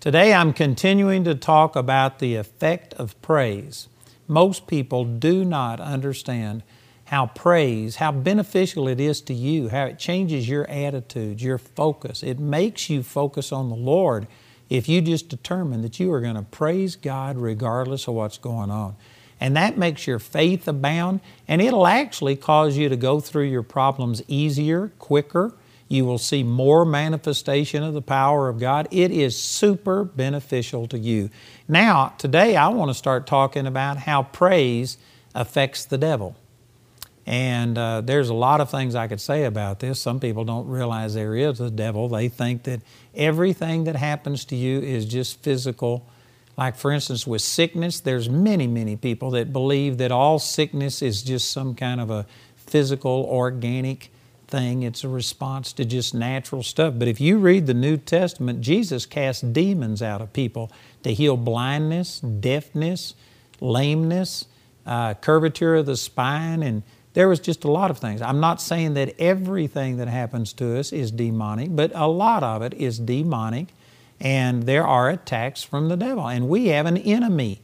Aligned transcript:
Today 0.00 0.32
I'm 0.32 0.54
continuing 0.54 1.24
to 1.24 1.34
talk 1.34 1.76
about 1.76 2.20
the 2.20 2.36
effect 2.36 2.94
of 2.94 3.20
praise. 3.20 3.86
Most 4.26 4.66
people 4.66 5.04
do 5.04 5.44
not 5.44 5.78
understand 5.78 6.62
how 7.08 7.26
praise, 7.26 7.96
how 7.96 8.10
beneficial 8.10 8.88
it 8.88 8.98
is 8.98 9.20
to 9.20 9.34
you, 9.34 9.68
how 9.68 9.84
it 9.84 9.98
changes 9.98 10.48
your 10.48 10.66
attitude, 10.70 11.42
your 11.42 11.58
focus. 11.58 12.22
It 12.22 12.38
makes 12.38 12.88
you 12.88 13.02
focus 13.02 13.52
on 13.52 13.68
the 13.68 13.76
Lord 13.76 14.26
if 14.70 14.88
you 14.88 15.02
just 15.02 15.28
determine 15.28 15.82
that 15.82 16.00
you 16.00 16.10
are 16.14 16.22
going 16.22 16.36
to 16.36 16.44
praise 16.44 16.96
God 16.96 17.36
regardless 17.36 18.08
of 18.08 18.14
what's 18.14 18.38
going 18.38 18.70
on. 18.70 18.96
And 19.38 19.54
that 19.56 19.76
makes 19.76 20.06
your 20.06 20.18
faith 20.18 20.66
abound, 20.66 21.20
and 21.46 21.60
it'll 21.60 21.86
actually 21.86 22.36
cause 22.36 22.74
you 22.74 22.88
to 22.88 22.96
go 22.96 23.20
through 23.20 23.48
your 23.48 23.62
problems 23.62 24.22
easier, 24.28 24.92
quicker, 24.98 25.52
you 25.90 26.04
will 26.04 26.18
see 26.18 26.44
more 26.44 26.84
manifestation 26.84 27.82
of 27.82 27.94
the 27.94 28.00
power 28.00 28.48
of 28.48 28.60
God. 28.60 28.86
It 28.92 29.10
is 29.10 29.36
super 29.36 30.04
beneficial 30.04 30.86
to 30.86 30.98
you. 30.98 31.30
Now, 31.66 32.14
today 32.16 32.54
I 32.54 32.68
want 32.68 32.90
to 32.90 32.94
start 32.94 33.26
talking 33.26 33.66
about 33.66 33.96
how 33.96 34.22
praise 34.22 34.98
affects 35.34 35.84
the 35.84 35.98
devil. 35.98 36.36
And 37.26 37.76
uh, 37.76 38.02
there's 38.02 38.28
a 38.28 38.34
lot 38.34 38.60
of 38.60 38.70
things 38.70 38.94
I 38.94 39.08
could 39.08 39.20
say 39.20 39.44
about 39.44 39.80
this. 39.80 40.00
Some 40.00 40.20
people 40.20 40.44
don't 40.44 40.68
realize 40.68 41.14
there 41.14 41.34
is 41.34 41.60
a 41.60 41.70
devil. 41.72 42.08
They 42.08 42.28
think 42.28 42.62
that 42.62 42.82
everything 43.12 43.84
that 43.84 43.96
happens 43.96 44.44
to 44.46 44.56
you 44.56 44.78
is 44.78 45.04
just 45.06 45.42
physical. 45.42 46.06
Like, 46.56 46.76
for 46.76 46.92
instance, 46.92 47.26
with 47.26 47.42
sickness, 47.42 47.98
there's 47.98 48.28
many, 48.28 48.68
many 48.68 48.96
people 48.96 49.32
that 49.32 49.52
believe 49.52 49.98
that 49.98 50.12
all 50.12 50.38
sickness 50.38 51.02
is 51.02 51.22
just 51.22 51.50
some 51.50 51.74
kind 51.74 52.00
of 52.00 52.10
a 52.10 52.26
physical, 52.56 53.26
organic 53.28 54.12
thing, 54.50 54.82
it's 54.82 55.04
a 55.04 55.08
response 55.08 55.72
to 55.74 55.84
just 55.84 56.14
natural 56.14 56.62
stuff. 56.62 56.94
But 56.96 57.08
if 57.08 57.20
you 57.20 57.38
read 57.38 57.66
the 57.66 57.74
New 57.74 57.96
Testament, 57.96 58.60
Jesus 58.60 59.06
cast 59.06 59.52
demons 59.52 60.02
out 60.02 60.20
of 60.20 60.32
people 60.32 60.70
to 61.02 61.12
heal 61.12 61.36
blindness, 61.36 62.20
deafness, 62.20 63.14
lameness, 63.60 64.46
uh, 64.86 65.14
curvature 65.14 65.76
of 65.76 65.86
the 65.86 65.96
spine, 65.96 66.62
and 66.62 66.82
there 67.12 67.28
was 67.28 67.40
just 67.40 67.64
a 67.64 67.70
lot 67.70 67.90
of 67.90 67.98
things. 67.98 68.22
I'm 68.22 68.40
not 68.40 68.60
saying 68.60 68.94
that 68.94 69.14
everything 69.18 69.96
that 69.98 70.08
happens 70.08 70.52
to 70.54 70.78
us 70.78 70.92
is 70.92 71.10
demonic, 71.10 71.74
but 71.74 71.92
a 71.94 72.08
lot 72.08 72.42
of 72.42 72.62
it 72.62 72.74
is 72.74 72.98
demonic, 72.98 73.68
and 74.20 74.64
there 74.64 74.86
are 74.86 75.08
attacks 75.08 75.62
from 75.62 75.88
the 75.88 75.96
devil. 75.96 76.28
And 76.28 76.48
we 76.48 76.66
have 76.68 76.86
an 76.86 76.96
enemy 76.96 77.60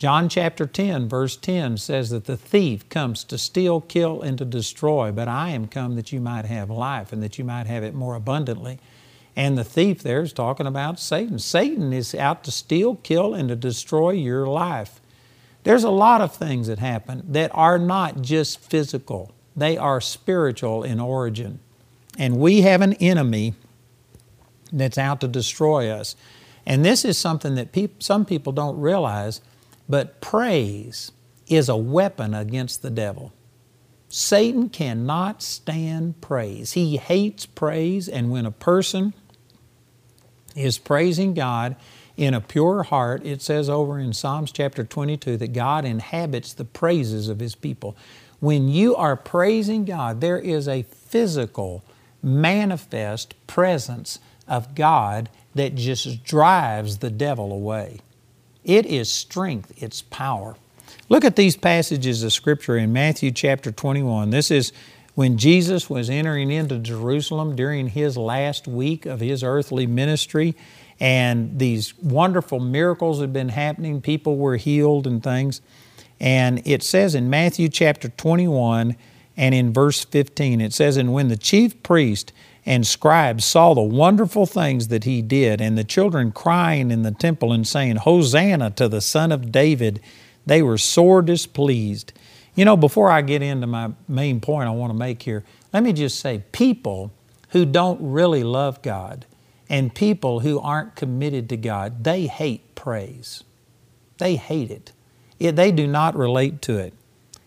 John 0.00 0.30
chapter 0.30 0.64
10, 0.64 1.10
verse 1.10 1.36
10 1.36 1.76
says 1.76 2.08
that 2.08 2.24
the 2.24 2.38
thief 2.38 2.88
comes 2.88 3.22
to 3.24 3.36
steal, 3.36 3.82
kill, 3.82 4.22
and 4.22 4.38
to 4.38 4.46
destroy, 4.46 5.12
but 5.12 5.28
I 5.28 5.50
am 5.50 5.66
come 5.66 5.94
that 5.96 6.10
you 6.10 6.22
might 6.22 6.46
have 6.46 6.70
life 6.70 7.12
and 7.12 7.22
that 7.22 7.38
you 7.38 7.44
might 7.44 7.66
have 7.66 7.84
it 7.84 7.92
more 7.92 8.14
abundantly. 8.14 8.78
And 9.36 9.58
the 9.58 9.64
thief 9.64 10.02
there 10.02 10.22
is 10.22 10.32
talking 10.32 10.66
about 10.66 10.98
Satan. 10.98 11.38
Satan 11.38 11.92
is 11.92 12.14
out 12.14 12.44
to 12.44 12.50
steal, 12.50 12.94
kill, 12.96 13.34
and 13.34 13.50
to 13.50 13.56
destroy 13.56 14.12
your 14.12 14.46
life. 14.46 15.02
There's 15.64 15.84
a 15.84 15.90
lot 15.90 16.22
of 16.22 16.34
things 16.34 16.68
that 16.68 16.78
happen 16.78 17.22
that 17.28 17.50
are 17.52 17.78
not 17.78 18.22
just 18.22 18.58
physical, 18.58 19.34
they 19.54 19.76
are 19.76 20.00
spiritual 20.00 20.82
in 20.82 20.98
origin. 20.98 21.60
And 22.16 22.38
we 22.38 22.62
have 22.62 22.80
an 22.80 22.94
enemy 22.94 23.52
that's 24.72 24.96
out 24.96 25.20
to 25.20 25.28
destroy 25.28 25.90
us. 25.90 26.16
And 26.64 26.86
this 26.86 27.04
is 27.04 27.18
something 27.18 27.54
that 27.56 27.76
some 27.98 28.24
people 28.24 28.52
don't 28.54 28.80
realize 28.80 29.42
but 29.90 30.20
praise 30.20 31.10
is 31.48 31.68
a 31.68 31.76
weapon 31.76 32.32
against 32.32 32.80
the 32.80 32.90
devil. 32.90 33.32
Satan 34.08 34.68
cannot 34.68 35.42
stand 35.42 36.20
praise. 36.20 36.72
He 36.72 36.96
hates 36.96 37.44
praise, 37.44 38.08
and 38.08 38.30
when 38.30 38.46
a 38.46 38.52
person 38.52 39.14
is 40.54 40.78
praising 40.78 41.34
God 41.34 41.74
in 42.16 42.34
a 42.34 42.40
pure 42.40 42.84
heart, 42.84 43.26
it 43.26 43.42
says 43.42 43.68
over 43.68 43.98
in 43.98 44.12
Psalms 44.12 44.52
chapter 44.52 44.84
22 44.84 45.36
that 45.38 45.52
God 45.52 45.84
inhabits 45.84 46.52
the 46.52 46.64
praises 46.64 47.28
of 47.28 47.40
His 47.40 47.56
people. 47.56 47.96
When 48.38 48.68
you 48.68 48.94
are 48.94 49.16
praising 49.16 49.84
God, 49.84 50.20
there 50.20 50.38
is 50.38 50.68
a 50.68 50.82
physical, 50.82 51.84
manifest 52.22 53.34
presence 53.48 54.20
of 54.46 54.76
God 54.76 55.30
that 55.56 55.74
just 55.74 56.22
drives 56.22 56.98
the 56.98 57.10
devil 57.10 57.52
away. 57.52 58.00
It 58.64 58.86
is 58.86 59.10
strength, 59.10 59.72
it's 59.82 60.02
power. 60.02 60.56
Look 61.08 61.24
at 61.24 61.36
these 61.36 61.56
passages 61.56 62.22
of 62.22 62.32
Scripture 62.32 62.76
in 62.76 62.92
Matthew 62.92 63.30
chapter 63.30 63.72
21. 63.72 64.30
This 64.30 64.50
is 64.50 64.72
when 65.14 65.38
Jesus 65.38 65.90
was 65.90 66.08
entering 66.08 66.50
into 66.50 66.78
Jerusalem 66.78 67.56
during 67.56 67.88
his 67.88 68.16
last 68.16 68.68
week 68.68 69.06
of 69.06 69.20
his 69.20 69.42
earthly 69.42 69.86
ministry, 69.86 70.54
and 71.00 71.58
these 71.58 71.96
wonderful 71.98 72.60
miracles 72.60 73.20
had 73.20 73.32
been 73.32 73.48
happening. 73.48 74.00
People 74.00 74.36
were 74.36 74.56
healed 74.56 75.06
and 75.06 75.22
things. 75.22 75.60
And 76.20 76.60
it 76.66 76.82
says 76.82 77.14
in 77.14 77.30
Matthew 77.30 77.70
chapter 77.70 78.10
21 78.10 78.94
and 79.36 79.54
in 79.54 79.72
verse 79.72 80.04
15, 80.04 80.60
it 80.60 80.74
says, 80.74 80.98
And 80.98 81.14
when 81.14 81.28
the 81.28 81.36
chief 81.36 81.82
priest 81.82 82.32
and 82.66 82.86
scribes 82.86 83.44
saw 83.44 83.74
the 83.74 83.80
wonderful 83.80 84.46
things 84.46 84.88
that 84.88 85.04
he 85.04 85.22
did, 85.22 85.60
and 85.60 85.76
the 85.78 85.84
children 85.84 86.32
crying 86.32 86.90
in 86.90 87.02
the 87.02 87.10
temple 87.10 87.52
and 87.52 87.66
saying, 87.66 87.96
Hosanna 87.96 88.70
to 88.72 88.88
the 88.88 89.00
Son 89.00 89.32
of 89.32 89.50
David, 89.50 90.00
they 90.46 90.62
were 90.62 90.78
sore 90.78 91.22
displeased. 91.22 92.12
You 92.54 92.64
know, 92.64 92.76
before 92.76 93.10
I 93.10 93.22
get 93.22 93.42
into 93.42 93.66
my 93.66 93.92
main 94.08 94.40
point 94.40 94.68
I 94.68 94.72
want 94.72 94.92
to 94.92 94.98
make 94.98 95.22
here, 95.22 95.44
let 95.72 95.82
me 95.82 95.92
just 95.92 96.20
say 96.20 96.42
people 96.52 97.12
who 97.50 97.64
don't 97.64 97.98
really 98.00 98.44
love 98.44 98.82
God 98.82 99.26
and 99.68 99.94
people 99.94 100.40
who 100.40 100.58
aren't 100.58 100.96
committed 100.96 101.48
to 101.48 101.56
God, 101.56 102.04
they 102.04 102.26
hate 102.26 102.74
praise. 102.74 103.44
They 104.18 104.36
hate 104.36 104.70
it. 104.70 104.92
it 105.38 105.56
they 105.56 105.72
do 105.72 105.86
not 105.86 106.16
relate 106.16 106.60
to 106.62 106.76
it. 106.76 106.92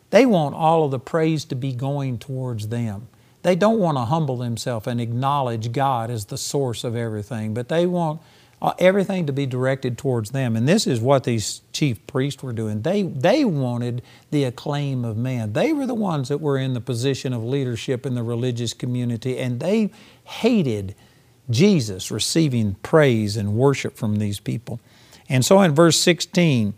They 0.10 0.26
want 0.26 0.56
all 0.56 0.86
of 0.86 0.92
the 0.92 1.00
praise 1.00 1.44
to 1.46 1.56
be 1.56 1.74
going 1.74 2.18
towards 2.18 2.70
them. 2.70 3.08
They 3.44 3.56
don't 3.56 3.80
want 3.80 3.98
to 3.98 4.06
humble 4.06 4.38
themselves 4.38 4.88
and 4.88 5.00
acknowledge 5.00 5.72
God 5.72 6.10
as 6.10 6.26
the 6.26 6.38
source 6.38 6.84
of 6.84 6.96
everything, 6.96 7.54
but 7.54 7.68
they 7.68 7.86
want 7.86 8.22
uh, 8.62 8.74
everything 8.80 9.26
to 9.26 9.34
be 9.34 9.46
directed 9.46 9.98
towards 9.98 10.32
them. 10.32 10.56
And 10.56 10.68
this 10.68 10.88
is 10.88 11.02
what 11.02 11.26
these 11.26 11.62
chief 11.74 12.06
priests 12.08 12.42
were 12.42 12.54
doing. 12.54 12.82
They, 12.82 13.04
they 13.04 13.44
wanted 13.44 14.02
the 14.32 14.46
acclaim 14.46 15.04
of 15.04 15.18
man. 15.18 15.52
They 15.52 15.74
were 15.74 15.86
the 15.86 15.94
ones 15.94 16.30
that 16.30 16.40
were 16.40 16.58
in 16.58 16.74
the 16.74 16.80
position 16.80 17.34
of 17.34 17.44
leadership 17.44 18.06
in 18.06 18.16
the 18.16 18.24
religious 18.24 18.74
community, 18.74 19.38
and 19.38 19.60
they 19.60 19.92
hated 20.24 20.96
Jesus 21.50 22.10
receiving 22.10 22.76
praise 22.76 23.36
and 23.36 23.56
worship 23.56 23.98
from 23.98 24.16
these 24.16 24.40
people. 24.40 24.80
And 25.28 25.44
so 25.44 25.62
in 25.62 25.76
verse 25.76 26.00
16, 26.00 26.74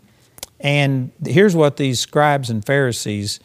and 0.58 1.12
here's 1.24 1.54
what 1.54 1.76
these 1.76 2.00
scribes 2.00 2.50
and 2.50 2.64
Pharisees 2.64 3.38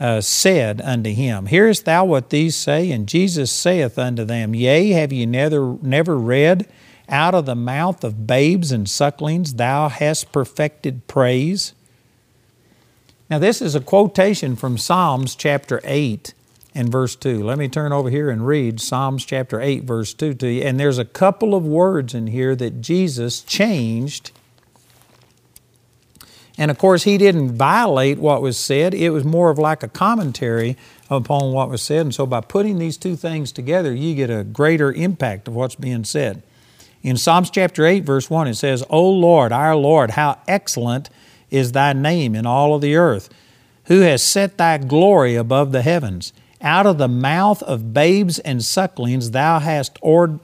uh, 0.00 0.20
said 0.20 0.80
unto 0.80 1.10
him, 1.10 1.46
Hearest 1.46 1.84
thou 1.84 2.04
what 2.04 2.30
these 2.30 2.56
say? 2.56 2.90
And 2.90 3.08
Jesus 3.08 3.50
saith 3.50 3.98
unto 3.98 4.24
them, 4.24 4.54
Yea, 4.54 4.90
have 4.90 5.12
ye 5.12 5.26
never, 5.26 5.76
never 5.82 6.16
read, 6.16 6.68
Out 7.08 7.34
of 7.34 7.46
the 7.46 7.56
mouth 7.56 8.04
of 8.04 8.26
babes 8.26 8.70
and 8.70 8.88
sucklings 8.88 9.54
thou 9.54 9.88
hast 9.88 10.32
perfected 10.32 11.06
praise? 11.06 11.72
Now, 13.30 13.38
this 13.38 13.60
is 13.60 13.74
a 13.74 13.80
quotation 13.80 14.56
from 14.56 14.78
Psalms 14.78 15.34
chapter 15.34 15.80
8 15.84 16.32
and 16.74 16.90
verse 16.90 17.16
2. 17.16 17.42
Let 17.42 17.58
me 17.58 17.68
turn 17.68 17.92
over 17.92 18.08
here 18.08 18.30
and 18.30 18.46
read 18.46 18.80
Psalms 18.80 19.24
chapter 19.26 19.60
8, 19.60 19.84
verse 19.84 20.14
2 20.14 20.34
to 20.34 20.48
you. 20.48 20.62
And 20.62 20.78
there's 20.78 20.98
a 20.98 21.04
couple 21.04 21.54
of 21.54 21.66
words 21.66 22.14
in 22.14 22.28
here 22.28 22.54
that 22.56 22.80
Jesus 22.80 23.40
changed 23.40 24.30
and 26.58 26.72
of 26.72 26.76
course, 26.76 27.04
he 27.04 27.16
didn't 27.18 27.52
violate 27.52 28.18
what 28.18 28.42
was 28.42 28.58
said, 28.58 28.92
it 28.92 29.10
was 29.10 29.24
more 29.24 29.48
of 29.48 29.58
like 29.58 29.84
a 29.84 29.88
commentary 29.88 30.76
upon 31.08 31.52
what 31.52 31.70
was 31.70 31.80
said. 31.80 32.00
And 32.00 32.14
so, 32.14 32.26
by 32.26 32.40
putting 32.40 32.78
these 32.78 32.96
two 32.96 33.14
things 33.14 33.52
together, 33.52 33.94
you 33.94 34.16
get 34.16 34.28
a 34.28 34.42
greater 34.42 34.92
impact 34.92 35.46
of 35.46 35.54
what's 35.54 35.76
being 35.76 36.04
said. 36.04 36.42
In 37.00 37.16
Psalms 37.16 37.48
chapter 37.48 37.86
8, 37.86 38.02
verse 38.02 38.28
1, 38.28 38.48
it 38.48 38.54
says, 38.56 38.84
O 38.90 39.08
Lord, 39.08 39.52
our 39.52 39.76
Lord, 39.76 40.10
how 40.10 40.38
excellent 40.48 41.10
is 41.48 41.70
thy 41.70 41.92
name 41.92 42.34
in 42.34 42.44
all 42.44 42.74
of 42.74 42.82
the 42.82 42.96
earth, 42.96 43.30
who 43.84 44.00
has 44.00 44.20
set 44.20 44.58
thy 44.58 44.78
glory 44.78 45.36
above 45.36 45.70
the 45.70 45.82
heavens. 45.82 46.32
Out 46.60 46.86
of 46.86 46.98
the 46.98 47.06
mouth 47.06 47.62
of 47.62 47.94
babes 47.94 48.40
and 48.40 48.64
sucklings 48.64 49.30
thou 49.30 49.60
hast 49.60 49.96
ordained 50.02 50.40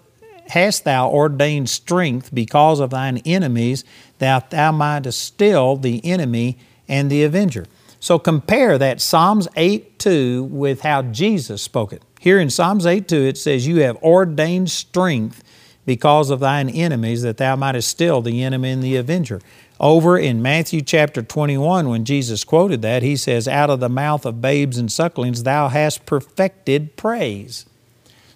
hast 0.50 0.84
thou 0.84 1.10
ordained 1.10 1.68
strength 1.68 2.30
because 2.34 2.80
of 2.80 2.90
thine 2.90 3.18
enemies, 3.24 3.84
that 4.24 4.50
thou 4.50 4.72
mightest 4.72 5.22
still 5.22 5.76
the 5.76 6.04
enemy 6.04 6.58
and 6.88 7.10
the 7.10 7.22
avenger. 7.24 7.66
So 8.00 8.18
compare 8.18 8.76
that 8.78 9.00
Psalms 9.00 9.48
8 9.56 9.98
2 9.98 10.44
with 10.44 10.80
how 10.80 11.02
Jesus 11.02 11.62
spoke 11.62 11.92
it. 11.92 12.02
Here 12.20 12.38
in 12.38 12.50
Psalms 12.50 12.86
8 12.86 13.06
2, 13.06 13.16
it 13.16 13.38
says, 13.38 13.66
You 13.66 13.82
have 13.82 13.96
ordained 14.02 14.70
strength 14.70 15.42
because 15.86 16.30
of 16.30 16.40
thine 16.40 16.68
enemies, 16.68 17.22
that 17.22 17.36
thou 17.36 17.56
mightest 17.56 17.88
still 17.88 18.22
the 18.22 18.42
enemy 18.42 18.70
and 18.70 18.82
the 18.82 18.96
avenger. 18.96 19.40
Over 19.80 20.18
in 20.18 20.40
Matthew 20.40 20.80
chapter 20.80 21.22
21, 21.22 21.88
when 21.88 22.04
Jesus 22.04 22.44
quoted 22.44 22.80
that, 22.82 23.02
he 23.02 23.16
says, 23.16 23.48
Out 23.48 23.70
of 23.70 23.80
the 23.80 23.88
mouth 23.88 24.24
of 24.24 24.40
babes 24.40 24.78
and 24.78 24.90
sucklings 24.90 25.42
thou 25.42 25.68
hast 25.68 26.06
perfected 26.06 26.96
praise. 26.96 27.66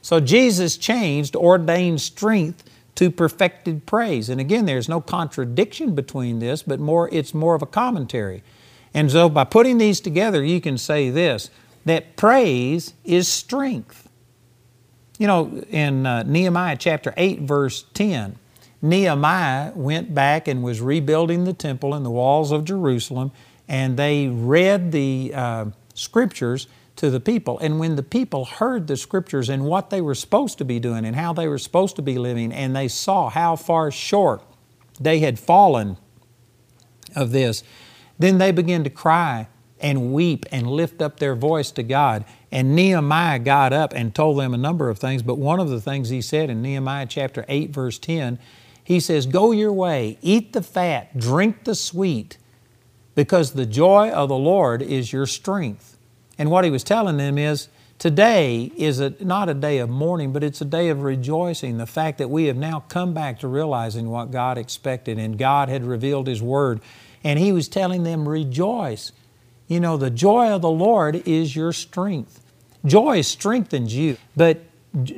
So 0.03 0.21
Jesus 0.21 0.77
changed 0.77 1.37
ordained 1.37 2.01
strength 2.01 2.65
to 2.99 3.13
perfected 3.13 3.87
praise. 3.87 4.29
And 4.29 4.41
again, 4.41 4.67
there's 4.67 4.89
no 4.89 5.01
contradiction 5.01 5.95
between 5.95 6.41
this, 6.41 6.65
but 6.65 6.81
more 6.81 7.09
it's 7.13 7.33
more 7.33 7.55
of 7.55 7.63
a 7.63 7.67
commentary. 7.67 8.43
And 8.93 9.09
so 9.09 9.29
by 9.29 9.45
putting 9.45 9.79
these 9.79 10.01
together, 10.01 10.43
you 10.43 10.61
can 10.61 10.77
say 10.77 11.09
this 11.09 11.49
that 11.85 12.17
praise 12.17 12.95
is 13.05 13.29
strength. 13.29 14.09
You 15.17 15.29
know, 15.29 15.65
in 15.71 16.07
uh, 16.07 16.25
Nehemiah 16.25 16.77
chapter 16.77 17.15
8, 17.17 17.43
verse 17.43 17.85
10, 17.95 18.37
Nehemiah 18.83 19.73
went 19.77 20.13
back 20.13 20.49
and 20.49 20.65
was 20.65 20.81
rebuilding 20.81 21.45
the 21.45 21.53
temple 21.53 21.95
and 21.95 22.05
the 22.05 22.11
walls 22.11 22.51
of 22.51 22.65
Jerusalem, 22.65 23.31
and 23.69 23.97
they 23.97 24.27
read 24.27 24.91
the 24.91 25.33
uh, 25.33 25.67
scriptures 25.95 26.67
to 26.99 27.11
the 27.11 27.21
people. 27.21 27.59
And 27.61 27.79
when 27.79 27.97
the 27.97 28.03
people 28.03 28.45
heard 28.45 28.87
the 28.87 28.97
scriptures 28.97 29.49
and 29.49 29.65
what 29.65 29.91
they 29.91 30.01
were 30.01 30.15
supposed 30.15 30.59
to 30.59 30.65
be 30.65 30.79
doing 30.79 31.05
and 31.05 31.17
how 31.17 31.33
they 31.33 31.49
were 31.49 31.59
supposed 31.59 31.97
to 31.97 32.03
be 32.03 32.19
living, 32.19 32.53
and 32.53 32.75
they 32.77 32.89
saw 32.89 33.31
how 33.31 33.57
far 33.57 33.91
short 33.91 34.43
they 35.01 35.21
had 35.21 35.39
fallen 35.39 35.97
of 37.15 37.31
this, 37.31 37.63
then 38.19 38.39
they 38.39 38.53
began 38.53 38.85
to 38.85 38.91
cry 38.91 39.49
and 39.81 40.13
weep 40.13 40.45
and 40.51 40.67
lift 40.67 41.01
up 41.01 41.21
their 41.21 41.37
voice 41.37 41.71
to 41.71 41.83
God. 41.83 42.25
And 42.51 42.75
Nehemiah 42.75 43.39
got 43.39 43.73
up 43.73 43.93
and 43.93 44.13
told 44.15 44.39
them 44.39 44.53
a 44.53 44.59
number 44.59 44.89
of 44.89 44.99
things, 44.99 45.23
but 45.23 45.39
one 45.39 45.61
of 45.61 45.71
the 45.71 45.81
things 45.81 46.09
he 46.09 46.21
said 46.21 46.51
in 46.51 46.63
Nehemiah 46.63 47.07
chapter 47.07 47.45
8, 47.49 47.71
verse 47.71 47.99
10, 47.99 48.39
he 48.83 48.99
says, 48.99 49.27
Go 49.27 49.53
your 49.53 49.73
way, 49.73 50.19
eat 50.21 50.53
the 50.53 50.63
fat, 50.63 51.17
drink 51.17 51.65
the 51.65 51.75
sweet, 51.75 52.39
because 53.15 53.53
the 53.53 53.67
joy 53.67 54.11
of 54.11 54.29
the 54.29 54.39
Lord 54.39 54.83
is 54.83 55.13
your 55.13 55.27
strength. 55.27 55.98
And 56.39 56.51
what 56.51 56.65
he 56.65 56.71
was 56.71 56.85
telling 56.85 57.17
them 57.17 57.37
is, 57.37 57.69
today 57.99 58.71
is 58.77 59.01
a, 59.01 59.13
not 59.21 59.49
a 59.49 59.55
day 59.55 59.79
of 59.79 59.91
mourning, 59.91 60.33
but 60.33 60.45
it's 60.45 60.61
a 60.61 60.65
day 60.65 60.89
of 60.89 61.03
rejoicing. 61.03 61.79
The 61.79 61.87
fact 61.87 62.19
that 62.19 62.31
we 62.31 62.45
have 62.45 62.57
now 62.57 62.85
come 62.89 63.13
back 63.13 63.41
to 63.41 63.49
realizing 63.49 64.09
what 64.09 64.31
God 64.31 64.57
expected 64.57 65.19
and 65.19 65.37
God 65.37 65.69
had 65.69 65.85
revealed 65.85 66.29
His 66.29 66.41
Word. 66.41 66.81
And 67.25 67.39
He 67.39 67.51
was 67.51 67.69
telling 67.69 68.05
them, 68.05 68.29
rejoice. 68.29 69.13
You 69.67 69.81
know, 69.81 69.97
the 69.97 70.11
joy 70.11 70.51
of 70.51 70.63
the 70.63 70.71
Lord 70.71 71.17
is 71.27 71.57
your 71.57 71.73
strength. 71.73 72.41
Joy 72.87 73.23
strengthens 73.23 73.95
you, 73.95 74.17
but 74.37 74.61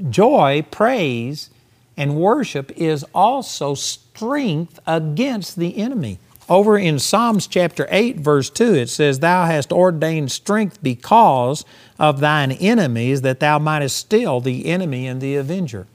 joy, 0.09 0.65
praise, 0.71 1.51
and 1.97 2.17
worship 2.17 2.73
is 2.77 3.05
also 3.15 3.75
strength 3.75 4.81
against 4.87 5.57
the 5.57 5.77
enemy. 5.77 6.19
Over 6.51 6.77
in 6.77 6.99
Psalms 6.99 7.47
chapter 7.47 7.87
8, 7.93 8.17
verse 8.17 8.51
2, 8.51 8.75
it 8.75 8.89
says, 8.89 9.21
Thou 9.21 9.47
hast 9.47 9.71
ordained 9.71 10.33
strength 10.33 10.83
because 10.83 11.65
of 11.97 12.19
thine 12.19 12.51
enemies, 12.51 13.23
that 13.23 13.39
thou 13.39 13.61
mightest 13.61 13.97
still 13.97 14.41
the 14.41 14.67
enemy 14.67 15.07
and 15.07 15.21
the 15.21 15.37
avenger. 15.37 15.87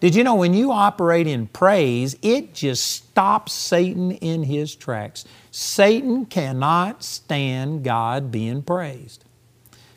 Did 0.00 0.14
you 0.14 0.22
know 0.22 0.34
when 0.34 0.52
you 0.52 0.70
operate 0.70 1.26
in 1.26 1.46
praise, 1.46 2.14
it 2.20 2.52
just 2.52 2.90
stops 2.90 3.54
Satan 3.54 4.10
in 4.12 4.42
his 4.42 4.74
tracks? 4.74 5.24
Satan 5.50 6.26
cannot 6.26 7.02
stand 7.02 7.82
God 7.82 8.30
being 8.30 8.62
praised. 8.62 9.24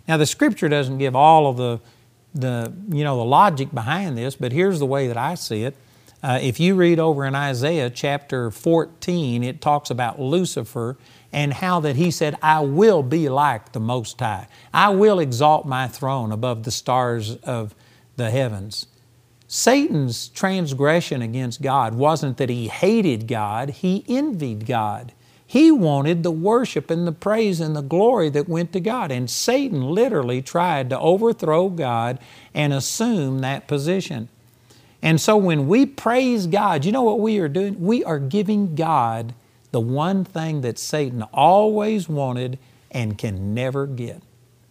Now, 0.07 0.15
the 0.15 0.25
scripture 0.25 0.69
doesn't 0.69 0.97
give 0.97 1.13
all 1.13 1.47
of 1.47 1.57
the, 1.57 1.81
the, 2.33 2.71
you 2.87 3.03
know, 3.03 3.17
the 3.17 3.25
logic 3.25 3.73
behind 3.73 4.17
this, 4.17 4.37
but 4.37 4.53
here's 4.53 4.79
the 4.79 4.85
way 4.85 5.07
that 5.07 5.17
I 5.17 5.35
see 5.35 5.63
it. 5.63 5.75
Uh, 6.25 6.39
if 6.41 6.59
you 6.59 6.73
read 6.73 6.97
over 6.97 7.23
in 7.23 7.35
Isaiah 7.35 7.91
chapter 7.91 8.49
14, 8.49 9.43
it 9.43 9.61
talks 9.61 9.91
about 9.91 10.19
Lucifer 10.19 10.97
and 11.31 11.53
how 11.53 11.79
that 11.81 11.97
he 11.97 12.09
said, 12.09 12.35
I 12.41 12.61
will 12.61 13.03
be 13.03 13.29
like 13.29 13.73
the 13.73 13.79
Most 13.79 14.19
High. 14.19 14.47
I 14.73 14.89
will 14.89 15.19
exalt 15.19 15.67
my 15.67 15.87
throne 15.87 16.31
above 16.31 16.63
the 16.63 16.71
stars 16.71 17.35
of 17.43 17.75
the 18.15 18.31
heavens. 18.31 18.87
Satan's 19.47 20.29
transgression 20.29 21.21
against 21.21 21.61
God 21.61 21.93
wasn't 21.93 22.37
that 22.37 22.49
he 22.49 22.69
hated 22.69 23.27
God, 23.27 23.69
he 23.69 24.03
envied 24.07 24.65
God. 24.65 25.13
He 25.45 25.69
wanted 25.69 26.23
the 26.23 26.31
worship 26.31 26.89
and 26.89 27.05
the 27.05 27.11
praise 27.11 27.59
and 27.59 27.75
the 27.75 27.83
glory 27.83 28.31
that 28.31 28.49
went 28.49 28.73
to 28.73 28.79
God. 28.79 29.11
And 29.11 29.29
Satan 29.29 29.91
literally 29.91 30.41
tried 30.41 30.89
to 30.89 30.99
overthrow 30.99 31.69
God 31.69 32.17
and 32.51 32.73
assume 32.73 33.41
that 33.41 33.67
position. 33.67 34.29
And 35.05 35.21
so 35.21 35.37
when 35.37 35.67
we 35.67 35.85
praise 35.85 36.47
God, 36.47 36.83
you 36.83 36.91
know 36.91 37.03
what 37.03 37.19
we 37.19 37.37
are 37.37 37.47
doing? 37.47 37.79
We 37.79 38.03
are 38.03 38.17
giving 38.17 38.73
God 38.73 39.35
the 39.71 39.79
one 39.79 40.25
thing 40.25 40.61
that 40.61 40.79
Satan 40.79 41.21
always 41.31 42.09
wanted 42.09 42.57
and 42.89 43.15
can 43.15 43.53
never 43.53 43.85
get. 43.85 44.23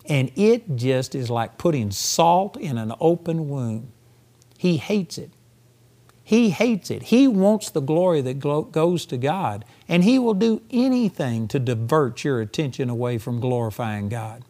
And 0.07 0.33
it 0.35 0.75
just 0.75 1.15
is 1.15 1.31
like 1.31 1.57
putting 1.57 1.93
salt 1.93 2.57
in 2.57 2.79
an 2.79 2.93
open 2.99 3.49
wound. 3.49 3.93
He 4.59 4.79
hates 4.79 5.19
it. 5.19 5.31
He 6.25 6.51
hates 6.51 6.91
it. 6.91 7.05
He 7.05 7.29
wants 7.29 7.71
the 7.71 7.81
glory 7.81 8.21
that 8.23 8.41
goes 8.41 9.07
to 9.07 9.17
God, 9.17 9.65
and 9.87 10.03
He 10.03 10.19
will 10.19 10.35
do 10.35 10.63
anything 10.71 11.47
to 11.49 11.61
divert 11.61 12.25
your 12.25 12.41
attention 12.41 12.91
away 12.91 13.19
from 13.19 13.39
glorifying 13.39 14.09
God. 14.09 14.43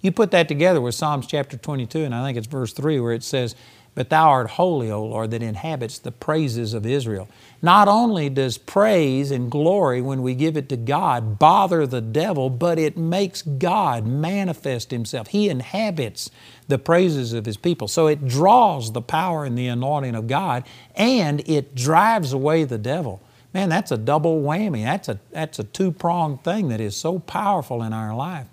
You 0.00 0.12
put 0.12 0.30
that 0.30 0.46
together 0.46 0.80
with 0.80 0.94
Psalms 0.94 1.26
chapter 1.26 1.56
22, 1.56 2.04
and 2.04 2.14
I 2.14 2.24
think 2.24 2.38
it's 2.38 2.46
verse 2.46 2.72
3, 2.72 3.00
where 3.00 3.12
it 3.12 3.24
says, 3.24 3.56
but 3.96 4.10
thou 4.10 4.28
art 4.28 4.50
holy, 4.50 4.90
O 4.90 5.02
Lord, 5.02 5.30
that 5.30 5.42
inhabits 5.42 5.98
the 5.98 6.12
praises 6.12 6.74
of 6.74 6.84
Israel. 6.84 7.28
Not 7.62 7.88
only 7.88 8.28
does 8.28 8.58
praise 8.58 9.30
and 9.30 9.50
glory, 9.50 10.02
when 10.02 10.20
we 10.20 10.34
give 10.34 10.54
it 10.54 10.68
to 10.68 10.76
God, 10.76 11.38
bother 11.38 11.86
the 11.86 12.02
devil, 12.02 12.50
but 12.50 12.78
it 12.78 12.98
makes 12.98 13.40
God 13.40 14.06
manifest 14.06 14.90
Himself. 14.90 15.28
He 15.28 15.48
inhabits 15.48 16.30
the 16.68 16.78
praises 16.78 17.32
of 17.32 17.46
His 17.46 17.56
people. 17.56 17.88
So 17.88 18.06
it 18.06 18.28
draws 18.28 18.92
the 18.92 19.00
power 19.00 19.46
and 19.46 19.56
the 19.56 19.68
anointing 19.68 20.14
of 20.14 20.28
God, 20.28 20.64
and 20.94 21.40
it 21.48 21.74
drives 21.74 22.34
away 22.34 22.64
the 22.64 22.78
devil. 22.78 23.22
Man, 23.54 23.70
that's 23.70 23.90
a 23.90 23.96
double 23.96 24.42
whammy. 24.42 24.84
That's 24.84 25.08
a, 25.08 25.18
that's 25.30 25.58
a 25.58 25.64
two 25.64 25.90
pronged 25.90 26.44
thing 26.44 26.68
that 26.68 26.82
is 26.82 26.94
so 26.94 27.20
powerful 27.20 27.82
in 27.82 27.94
our 27.94 28.14
life. 28.14 28.46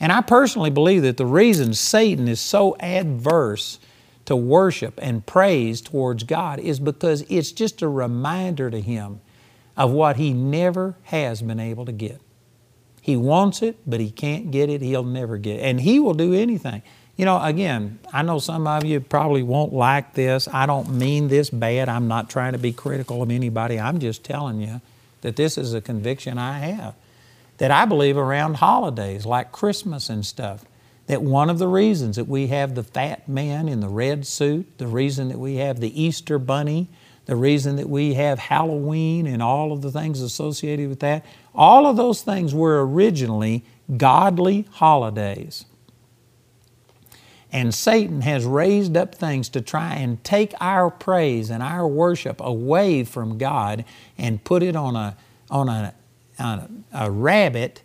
And 0.00 0.10
I 0.10 0.22
personally 0.22 0.70
believe 0.70 1.02
that 1.02 1.18
the 1.18 1.26
reason 1.26 1.72
Satan 1.72 2.26
is 2.26 2.40
so 2.40 2.74
adverse 2.80 3.78
to 4.24 4.36
worship 4.36 4.98
and 5.02 5.26
praise 5.26 5.80
towards 5.80 6.24
God 6.24 6.58
is 6.58 6.80
because 6.80 7.22
it's 7.28 7.52
just 7.52 7.82
a 7.82 7.88
reminder 7.88 8.70
to 8.70 8.80
him 8.80 9.20
of 9.76 9.90
what 9.90 10.16
he 10.16 10.32
never 10.32 10.96
has 11.04 11.42
been 11.42 11.60
able 11.60 11.84
to 11.86 11.92
get. 11.92 12.20
He 13.00 13.16
wants 13.16 13.62
it, 13.62 13.78
but 13.86 13.98
he 13.98 14.10
can't 14.10 14.50
get 14.50 14.70
it. 14.70 14.80
He'll 14.80 15.02
never 15.02 15.36
get 15.36 15.56
it. 15.56 15.62
And 15.62 15.80
he 15.80 15.98
will 15.98 16.14
do 16.14 16.34
anything. 16.34 16.82
You 17.16 17.24
know, 17.24 17.42
again, 17.42 17.98
I 18.12 18.22
know 18.22 18.38
some 18.38 18.66
of 18.66 18.84
you 18.84 19.00
probably 19.00 19.42
won't 19.42 19.72
like 19.72 20.14
this. 20.14 20.48
I 20.48 20.66
don't 20.66 20.90
mean 20.90 21.28
this 21.28 21.50
bad. 21.50 21.88
I'm 21.88 22.08
not 22.08 22.30
trying 22.30 22.52
to 22.52 22.58
be 22.58 22.72
critical 22.72 23.22
of 23.22 23.30
anybody. 23.30 23.78
I'm 23.78 23.98
just 23.98 24.24
telling 24.24 24.60
you 24.60 24.80
that 25.22 25.36
this 25.36 25.58
is 25.58 25.74
a 25.74 25.80
conviction 25.80 26.38
I 26.38 26.58
have. 26.60 26.94
That 27.58 27.70
I 27.70 27.84
believe 27.84 28.16
around 28.16 28.54
holidays 28.54 29.26
like 29.26 29.52
Christmas 29.52 30.08
and 30.08 30.24
stuff, 30.24 30.64
that 31.12 31.20
one 31.22 31.50
of 31.50 31.58
the 31.58 31.68
reasons 31.68 32.16
that 32.16 32.26
we 32.26 32.46
have 32.46 32.74
the 32.74 32.82
fat 32.82 33.28
man 33.28 33.68
in 33.68 33.80
the 33.80 33.88
red 33.88 34.26
suit, 34.26 34.66
the 34.78 34.86
reason 34.86 35.28
that 35.28 35.38
we 35.38 35.56
have 35.56 35.78
the 35.78 36.02
Easter 36.02 36.38
bunny, 36.38 36.88
the 37.26 37.36
reason 37.36 37.76
that 37.76 37.86
we 37.86 38.14
have 38.14 38.38
Halloween 38.38 39.26
and 39.26 39.42
all 39.42 39.72
of 39.72 39.82
the 39.82 39.92
things 39.92 40.22
associated 40.22 40.88
with 40.88 41.00
that, 41.00 41.22
all 41.54 41.86
of 41.86 41.98
those 41.98 42.22
things 42.22 42.54
were 42.54 42.86
originally 42.86 43.62
godly 43.98 44.66
holidays. 44.70 45.66
And 47.52 47.74
Satan 47.74 48.22
has 48.22 48.46
raised 48.46 48.96
up 48.96 49.14
things 49.14 49.50
to 49.50 49.60
try 49.60 49.96
and 49.96 50.24
take 50.24 50.54
our 50.62 50.88
praise 50.88 51.50
and 51.50 51.62
our 51.62 51.86
worship 51.86 52.40
away 52.40 53.04
from 53.04 53.36
God 53.36 53.84
and 54.16 54.42
put 54.42 54.62
it 54.62 54.76
on 54.76 54.96
a, 54.96 55.18
on 55.50 55.68
a, 55.68 55.92
on 56.38 56.84
a, 56.90 57.04
a 57.04 57.10
rabbit 57.10 57.82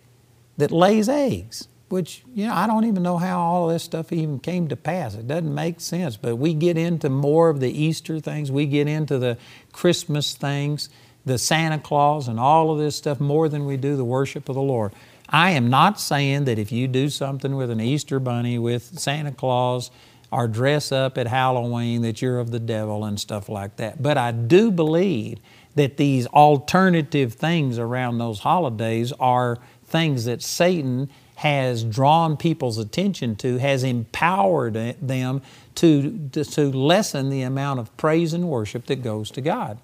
that 0.56 0.70
lays 0.70 1.10
eggs 1.10 1.68
which 1.88 2.22
you 2.34 2.46
know 2.46 2.54
I 2.54 2.66
don't 2.66 2.84
even 2.84 3.02
know 3.02 3.18
how 3.18 3.40
all 3.40 3.68
this 3.68 3.82
stuff 3.82 4.12
even 4.12 4.38
came 4.38 4.68
to 4.68 4.76
pass. 4.76 5.14
It 5.14 5.26
doesn't 5.26 5.54
make 5.54 5.80
sense. 5.80 6.16
But 6.16 6.36
we 6.36 6.54
get 6.54 6.76
into 6.76 7.08
more 7.08 7.48
of 7.48 7.60
the 7.60 7.70
Easter 7.70 8.20
things. 8.20 8.52
We 8.52 8.66
get 8.66 8.88
into 8.88 9.18
the 9.18 9.38
Christmas 9.72 10.34
things, 10.34 10.88
the 11.24 11.38
Santa 11.38 11.78
Claus, 11.78 12.28
and 12.28 12.38
all 12.38 12.70
of 12.70 12.78
this 12.78 12.96
stuff 12.96 13.20
more 13.20 13.48
than 13.48 13.66
we 13.66 13.76
do 13.76 13.96
the 13.96 14.04
worship 14.04 14.48
of 14.48 14.54
the 14.54 14.62
Lord. 14.62 14.92
I 15.28 15.50
am 15.50 15.68
not 15.68 16.00
saying 16.00 16.44
that 16.44 16.58
if 16.58 16.72
you 16.72 16.88
do 16.88 17.10
something 17.10 17.54
with 17.56 17.70
an 17.70 17.80
Easter 17.80 18.18
bunny, 18.18 18.58
with 18.58 18.98
Santa 18.98 19.32
Claus, 19.32 19.90
or 20.30 20.48
dress 20.48 20.92
up 20.92 21.16
at 21.18 21.26
Halloween, 21.26 22.02
that 22.02 22.20
you're 22.20 22.38
of 22.38 22.50
the 22.50 22.60
devil 22.60 23.04
and 23.04 23.18
stuff 23.18 23.48
like 23.48 23.76
that. 23.76 24.02
But 24.02 24.18
I 24.18 24.32
do 24.32 24.70
believe 24.70 25.38
that 25.74 25.96
these 25.96 26.26
alternative 26.28 27.34
things 27.34 27.78
around 27.78 28.18
those 28.18 28.40
holidays 28.40 29.12
are 29.20 29.58
things 29.84 30.24
that 30.26 30.42
Satan 30.42 31.08
has 31.38 31.84
drawn 31.84 32.36
people's 32.36 32.78
attention 32.78 33.36
to, 33.36 33.58
has 33.58 33.84
empowered 33.84 34.74
them 35.00 35.40
to, 35.76 36.28
to, 36.32 36.44
to 36.44 36.72
lessen 36.72 37.30
the 37.30 37.42
amount 37.42 37.78
of 37.78 37.96
praise 37.96 38.32
and 38.32 38.48
worship 38.48 38.86
that 38.86 39.04
goes 39.04 39.30
to 39.30 39.40
God. 39.40 39.78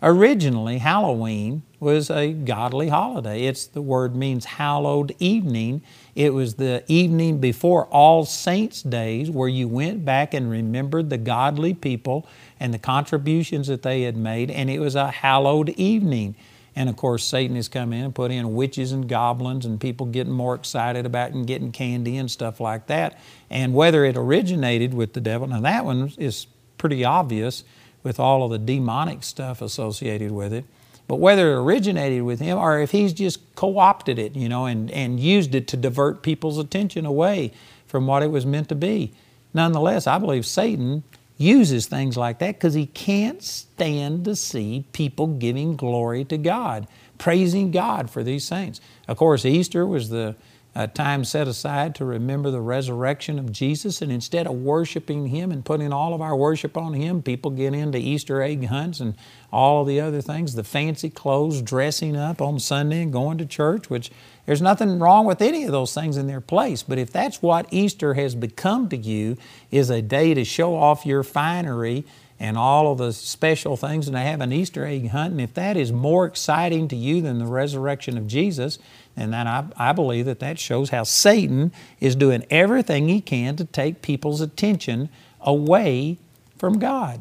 Originally, 0.00 0.78
Halloween 0.78 1.62
was 1.80 2.08
a 2.08 2.32
godly 2.32 2.88
holiday. 2.88 3.46
It's 3.46 3.66
the 3.66 3.82
word 3.82 4.14
means 4.14 4.44
hallowed 4.44 5.12
evening. 5.18 5.82
It 6.14 6.34
was 6.34 6.54
the 6.54 6.84
evening 6.86 7.38
before 7.38 7.86
All 7.86 8.24
Saints' 8.24 8.80
days 8.80 9.28
where 9.28 9.48
you 9.48 9.66
went 9.66 10.04
back 10.04 10.34
and 10.34 10.48
remembered 10.48 11.10
the 11.10 11.18
godly 11.18 11.74
people 11.74 12.28
and 12.60 12.72
the 12.72 12.78
contributions 12.78 13.66
that 13.66 13.82
they 13.82 14.02
had 14.02 14.16
made, 14.16 14.52
and 14.52 14.70
it 14.70 14.78
was 14.78 14.94
a 14.94 15.10
hallowed 15.10 15.70
evening. 15.70 16.36
And 16.74 16.88
of 16.88 16.96
course, 16.96 17.24
Satan 17.24 17.56
has 17.56 17.68
come 17.68 17.92
in 17.92 18.04
and 18.04 18.14
put 18.14 18.30
in 18.30 18.54
witches 18.54 18.92
and 18.92 19.08
goblins 19.08 19.66
and 19.66 19.80
people 19.80 20.06
getting 20.06 20.32
more 20.32 20.54
excited 20.54 21.04
about 21.04 21.32
and 21.32 21.46
getting 21.46 21.70
candy 21.70 22.16
and 22.16 22.30
stuff 22.30 22.60
like 22.60 22.86
that. 22.86 23.18
And 23.50 23.74
whether 23.74 24.04
it 24.04 24.16
originated 24.16 24.94
with 24.94 25.12
the 25.12 25.20
devil, 25.20 25.46
now 25.46 25.60
that 25.60 25.84
one 25.84 26.12
is 26.16 26.46
pretty 26.78 27.04
obvious 27.04 27.64
with 28.02 28.18
all 28.18 28.44
of 28.44 28.50
the 28.50 28.58
demonic 28.58 29.22
stuff 29.22 29.60
associated 29.60 30.32
with 30.32 30.52
it. 30.52 30.64
But 31.08 31.16
whether 31.16 31.52
it 31.52 31.56
originated 31.56 32.22
with 32.22 32.40
him 32.40 32.56
or 32.56 32.80
if 32.80 32.90
he's 32.90 33.12
just 33.12 33.54
co 33.54 33.78
opted 33.78 34.18
it, 34.18 34.34
you 34.34 34.48
know, 34.48 34.66
and, 34.66 34.90
and 34.92 35.20
used 35.20 35.54
it 35.54 35.68
to 35.68 35.76
divert 35.76 36.22
people's 36.22 36.58
attention 36.58 37.04
away 37.04 37.52
from 37.86 38.06
what 38.06 38.22
it 38.22 38.30
was 38.30 38.46
meant 38.46 38.70
to 38.70 38.74
be. 38.74 39.12
Nonetheless, 39.52 40.06
I 40.06 40.18
believe 40.18 40.46
Satan 40.46 41.02
uses 41.42 41.86
things 41.86 42.16
like 42.16 42.38
that 42.38 42.54
because 42.54 42.74
he 42.74 42.86
can't 42.86 43.42
stand 43.42 44.24
to 44.24 44.36
see 44.36 44.84
people 44.92 45.26
giving 45.26 45.76
glory 45.76 46.24
to 46.24 46.38
God, 46.38 46.86
praising 47.18 47.70
God 47.70 48.08
for 48.08 48.22
these 48.22 48.44
saints. 48.44 48.80
Of 49.08 49.16
course, 49.16 49.44
Easter 49.44 49.86
was 49.86 50.08
the 50.08 50.36
uh, 50.74 50.86
time 50.86 51.24
set 51.24 51.46
aside 51.46 51.94
to 51.94 52.04
remember 52.04 52.50
the 52.50 52.60
resurrection 52.60 53.38
of 53.38 53.52
Jesus, 53.52 54.00
and 54.00 54.10
instead 54.10 54.46
of 54.46 54.54
worshiping 54.54 55.26
Him 55.26 55.52
and 55.52 55.64
putting 55.64 55.92
all 55.92 56.14
of 56.14 56.22
our 56.22 56.34
worship 56.34 56.76
on 56.78 56.94
Him, 56.94 57.22
people 57.22 57.50
get 57.50 57.74
into 57.74 57.98
Easter 57.98 58.40
egg 58.40 58.66
hunts 58.66 58.98
and 58.98 59.14
all 59.52 59.84
the 59.84 60.00
other 60.00 60.22
things, 60.22 60.54
the 60.54 60.64
fancy 60.64 61.10
clothes, 61.10 61.60
dressing 61.60 62.16
up 62.16 62.40
on 62.40 62.58
Sunday 62.58 63.02
and 63.02 63.12
going 63.12 63.36
to 63.38 63.44
church, 63.44 63.90
which 63.90 64.10
there's 64.46 64.62
nothing 64.62 64.98
wrong 64.98 65.24
with 65.24 65.40
any 65.40 65.64
of 65.64 65.72
those 65.72 65.94
things 65.94 66.16
in 66.16 66.26
their 66.26 66.40
place. 66.40 66.82
But 66.82 66.98
if 66.98 67.12
that's 67.12 67.40
what 67.40 67.66
Easter 67.70 68.14
has 68.14 68.34
become 68.34 68.88
to 68.88 68.96
you, 68.96 69.36
is 69.70 69.88
a 69.88 70.02
day 70.02 70.34
to 70.34 70.44
show 70.44 70.74
off 70.74 71.06
your 71.06 71.22
finery 71.22 72.04
and 72.40 72.58
all 72.58 72.90
of 72.90 72.98
the 72.98 73.12
special 73.12 73.76
things, 73.76 74.08
and 74.08 74.16
they 74.16 74.24
have 74.24 74.40
an 74.40 74.52
Easter 74.52 74.84
egg 74.84 75.10
hunt, 75.10 75.30
and 75.30 75.40
if 75.40 75.54
that 75.54 75.76
is 75.76 75.92
more 75.92 76.26
exciting 76.26 76.88
to 76.88 76.96
you 76.96 77.22
than 77.22 77.38
the 77.38 77.46
resurrection 77.46 78.18
of 78.18 78.26
Jesus, 78.26 78.80
then 79.14 79.30
that 79.30 79.46
I, 79.46 79.90
I 79.90 79.92
believe 79.92 80.26
that 80.26 80.40
that 80.40 80.58
shows 80.58 80.90
how 80.90 81.04
Satan 81.04 81.70
is 82.00 82.16
doing 82.16 82.44
everything 82.50 83.08
he 83.08 83.20
can 83.20 83.54
to 83.56 83.64
take 83.64 84.02
people's 84.02 84.40
attention 84.40 85.08
away 85.40 86.18
from 86.58 86.80
God. 86.80 87.20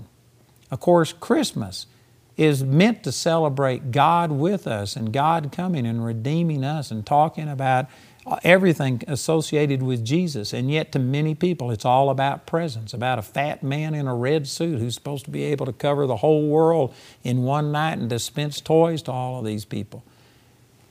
Of 0.72 0.80
course, 0.80 1.14
Christmas 1.14 1.86
is 2.42 2.64
meant 2.64 3.04
to 3.04 3.12
celebrate 3.12 3.92
God 3.92 4.32
with 4.32 4.66
us 4.66 4.96
and 4.96 5.14
God 5.14 5.52
coming 5.52 5.86
and 5.86 6.04
redeeming 6.04 6.64
us 6.64 6.90
and 6.90 7.06
talking 7.06 7.48
about 7.48 7.86
everything 8.44 9.04
associated 9.08 9.84
with 9.84 10.04
Jesus. 10.04 10.52
And 10.52 10.72
yet, 10.72 10.92
to 10.94 11.00
many 11.00 11.36
people, 11.36 11.70
it's 11.70 11.86
all 11.86 12.10
about 12.10 12.48
presents, 12.48 12.96
about 12.96 13.20
a 13.20 13.22
fat 13.22 13.62
man 13.62 13.94
in 13.94 14.08
a 14.08 14.16
red 14.16 14.48
suit 14.48 14.80
who's 14.80 14.96
supposed 14.96 15.26
to 15.26 15.32
be 15.32 15.44
able 15.44 15.68
to 15.68 15.72
cover 15.72 16.08
the 16.08 16.16
whole 16.16 16.48
world 16.48 16.96
in 17.24 17.44
one 17.44 17.72
night 17.72 18.00
and 18.00 18.10
dispense 18.10 18.60
toys 18.60 19.04
to 19.04 19.12
all 19.12 19.38
of 19.38 19.46
these 19.46 19.64
people. 19.64 20.04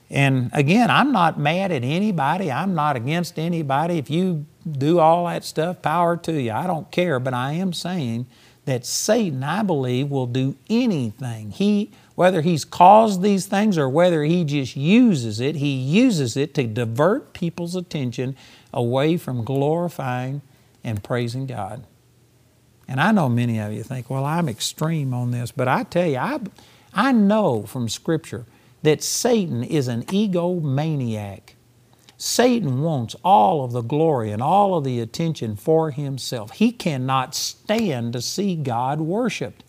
And 0.09 0.51
again, 0.53 0.89
I'm 0.89 1.11
not 1.11 1.37
mad 1.37 1.73
at 1.73 1.83
anybody. 1.83 2.53
I'm 2.53 2.77
not 2.77 2.95
against 2.95 3.41
anybody. 3.41 3.99
If 3.99 4.09
you 4.09 4.47
do 4.71 5.01
all 5.01 5.27
that 5.27 5.45
stuff, 5.45 5.83
power 5.83 6.17
to 6.19 6.41
you. 6.41 6.53
I 6.53 6.69
don't 6.69 6.93
care. 6.93 7.19
But 7.19 7.35
I 7.35 7.55
am 7.55 7.73
saying 7.73 8.27
that 8.71 8.87
Satan, 8.87 9.43
I 9.43 9.63
believe, 9.63 10.11
will 10.11 10.27
do 10.27 10.57
anything. 10.69 11.51
He 11.51 11.91
whether 12.21 12.43
he's 12.43 12.67
caused 12.67 13.23
these 13.23 13.47
things 13.47 13.79
or 13.79 13.89
whether 13.89 14.25
he 14.25 14.45
just 14.45 14.77
uses 14.77 15.41
it, 15.41 15.57
he 15.57 15.73
uses 15.73 16.37
it 16.37 16.53
to 16.53 16.67
divert 16.67 17.33
people's 17.33 17.75
attention 17.75 18.37
away 18.75 19.17
from 19.17 19.43
glorifying 19.43 20.43
and 20.85 21.03
praising 21.03 21.47
God. 21.47 21.83
And 22.87 23.01
I 23.01 23.13
know 23.13 23.31
many 23.31 23.59
of 23.59 23.73
you 23.73 23.83
think, 23.83 24.11
well, 24.11 24.27
I'm 24.27 24.51
extreme 24.51 25.15
on 25.15 25.31
this, 25.31 25.51
but 25.51 25.67
I 25.67 25.85
tell 25.85 26.07
you, 26.07 26.19
I, 26.19 26.41
I 26.93 27.13
know 27.13 27.63
from 27.63 27.89
Scripture 27.89 28.45
that 28.83 29.03
Satan 29.03 29.65
is 29.65 29.89
an 29.89 30.03
egomaniac. 30.03 31.55
Satan 32.23 32.83
wants 32.83 33.17
all 33.25 33.65
of 33.65 33.73
the 33.73 33.81
glory 33.81 34.31
and 34.31 34.43
all 34.43 34.77
of 34.77 34.85
the 34.85 35.01
attention 35.01 35.57
for 35.57 35.91
himself. 35.91 36.51
He 36.51 36.71
cannot 36.71 37.35
stand 37.35 38.13
to 38.13 38.21
see 38.21 38.57
God 38.57 39.01
worshiped. 39.01 39.65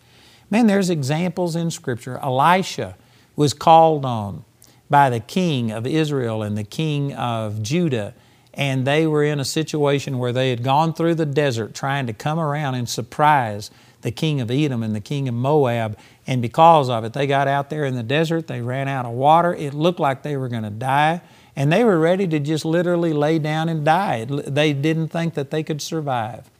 Man, 0.50 0.66
there's 0.66 0.90
examples 0.90 1.56
in 1.56 1.70
Scripture. 1.70 2.18
Elisha 2.18 2.94
was 3.36 3.54
called 3.54 4.04
on 4.04 4.44
by 4.90 5.08
the 5.08 5.18
king 5.18 5.70
of 5.70 5.86
Israel 5.86 6.42
and 6.42 6.58
the 6.58 6.62
king 6.62 7.14
of 7.14 7.62
Judah, 7.62 8.12
and 8.52 8.86
they 8.86 9.06
were 9.06 9.24
in 9.24 9.40
a 9.40 9.46
situation 9.46 10.18
where 10.18 10.34
they 10.34 10.50
had 10.50 10.62
gone 10.62 10.92
through 10.92 11.14
the 11.14 11.24
desert 11.24 11.74
trying 11.74 12.06
to 12.06 12.12
come 12.12 12.38
around 12.38 12.74
and 12.74 12.86
surprise 12.86 13.70
the 14.02 14.10
king 14.10 14.42
of 14.42 14.50
Edom 14.50 14.82
and 14.82 14.94
the 14.94 15.00
king 15.00 15.26
of 15.26 15.34
Moab. 15.34 15.96
And 16.26 16.42
because 16.42 16.90
of 16.90 17.02
it, 17.04 17.14
they 17.14 17.26
got 17.26 17.48
out 17.48 17.70
there 17.70 17.86
in 17.86 17.94
the 17.94 18.02
desert, 18.02 18.46
they 18.46 18.60
ran 18.60 18.88
out 18.88 19.06
of 19.06 19.12
water. 19.12 19.54
It 19.54 19.72
looked 19.72 20.00
like 20.00 20.22
they 20.22 20.36
were 20.36 20.50
going 20.50 20.64
to 20.64 20.70
die, 20.70 21.22
and 21.54 21.72
they 21.72 21.84
were 21.84 21.98
ready 21.98 22.26
to 22.28 22.38
just 22.38 22.64
literally 22.64 23.12
lay 23.12 23.38
down 23.38 23.68
and 23.68 23.84
die. 23.84 24.24
They 24.24 24.72
didn't 24.72 25.08
think 25.08 25.34
that 25.34 25.50
they 25.50 25.62
could 25.62 25.82
survive. 25.82 26.50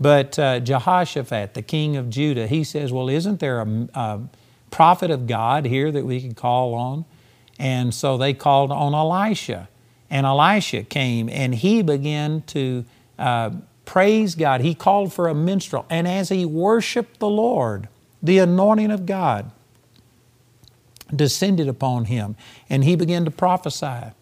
But 0.00 0.38
uh, 0.38 0.60
Jehoshaphat, 0.60 1.54
the 1.54 1.62
king 1.62 1.96
of 1.96 2.10
Judah, 2.10 2.46
he 2.46 2.64
says, 2.64 2.92
Well, 2.92 3.08
isn't 3.08 3.40
there 3.40 3.60
a, 3.60 3.88
a 3.94 4.20
prophet 4.70 5.10
of 5.10 5.26
God 5.26 5.66
here 5.66 5.92
that 5.92 6.04
we 6.04 6.20
could 6.20 6.36
call 6.36 6.74
on? 6.74 7.04
And 7.58 7.94
so 7.94 8.16
they 8.16 8.34
called 8.34 8.72
on 8.72 8.94
Elisha. 8.94 9.68
And 10.10 10.26
Elisha 10.26 10.82
came 10.82 11.28
and 11.28 11.54
he 11.54 11.82
began 11.82 12.42
to 12.48 12.84
uh, 13.18 13.50
praise 13.84 14.34
God. 14.34 14.60
He 14.62 14.74
called 14.74 15.12
for 15.12 15.28
a 15.28 15.34
minstrel. 15.34 15.86
And 15.90 16.08
as 16.08 16.28
he 16.28 16.44
worshiped 16.44 17.20
the 17.20 17.28
Lord, 17.28 17.88
the 18.22 18.38
anointing 18.38 18.90
of 18.90 19.06
God 19.06 19.50
descended 21.16 21.68
upon 21.68 22.06
him. 22.06 22.36
And 22.68 22.84
he 22.84 22.96
began 22.96 23.24
to 23.24 23.30
prophesy. 23.30 24.12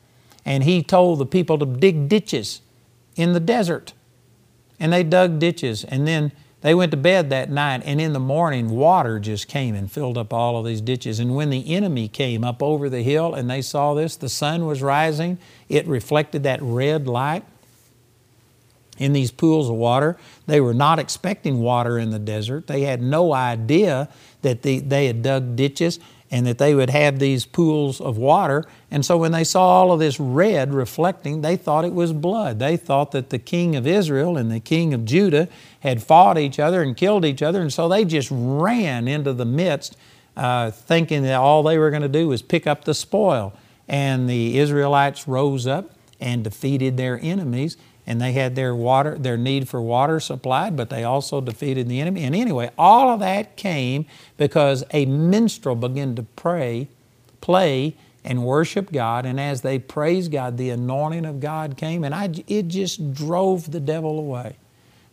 And 0.44 0.64
he 0.64 0.82
told 0.82 1.18
the 1.18 1.26
people 1.26 1.58
to 1.58 1.66
dig 1.66 2.08
ditches 2.08 2.60
in 3.16 3.32
the 3.32 3.40
desert 3.40 3.92
and 4.82 4.92
they 4.92 5.04
dug 5.04 5.38
ditches 5.38 5.84
and 5.84 6.06
then 6.06 6.32
they 6.60 6.74
went 6.74 6.90
to 6.90 6.96
bed 6.96 7.30
that 7.30 7.50
night 7.50 7.82
and 7.84 8.00
in 8.00 8.12
the 8.12 8.20
morning 8.20 8.70
water 8.70 9.18
just 9.18 9.48
came 9.48 9.74
and 9.74 9.90
filled 9.90 10.18
up 10.18 10.32
all 10.32 10.58
of 10.58 10.64
these 10.66 10.80
ditches 10.80 11.18
and 11.20 11.34
when 11.34 11.50
the 11.50 11.74
enemy 11.74 12.08
came 12.08 12.42
up 12.42 12.62
over 12.62 12.88
the 12.88 13.02
hill 13.02 13.34
and 13.34 13.48
they 13.48 13.62
saw 13.62 13.94
this 13.94 14.16
the 14.16 14.28
sun 14.28 14.66
was 14.66 14.82
rising 14.82 15.38
it 15.68 15.86
reflected 15.86 16.42
that 16.42 16.58
red 16.62 17.06
light 17.06 17.44
in 18.98 19.12
these 19.12 19.30
pools 19.30 19.68
of 19.68 19.76
water 19.76 20.16
they 20.46 20.60
were 20.60 20.74
not 20.74 20.98
expecting 20.98 21.60
water 21.60 21.98
in 21.98 22.10
the 22.10 22.18
desert 22.18 22.66
they 22.66 22.82
had 22.82 23.00
no 23.00 23.32
idea 23.32 24.08
that 24.42 24.62
the, 24.62 24.80
they 24.80 25.06
had 25.06 25.22
dug 25.22 25.54
ditches 25.54 26.00
and 26.32 26.46
that 26.46 26.56
they 26.56 26.74
would 26.74 26.88
have 26.88 27.18
these 27.18 27.44
pools 27.44 28.00
of 28.00 28.16
water. 28.16 28.64
And 28.90 29.04
so 29.04 29.18
when 29.18 29.32
they 29.32 29.44
saw 29.44 29.62
all 29.62 29.92
of 29.92 30.00
this 30.00 30.18
red 30.18 30.72
reflecting, 30.72 31.42
they 31.42 31.56
thought 31.56 31.84
it 31.84 31.92
was 31.92 32.14
blood. 32.14 32.58
They 32.58 32.78
thought 32.78 33.12
that 33.12 33.28
the 33.28 33.38
king 33.38 33.76
of 33.76 33.86
Israel 33.86 34.38
and 34.38 34.50
the 34.50 34.58
king 34.58 34.94
of 34.94 35.04
Judah 35.04 35.46
had 35.80 36.02
fought 36.02 36.38
each 36.38 36.58
other 36.58 36.80
and 36.82 36.96
killed 36.96 37.26
each 37.26 37.42
other. 37.42 37.60
And 37.60 37.70
so 37.70 37.86
they 37.86 38.06
just 38.06 38.30
ran 38.32 39.08
into 39.08 39.34
the 39.34 39.44
midst, 39.44 39.94
uh, 40.34 40.70
thinking 40.70 41.22
that 41.24 41.34
all 41.34 41.62
they 41.62 41.76
were 41.76 41.90
going 41.90 42.02
to 42.02 42.08
do 42.08 42.28
was 42.28 42.40
pick 42.40 42.66
up 42.66 42.84
the 42.84 42.94
spoil. 42.94 43.52
And 43.86 44.26
the 44.28 44.58
Israelites 44.58 45.28
rose 45.28 45.66
up 45.66 45.90
and 46.18 46.42
defeated 46.42 46.96
their 46.96 47.20
enemies 47.20 47.76
and 48.06 48.20
they 48.20 48.32
had 48.32 48.56
their 48.56 48.74
water, 48.74 49.16
their 49.16 49.36
need 49.36 49.68
for 49.68 49.80
water 49.80 50.18
supplied, 50.18 50.76
but 50.76 50.90
they 50.90 51.04
also 51.04 51.40
defeated 51.40 51.88
the 51.88 52.00
enemy. 52.00 52.24
And 52.24 52.34
anyway, 52.34 52.70
all 52.76 53.10
of 53.10 53.20
that 53.20 53.56
came 53.56 54.06
because 54.36 54.82
a 54.90 55.06
minstrel 55.06 55.76
began 55.76 56.16
to 56.16 56.22
pray, 56.22 56.88
play, 57.40 57.94
and 58.24 58.44
worship 58.44 58.92
God. 58.92 59.24
And 59.26 59.38
as 59.38 59.62
they 59.62 59.78
praised 59.78 60.32
God, 60.32 60.56
the 60.56 60.70
anointing 60.70 61.24
of 61.24 61.40
God 61.40 61.76
came, 61.76 62.04
and 62.04 62.14
I, 62.14 62.30
it 62.46 62.68
just 62.68 63.14
drove 63.14 63.70
the 63.70 63.80
devil 63.80 64.18
away. 64.18 64.56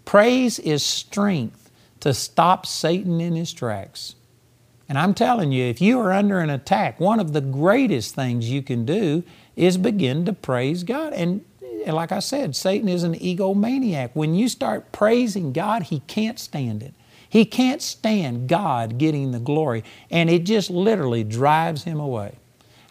Praise 0.05 0.58
is 0.60 0.84
strength 0.84 1.72
to 2.00 2.13
stop 2.13 2.65
Satan 2.65 3.22
in 3.22 3.36
his 3.36 3.53
tracks. 3.53 4.15
And 4.88 4.98
I'm 4.98 5.13
telling 5.13 5.51
you, 5.51 5.65
if 5.65 5.81
you 5.81 6.00
are 6.00 6.12
under 6.12 6.39
an 6.39 6.50
attack, 6.50 7.00
one 7.00 7.19
of 7.19 7.34
the 7.34 7.41
greatest 7.41 8.15
things 8.15 8.50
you 8.50 8.63
can 8.63 8.86
do 8.86 9.24
is 9.55 9.77
begin 9.77 10.25
to 10.25 10.34
praise 10.34 10.84
God. 10.84 11.13
And 11.13 11.46
like 11.88 12.12
I 12.12 12.19
said, 12.19 12.55
Satan 12.55 12.89
is 12.89 13.03
an 13.03 13.15
egomaniac. 13.15 14.12
When 14.13 14.36
you 14.36 14.50
start 14.50 14.91
praising 14.91 15.53
God, 15.53 15.83
he 15.83 16.01
can't 16.01 16.39
stand 16.39 16.83
it. 16.83 16.93
He 17.29 17.45
can't 17.45 17.81
stand 17.81 18.50
God 18.50 18.98
getting 18.98 19.31
the 19.31 19.39
glory, 19.39 19.83
and 20.09 20.29
it 20.29 20.45
just 20.45 20.69
literally 20.69 21.24
drives 21.24 21.83
him 21.83 22.00
away. 22.00 22.38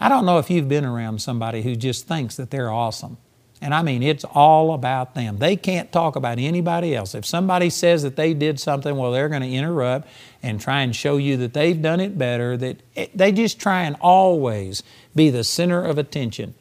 I 0.01 0.09
don't 0.09 0.25
know 0.25 0.39
if 0.39 0.49
you've 0.49 0.69
been 0.69 0.85
around 0.85 1.21
somebody 1.21 1.63
who 1.63 1.75
just 1.75 2.07
thinks 2.07 2.37
that 2.37 2.51
they're 2.51 2.71
awesome. 2.71 3.17
And 3.61 3.75
I 3.75 3.83
mean, 3.83 4.05
it's 4.05 4.25
all 4.25 4.73
about 4.73 5.17
them. 5.17 5.39
They 5.39 5.57
can't 5.57 5.91
talk 5.91 6.15
about 6.15 6.39
anybody 6.39 6.95
else. 6.95 7.17
If 7.17 7.27
somebody 7.27 7.71
says 7.71 8.05
that 8.05 8.15
they 8.15 8.33
did 8.33 8.61
something, 8.61 8.97
well, 8.97 9.11
they're 9.11 9.29
going 9.29 9.43
to 9.43 9.51
interrupt 9.51 10.07
and 10.43 10.61
try 10.61 10.83
and 10.83 10.95
show 10.95 11.17
you 11.17 11.37
that 11.39 11.55
they've 11.55 11.81
done 11.81 11.99
it 11.99 12.17
better. 12.17 12.57
That 12.57 12.81
eh, 12.95 13.09
they 13.15 13.33
just 13.33 13.59
try 13.59 13.83
and 13.83 13.97
always 14.01 14.85
be 15.17 15.31
the 15.31 15.43
center 15.43 15.83
of 15.83 15.99
attention. 15.99 16.55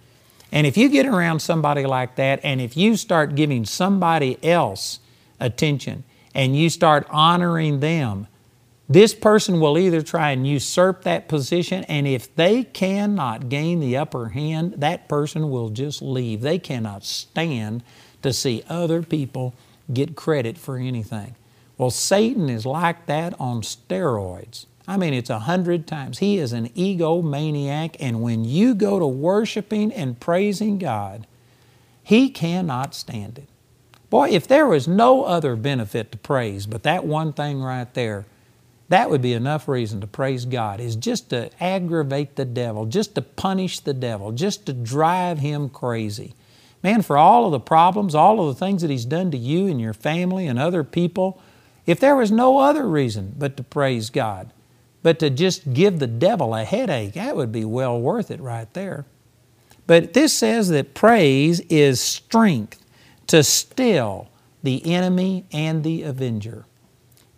And 0.51 0.65
if 0.65 0.77
you 0.77 0.89
get 0.89 1.05
around 1.05 1.39
somebody 1.39 1.85
like 1.85 2.15
that, 2.15 2.39
and 2.43 2.61
if 2.61 2.77
you 2.77 2.95
start 2.95 3.35
giving 3.35 3.65
somebody 3.65 4.37
else 4.43 4.99
attention 5.39 6.03
and 6.33 6.55
you 6.55 6.69
start 6.69 7.05
honoring 7.09 7.79
them, 7.79 8.27
this 8.89 9.13
person 9.13 9.59
will 9.59 9.77
either 9.77 10.01
try 10.01 10.31
and 10.31 10.47
usurp 10.47 11.03
that 11.03 11.27
position, 11.27 11.83
and 11.85 12.07
if 12.07 12.33
they 12.35 12.63
cannot 12.63 13.49
gain 13.49 13.81
the 13.81 13.97
upper 13.97 14.29
hand, 14.29 14.75
that 14.77 15.09
person 15.09 15.49
will 15.49 15.69
just 15.69 16.01
leave. 16.01 16.39
They 16.39 16.57
cannot 16.57 17.03
stand 17.03 17.83
to 18.21 18.31
see 18.31 18.63
other 18.69 19.03
people 19.03 19.53
get 19.93 20.15
credit 20.15 20.57
for 20.57 20.77
anything. 20.77 21.35
Well, 21.77 21.91
Satan 21.91 22.49
is 22.49 22.65
like 22.65 23.05
that 23.07 23.35
on 23.39 23.61
steroids. 23.61 24.65
I 24.87 24.95
mean, 24.95 25.13
it's 25.13 25.29
a 25.29 25.39
hundred 25.39 25.85
times. 25.85 26.19
He 26.19 26.37
is 26.37 26.53
an 26.53 26.69
egomaniac, 26.69 27.97
and 27.99 28.21
when 28.21 28.45
you 28.45 28.73
go 28.73 28.99
to 28.99 29.07
worshiping 29.07 29.91
and 29.91 30.19
praising 30.19 30.77
God, 30.77 31.27
he 32.01 32.29
cannot 32.29 32.95
stand 32.95 33.37
it. 33.37 33.49
Boy, 34.09 34.29
if 34.29 34.47
there 34.47 34.65
was 34.65 34.87
no 34.87 35.25
other 35.25 35.57
benefit 35.57 36.13
to 36.13 36.17
praise 36.17 36.65
but 36.65 36.83
that 36.83 37.05
one 37.05 37.33
thing 37.33 37.61
right 37.61 37.93
there, 37.93 38.25
that 38.87 39.09
would 39.09 39.21
be 39.21 39.33
enough 39.33 39.67
reason 39.67 39.99
to 39.99 40.07
praise 40.07 40.45
God, 40.45 40.79
is 40.79 40.95
just 40.95 41.31
to 41.31 41.49
aggravate 41.61 42.37
the 42.37 42.45
devil, 42.45 42.85
just 42.85 43.15
to 43.15 43.21
punish 43.21 43.81
the 43.81 43.93
devil, 43.93 44.31
just 44.31 44.65
to 44.67 44.73
drive 44.73 45.39
him 45.39 45.67
crazy. 45.67 46.33
Man, 46.81 47.01
for 47.01 47.17
all 47.17 47.45
of 47.45 47.51
the 47.51 47.59
problems, 47.59 48.15
all 48.15 48.39
of 48.39 48.47
the 48.47 48.65
things 48.65 48.81
that 48.81 48.91
he's 48.91 49.03
done 49.03 49.31
to 49.31 49.37
you 49.37 49.67
and 49.67 49.81
your 49.81 49.93
family 49.93 50.47
and 50.47 50.57
other 50.57 50.85
people, 50.85 51.41
if 51.85 51.99
there 51.99 52.15
was 52.15 52.31
no 52.31 52.59
other 52.59 52.87
reason 52.87 53.35
but 53.37 53.57
to 53.57 53.63
praise 53.63 54.09
God, 54.09 54.53
but 55.07 55.19
to 55.19 55.29
just 55.29 55.73
give 55.73 55.99
the 55.99 56.05
devil 56.05 56.53
a 56.53 56.65
headache, 56.65 57.13
that 57.13 57.37
would 57.37 57.49
be 57.49 57.63
well 57.63 57.97
worth 57.97 58.29
it 58.29 58.41
right 58.41 58.73
there. 58.73 59.05
But 59.85 60.11
this 60.11 60.33
says 60.33 60.67
that 60.67 60.95
praise 60.95 61.61
is 61.69 62.01
strength 62.01 62.83
to 63.27 63.41
still 63.41 64.27
the 64.63 64.85
enemy 64.85 65.45
and 65.53 65.81
the 65.81 66.03
avenger. 66.03 66.65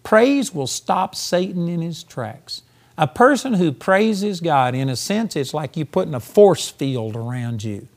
Praise 0.02 0.52
will 0.52 0.66
stop 0.66 1.14
Satan 1.14 1.70
in 1.70 1.84
his 1.84 2.02
tracks. 2.02 2.64
A 2.98 3.06
person 3.06 3.54
who 3.54 3.72
praises 3.72 4.42
God, 4.42 4.74
in 4.74 4.90
a 4.90 4.96
sense, 4.96 5.36
it's 5.36 5.54
like 5.54 5.78
you 5.78 5.86
putting 5.86 6.16
a 6.16 6.20
force 6.20 6.70
field 6.70 7.16
around 7.16 7.64
you. 7.64 7.88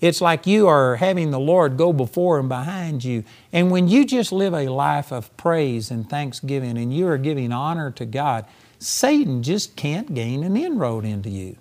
It's 0.00 0.20
like 0.20 0.48
you 0.48 0.66
are 0.66 0.96
having 0.96 1.30
the 1.30 1.38
Lord 1.38 1.76
go 1.76 1.92
before 1.92 2.40
and 2.40 2.48
behind 2.48 3.04
you. 3.04 3.22
And 3.52 3.70
when 3.70 3.86
you 3.86 4.04
just 4.04 4.32
live 4.32 4.52
a 4.52 4.66
life 4.66 5.12
of 5.12 5.34
praise 5.36 5.92
and 5.92 6.10
thanksgiving 6.10 6.76
and 6.76 6.92
you 6.92 7.06
are 7.06 7.18
giving 7.18 7.52
honor 7.52 7.92
to 7.92 8.04
God, 8.04 8.46
Satan 8.82 9.42
just 9.42 9.76
can't 9.76 10.14
gain 10.14 10.42
an 10.42 10.56
inroad 10.56 11.04
into 11.04 11.30
you. 11.30 11.56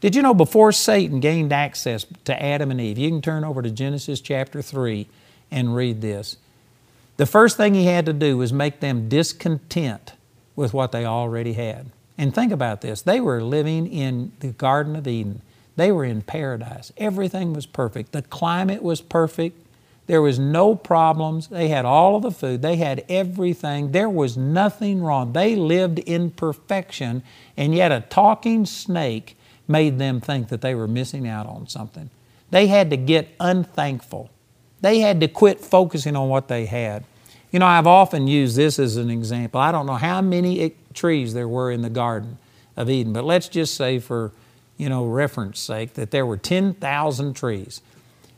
Did 0.00 0.16
you 0.16 0.22
know 0.22 0.34
before 0.34 0.72
Satan 0.72 1.20
gained 1.20 1.52
access 1.52 2.06
to 2.24 2.42
Adam 2.42 2.70
and 2.70 2.80
Eve, 2.80 2.98
you 2.98 3.10
can 3.10 3.22
turn 3.22 3.44
over 3.44 3.60
to 3.62 3.70
Genesis 3.70 4.20
chapter 4.20 4.62
3 4.62 5.06
and 5.50 5.76
read 5.76 6.00
this. 6.00 6.36
The 7.18 7.26
first 7.26 7.56
thing 7.56 7.74
he 7.74 7.84
had 7.84 8.06
to 8.06 8.12
do 8.12 8.38
was 8.38 8.52
make 8.52 8.80
them 8.80 9.08
discontent 9.08 10.14
with 10.56 10.72
what 10.72 10.90
they 10.90 11.04
already 11.04 11.52
had. 11.52 11.90
And 12.16 12.34
think 12.34 12.50
about 12.52 12.80
this 12.80 13.02
they 13.02 13.20
were 13.20 13.42
living 13.42 13.86
in 13.86 14.32
the 14.40 14.48
Garden 14.48 14.96
of 14.96 15.06
Eden, 15.06 15.42
they 15.76 15.92
were 15.92 16.04
in 16.04 16.22
paradise. 16.22 16.92
Everything 16.96 17.52
was 17.52 17.66
perfect, 17.66 18.12
the 18.12 18.22
climate 18.22 18.82
was 18.82 19.00
perfect. 19.00 19.66
There 20.10 20.20
was 20.20 20.40
no 20.40 20.74
problems. 20.74 21.46
They 21.46 21.68
had 21.68 21.84
all 21.84 22.16
of 22.16 22.22
the 22.22 22.32
food. 22.32 22.62
They 22.62 22.74
had 22.74 23.04
everything. 23.08 23.92
There 23.92 24.08
was 24.08 24.36
nothing 24.36 25.04
wrong. 25.04 25.34
They 25.34 25.54
lived 25.54 26.00
in 26.00 26.32
perfection, 26.32 27.22
and 27.56 27.76
yet 27.76 27.92
a 27.92 28.00
talking 28.00 28.66
snake 28.66 29.36
made 29.68 30.00
them 30.00 30.20
think 30.20 30.48
that 30.48 30.62
they 30.62 30.74
were 30.74 30.88
missing 30.88 31.28
out 31.28 31.46
on 31.46 31.68
something. 31.68 32.10
They 32.50 32.66
had 32.66 32.90
to 32.90 32.96
get 32.96 33.28
unthankful. 33.38 34.30
They 34.80 34.98
had 34.98 35.20
to 35.20 35.28
quit 35.28 35.60
focusing 35.60 36.16
on 36.16 36.28
what 36.28 36.48
they 36.48 36.66
had. 36.66 37.04
You 37.52 37.60
know, 37.60 37.66
I've 37.66 37.86
often 37.86 38.26
used 38.26 38.56
this 38.56 38.80
as 38.80 38.96
an 38.96 39.10
example. 39.10 39.60
I 39.60 39.70
don't 39.70 39.86
know 39.86 39.94
how 39.94 40.20
many 40.20 40.74
trees 40.92 41.34
there 41.34 41.46
were 41.46 41.70
in 41.70 41.82
the 41.82 41.88
Garden 41.88 42.38
of 42.76 42.90
Eden, 42.90 43.12
but 43.12 43.24
let's 43.24 43.48
just 43.48 43.76
say 43.76 44.00
for, 44.00 44.32
you 44.76 44.88
know, 44.88 45.06
reference 45.06 45.60
sake 45.60 45.94
that 45.94 46.10
there 46.10 46.26
were 46.26 46.36
10,000 46.36 47.34
trees. 47.34 47.80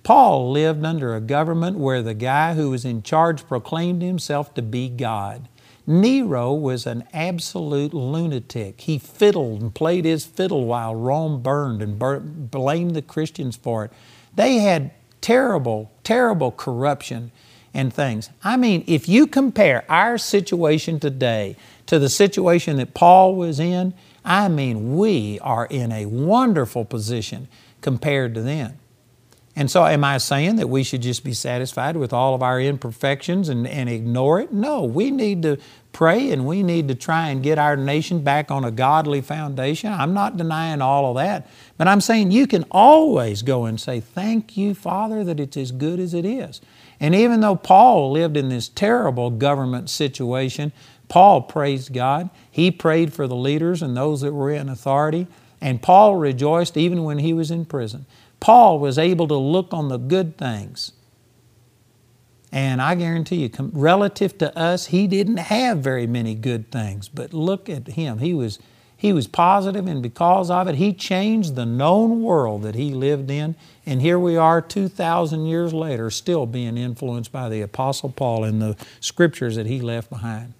Paul 0.03 0.51
lived 0.51 0.83
under 0.83 1.15
a 1.15 1.21
government 1.21 1.77
where 1.77 2.01
the 2.01 2.13
guy 2.13 2.55
who 2.55 2.71
was 2.71 2.83
in 2.83 3.03
charge 3.03 3.47
proclaimed 3.47 4.01
himself 4.01 4.53
to 4.55 4.61
be 4.61 4.89
God. 4.89 5.47
Nero 5.87 6.53
was 6.53 6.85
an 6.85 7.05
absolute 7.13 7.93
lunatic. 7.93 8.81
He 8.81 8.97
fiddled 8.97 9.61
and 9.61 9.73
played 9.73 10.03
his 10.03 10.25
fiddle 10.25 10.65
while 10.65 10.93
Rome 10.93 11.41
burned 11.41 11.81
and 11.81 11.97
blamed 12.51 12.95
the 12.95 13.01
Christians 13.01 13.55
for 13.55 13.85
it. 13.85 13.91
They 14.35 14.57
had 14.57 14.91
terrible, 15.21 15.89
terrible 16.03 16.51
corruption 16.51 17.31
and 17.73 17.93
things. 17.93 18.29
I 18.43 18.57
mean, 18.57 18.83
if 18.87 19.07
you 19.07 19.25
compare 19.25 19.83
our 19.89 20.17
situation 20.17 20.99
today 20.99 21.55
to 21.87 21.99
the 21.99 22.09
situation 22.09 22.77
that 22.77 22.93
Paul 22.93 23.35
was 23.35 23.59
in, 23.59 23.93
I 24.25 24.47
mean, 24.47 24.95
we 24.95 25.39
are 25.39 25.65
in 25.65 25.91
a 25.91 26.05
wonderful 26.05 26.85
position 26.85 27.47
compared 27.81 28.33
to 28.35 28.41
them. 28.41 28.79
And 29.55 29.69
so, 29.69 29.85
am 29.85 30.03
I 30.03 30.17
saying 30.17 30.55
that 30.55 30.67
we 30.67 30.83
should 30.83 31.03
just 31.03 31.23
be 31.23 31.33
satisfied 31.33 31.95
with 31.95 32.11
all 32.11 32.33
of 32.33 32.41
our 32.41 32.59
imperfections 32.59 33.49
and, 33.49 33.67
and 33.67 33.87
ignore 33.87 34.39
it? 34.39 34.51
No, 34.51 34.83
we 34.83 35.11
need 35.11 35.43
to 35.43 35.59
pray 35.91 36.31
and 36.31 36.47
we 36.47 36.63
need 36.63 36.87
to 36.87 36.95
try 36.95 37.29
and 37.29 37.43
get 37.43 37.59
our 37.59 37.77
nation 37.77 38.23
back 38.23 38.49
on 38.49 38.65
a 38.65 38.71
godly 38.71 39.21
foundation. 39.21 39.93
I'm 39.93 40.15
not 40.15 40.37
denying 40.37 40.81
all 40.81 41.11
of 41.11 41.23
that, 41.23 41.47
but 41.77 41.87
I'm 41.87 42.01
saying 42.01 42.31
you 42.31 42.47
can 42.47 42.65
always 42.71 43.43
go 43.43 43.65
and 43.65 43.79
say, 43.79 43.99
Thank 43.99 44.57
you, 44.57 44.73
Father, 44.73 45.23
that 45.23 45.39
it's 45.39 45.57
as 45.57 45.71
good 45.71 45.99
as 45.99 46.15
it 46.15 46.25
is. 46.25 46.59
And 46.99 47.13
even 47.13 47.41
though 47.41 47.55
Paul 47.55 48.11
lived 48.11 48.37
in 48.37 48.49
this 48.49 48.69
terrible 48.69 49.29
government 49.29 49.89
situation, 49.89 50.71
Paul 51.13 51.43
praised 51.43 51.93
God. 51.93 52.31
He 52.49 52.71
prayed 52.71 53.13
for 53.13 53.27
the 53.27 53.35
leaders 53.35 53.83
and 53.83 53.95
those 53.95 54.21
that 54.21 54.33
were 54.33 54.49
in 54.49 54.67
authority. 54.67 55.27
And 55.61 55.79
Paul 55.79 56.15
rejoiced 56.15 56.75
even 56.75 57.03
when 57.03 57.19
he 57.19 57.33
was 57.33 57.51
in 57.51 57.65
prison. 57.65 58.07
Paul 58.39 58.79
was 58.79 58.97
able 58.97 59.27
to 59.27 59.35
look 59.35 59.75
on 59.75 59.89
the 59.89 59.99
good 59.99 60.39
things. 60.39 60.93
And 62.51 62.81
I 62.81 62.95
guarantee 62.95 63.43
you, 63.45 63.51
relative 63.73 64.39
to 64.39 64.57
us, 64.57 64.87
he 64.87 65.05
didn't 65.05 65.37
have 65.37 65.77
very 65.77 66.07
many 66.07 66.33
good 66.33 66.71
things. 66.71 67.09
But 67.09 67.31
look 67.31 67.69
at 67.69 67.89
him. 67.89 68.17
He 68.17 68.33
was, 68.33 68.57
he 68.97 69.13
was 69.13 69.27
positive, 69.27 69.85
and 69.85 70.01
because 70.01 70.49
of 70.49 70.67
it, 70.67 70.75
he 70.75 70.93
changed 70.93 71.53
the 71.53 71.67
known 71.67 72.23
world 72.23 72.63
that 72.63 72.73
he 72.73 72.91
lived 72.91 73.29
in. 73.29 73.55
And 73.85 74.01
here 74.01 74.17
we 74.17 74.35
are 74.35 74.63
2,000 74.63 75.45
years 75.45 75.75
later, 75.75 76.09
still 76.09 76.47
being 76.47 76.75
influenced 76.75 77.31
by 77.31 77.49
the 77.49 77.61
Apostle 77.61 78.09
Paul 78.09 78.43
and 78.45 78.59
the 78.59 78.75
scriptures 78.99 79.57
that 79.57 79.67
he 79.67 79.79
left 79.79 80.09
behind. 80.09 80.55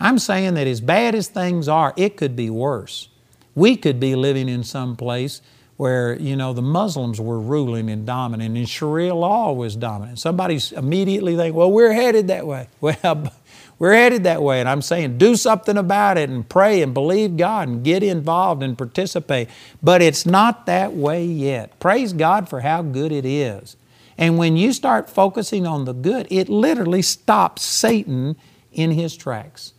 I'm 0.00 0.18
saying 0.18 0.54
that 0.54 0.66
as 0.66 0.80
bad 0.80 1.14
as 1.14 1.28
things 1.28 1.68
are, 1.68 1.92
it 1.96 2.16
could 2.16 2.34
be 2.34 2.48
worse. 2.48 3.08
We 3.54 3.76
could 3.76 4.00
be 4.00 4.14
living 4.14 4.48
in 4.48 4.64
some 4.64 4.96
place 4.96 5.42
where 5.76 6.14
you 6.20 6.36
know 6.36 6.52
the 6.52 6.62
Muslims 6.62 7.20
were 7.20 7.40
ruling 7.40 7.88
and 7.88 8.04
dominant, 8.06 8.56
and 8.56 8.68
Sharia 8.68 9.14
law 9.14 9.52
was 9.52 9.76
dominant. 9.76 10.18
Somebody's 10.18 10.72
immediately 10.72 11.36
think, 11.36 11.54
"Well, 11.54 11.70
we're 11.70 11.92
headed 11.92 12.28
that 12.28 12.46
way." 12.46 12.68
Well, 12.80 13.32
we're 13.78 13.94
headed 13.94 14.24
that 14.24 14.42
way, 14.42 14.60
and 14.60 14.68
I'm 14.68 14.82
saying 14.82 15.16
do 15.16 15.34
something 15.36 15.78
about 15.78 16.18
it 16.18 16.28
and 16.28 16.46
pray 16.46 16.82
and 16.82 16.92
believe 16.92 17.38
God 17.38 17.66
and 17.66 17.82
get 17.82 18.02
involved 18.02 18.62
and 18.62 18.76
participate. 18.76 19.48
But 19.82 20.02
it's 20.02 20.26
not 20.26 20.66
that 20.66 20.92
way 20.92 21.24
yet. 21.24 21.80
Praise 21.80 22.12
God 22.12 22.46
for 22.46 22.60
how 22.60 22.82
good 22.82 23.10
it 23.10 23.24
is. 23.24 23.76
And 24.18 24.36
when 24.36 24.58
you 24.58 24.74
start 24.74 25.08
focusing 25.08 25.66
on 25.66 25.86
the 25.86 25.94
good, 25.94 26.26
it 26.30 26.50
literally 26.50 27.00
stops 27.00 27.62
Satan 27.62 28.36
in 28.70 28.90
his 28.90 29.16
tracks. 29.16 29.72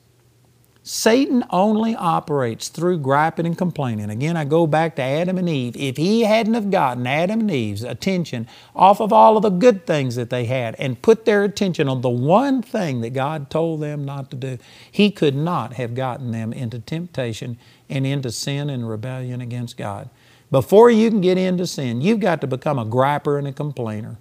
Satan 0.93 1.45
only 1.51 1.95
operates 1.95 2.67
through 2.67 2.99
griping 2.99 3.45
and 3.45 3.57
complaining. 3.57 4.09
Again, 4.09 4.35
I 4.35 4.43
go 4.43 4.67
back 4.67 4.97
to 4.97 5.01
Adam 5.01 5.37
and 5.37 5.47
Eve. 5.47 5.77
If 5.77 5.95
he 5.95 6.23
hadn't 6.23 6.53
have 6.53 6.69
gotten 6.69 7.07
Adam 7.07 7.39
and 7.39 7.49
Eve's 7.49 7.83
attention 7.83 8.45
off 8.75 8.99
of 8.99 9.13
all 9.13 9.37
of 9.37 9.43
the 9.43 9.51
good 9.51 9.87
things 9.87 10.17
that 10.17 10.29
they 10.29 10.43
had 10.43 10.75
and 10.77 11.01
put 11.01 11.23
their 11.23 11.45
attention 11.45 11.87
on 11.87 12.01
the 12.01 12.09
one 12.09 12.61
thing 12.61 12.99
that 12.99 13.11
God 13.11 13.49
told 13.49 13.79
them 13.79 14.03
not 14.03 14.29
to 14.31 14.35
do, 14.35 14.57
he 14.91 15.11
could 15.11 15.33
not 15.33 15.75
have 15.75 15.95
gotten 15.95 16.31
them 16.31 16.51
into 16.51 16.79
temptation 16.79 17.57
and 17.89 18.05
into 18.05 18.29
sin 18.29 18.69
and 18.69 18.89
rebellion 18.89 19.39
against 19.39 19.77
God. 19.77 20.09
Before 20.51 20.91
you 20.91 21.09
can 21.09 21.21
get 21.21 21.37
into 21.37 21.67
sin, 21.67 22.01
you've 22.01 22.19
got 22.19 22.41
to 22.41 22.47
become 22.47 22.77
a 22.77 22.85
griper 22.85 23.39
and 23.39 23.47
a 23.47 23.53
complainer. 23.53 24.17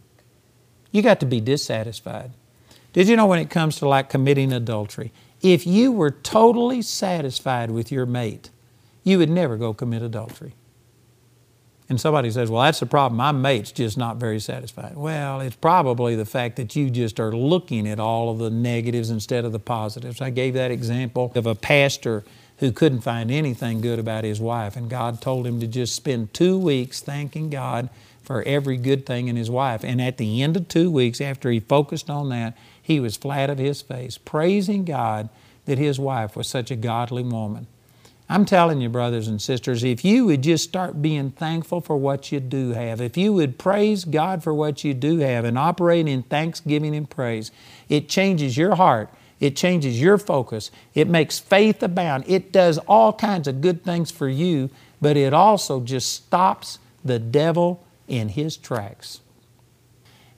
You 0.92 1.02
got 1.02 1.18
to 1.18 1.26
be 1.26 1.40
dissatisfied. 1.40 2.30
Did 2.92 3.08
you 3.08 3.16
know 3.16 3.26
when 3.26 3.40
it 3.40 3.50
comes 3.50 3.76
to 3.78 3.88
like 3.88 4.08
committing 4.08 4.52
adultery? 4.52 5.12
If 5.42 5.66
you 5.66 5.92
were 5.92 6.10
totally 6.10 6.82
satisfied 6.82 7.70
with 7.70 7.90
your 7.90 8.06
mate, 8.06 8.50
you 9.04 9.18
would 9.18 9.30
never 9.30 9.56
go 9.56 9.72
commit 9.72 10.02
adultery. 10.02 10.54
And 11.88 12.00
somebody 12.00 12.30
says, 12.30 12.50
Well, 12.50 12.62
that's 12.62 12.78
the 12.78 12.86
problem. 12.86 13.16
My 13.16 13.32
mate's 13.32 13.72
just 13.72 13.98
not 13.98 14.16
very 14.16 14.38
satisfied. 14.38 14.96
Well, 14.96 15.40
it's 15.40 15.56
probably 15.56 16.14
the 16.14 16.24
fact 16.24 16.54
that 16.56 16.76
you 16.76 16.88
just 16.88 17.18
are 17.18 17.32
looking 17.32 17.88
at 17.88 17.98
all 17.98 18.30
of 18.30 18.38
the 18.38 18.48
negatives 18.48 19.10
instead 19.10 19.44
of 19.44 19.50
the 19.50 19.58
positives. 19.58 20.20
I 20.20 20.30
gave 20.30 20.54
that 20.54 20.70
example 20.70 21.32
of 21.34 21.46
a 21.46 21.56
pastor 21.56 22.22
who 22.58 22.70
couldn't 22.70 23.00
find 23.00 23.30
anything 23.30 23.80
good 23.80 23.98
about 23.98 24.22
his 24.22 24.38
wife, 24.38 24.76
and 24.76 24.88
God 24.88 25.20
told 25.20 25.46
him 25.46 25.58
to 25.60 25.66
just 25.66 25.94
spend 25.94 26.32
two 26.32 26.56
weeks 26.58 27.00
thanking 27.00 27.50
God 27.50 27.88
for 28.22 28.44
every 28.44 28.76
good 28.76 29.04
thing 29.04 29.26
in 29.26 29.34
his 29.34 29.50
wife. 29.50 29.82
And 29.82 30.00
at 30.00 30.16
the 30.16 30.42
end 30.42 30.56
of 30.56 30.68
two 30.68 30.90
weeks, 30.92 31.20
after 31.20 31.50
he 31.50 31.58
focused 31.58 32.08
on 32.08 32.28
that, 32.28 32.56
he 32.82 33.00
was 33.00 33.16
flat 33.16 33.50
of 33.50 33.58
his 33.58 33.82
face, 33.82 34.18
praising 34.18 34.84
God 34.84 35.28
that 35.66 35.78
his 35.78 35.98
wife 35.98 36.36
was 36.36 36.48
such 36.48 36.70
a 36.70 36.76
godly 36.76 37.22
woman. 37.22 37.66
I'm 38.28 38.44
telling 38.44 38.80
you, 38.80 38.88
brothers 38.88 39.26
and 39.26 39.42
sisters, 39.42 39.82
if 39.82 40.04
you 40.04 40.26
would 40.26 40.42
just 40.42 40.62
start 40.62 41.02
being 41.02 41.32
thankful 41.32 41.80
for 41.80 41.96
what 41.96 42.30
you 42.30 42.38
do 42.38 42.70
have, 42.70 43.00
if 43.00 43.16
you 43.16 43.32
would 43.32 43.58
praise 43.58 44.04
God 44.04 44.44
for 44.44 44.54
what 44.54 44.84
you 44.84 44.94
do 44.94 45.18
have 45.18 45.44
and 45.44 45.58
operate 45.58 46.06
in 46.06 46.22
thanksgiving 46.22 46.94
and 46.94 47.10
praise, 47.10 47.50
it 47.88 48.08
changes 48.08 48.56
your 48.56 48.76
heart. 48.76 49.10
It 49.40 49.56
changes 49.56 50.00
your 50.00 50.16
focus. 50.18 50.70
It 50.94 51.08
makes 51.08 51.40
faith 51.40 51.82
abound. 51.82 52.24
It 52.28 52.52
does 52.52 52.78
all 52.86 53.12
kinds 53.12 53.48
of 53.48 53.60
good 53.60 53.82
things 53.82 54.12
for 54.12 54.28
you, 54.28 54.70
but 55.00 55.16
it 55.16 55.32
also 55.32 55.80
just 55.80 56.12
stops 56.12 56.78
the 57.04 57.18
devil 57.18 57.82
in 58.06 58.28
his 58.28 58.56
tracks. 58.56 59.20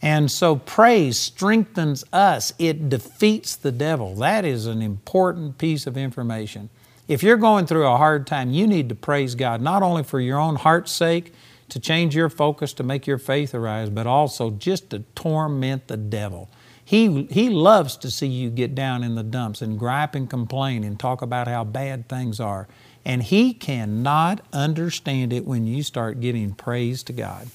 And 0.02 0.28
so 0.28 0.56
praise 0.56 1.16
strengthens 1.16 2.04
us, 2.12 2.52
it 2.58 2.88
defeats 2.88 3.54
the 3.54 3.70
devil. 3.70 4.16
That 4.16 4.44
is 4.44 4.66
an 4.66 4.82
important 4.82 5.58
piece 5.58 5.86
of 5.86 5.96
information. 5.96 6.70
If 7.06 7.22
you're 7.22 7.36
going 7.36 7.66
through 7.66 7.86
a 7.86 7.96
hard 7.96 8.26
time, 8.26 8.50
you 8.50 8.66
need 8.66 8.88
to 8.88 8.96
praise 8.96 9.36
God, 9.36 9.60
not 9.60 9.82
only 9.82 10.02
for 10.02 10.20
your 10.20 10.40
own 10.40 10.56
heart's 10.56 10.90
sake, 10.90 11.32
to 11.68 11.80
change 11.80 12.16
your 12.16 12.28
focus, 12.28 12.72
to 12.74 12.82
make 12.82 13.06
your 13.06 13.18
faith 13.18 13.54
arise, 13.54 13.90
but 13.90 14.06
also 14.06 14.50
just 14.50 14.90
to 14.90 15.00
torment 15.14 15.88
the 15.88 15.96
devil. 15.96 16.50
He, 16.84 17.24
he 17.24 17.48
loves 17.48 17.96
to 17.98 18.10
see 18.10 18.26
you 18.26 18.50
get 18.50 18.74
down 18.74 19.04
in 19.04 19.14
the 19.14 19.22
dumps 19.22 19.62
and 19.62 19.78
gripe 19.78 20.14
and 20.14 20.28
complain 20.28 20.84
and 20.84 20.98
talk 20.98 21.22
about 21.22 21.48
how 21.48 21.64
bad 21.64 22.08
things 22.08 22.40
are. 22.40 22.68
And 23.04 23.22
he 23.22 23.54
cannot 23.54 24.44
understand 24.52 25.32
it 25.32 25.46
when 25.46 25.66
you 25.66 25.82
start 25.82 26.20
giving 26.20 26.52
praise 26.52 27.02
to 27.04 27.12
God. 27.12 27.48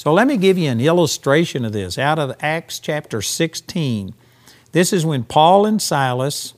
So 0.00 0.14
let 0.14 0.26
me 0.26 0.38
give 0.38 0.56
you 0.56 0.70
an 0.70 0.80
illustration 0.80 1.62
of 1.62 1.72
this 1.72 1.98
out 1.98 2.18
of 2.18 2.34
Acts 2.40 2.78
chapter 2.78 3.20
16. 3.20 4.14
This 4.72 4.94
is 4.94 5.04
when 5.04 5.24
Paul 5.24 5.66
and 5.66 5.82
Silas 5.82 6.54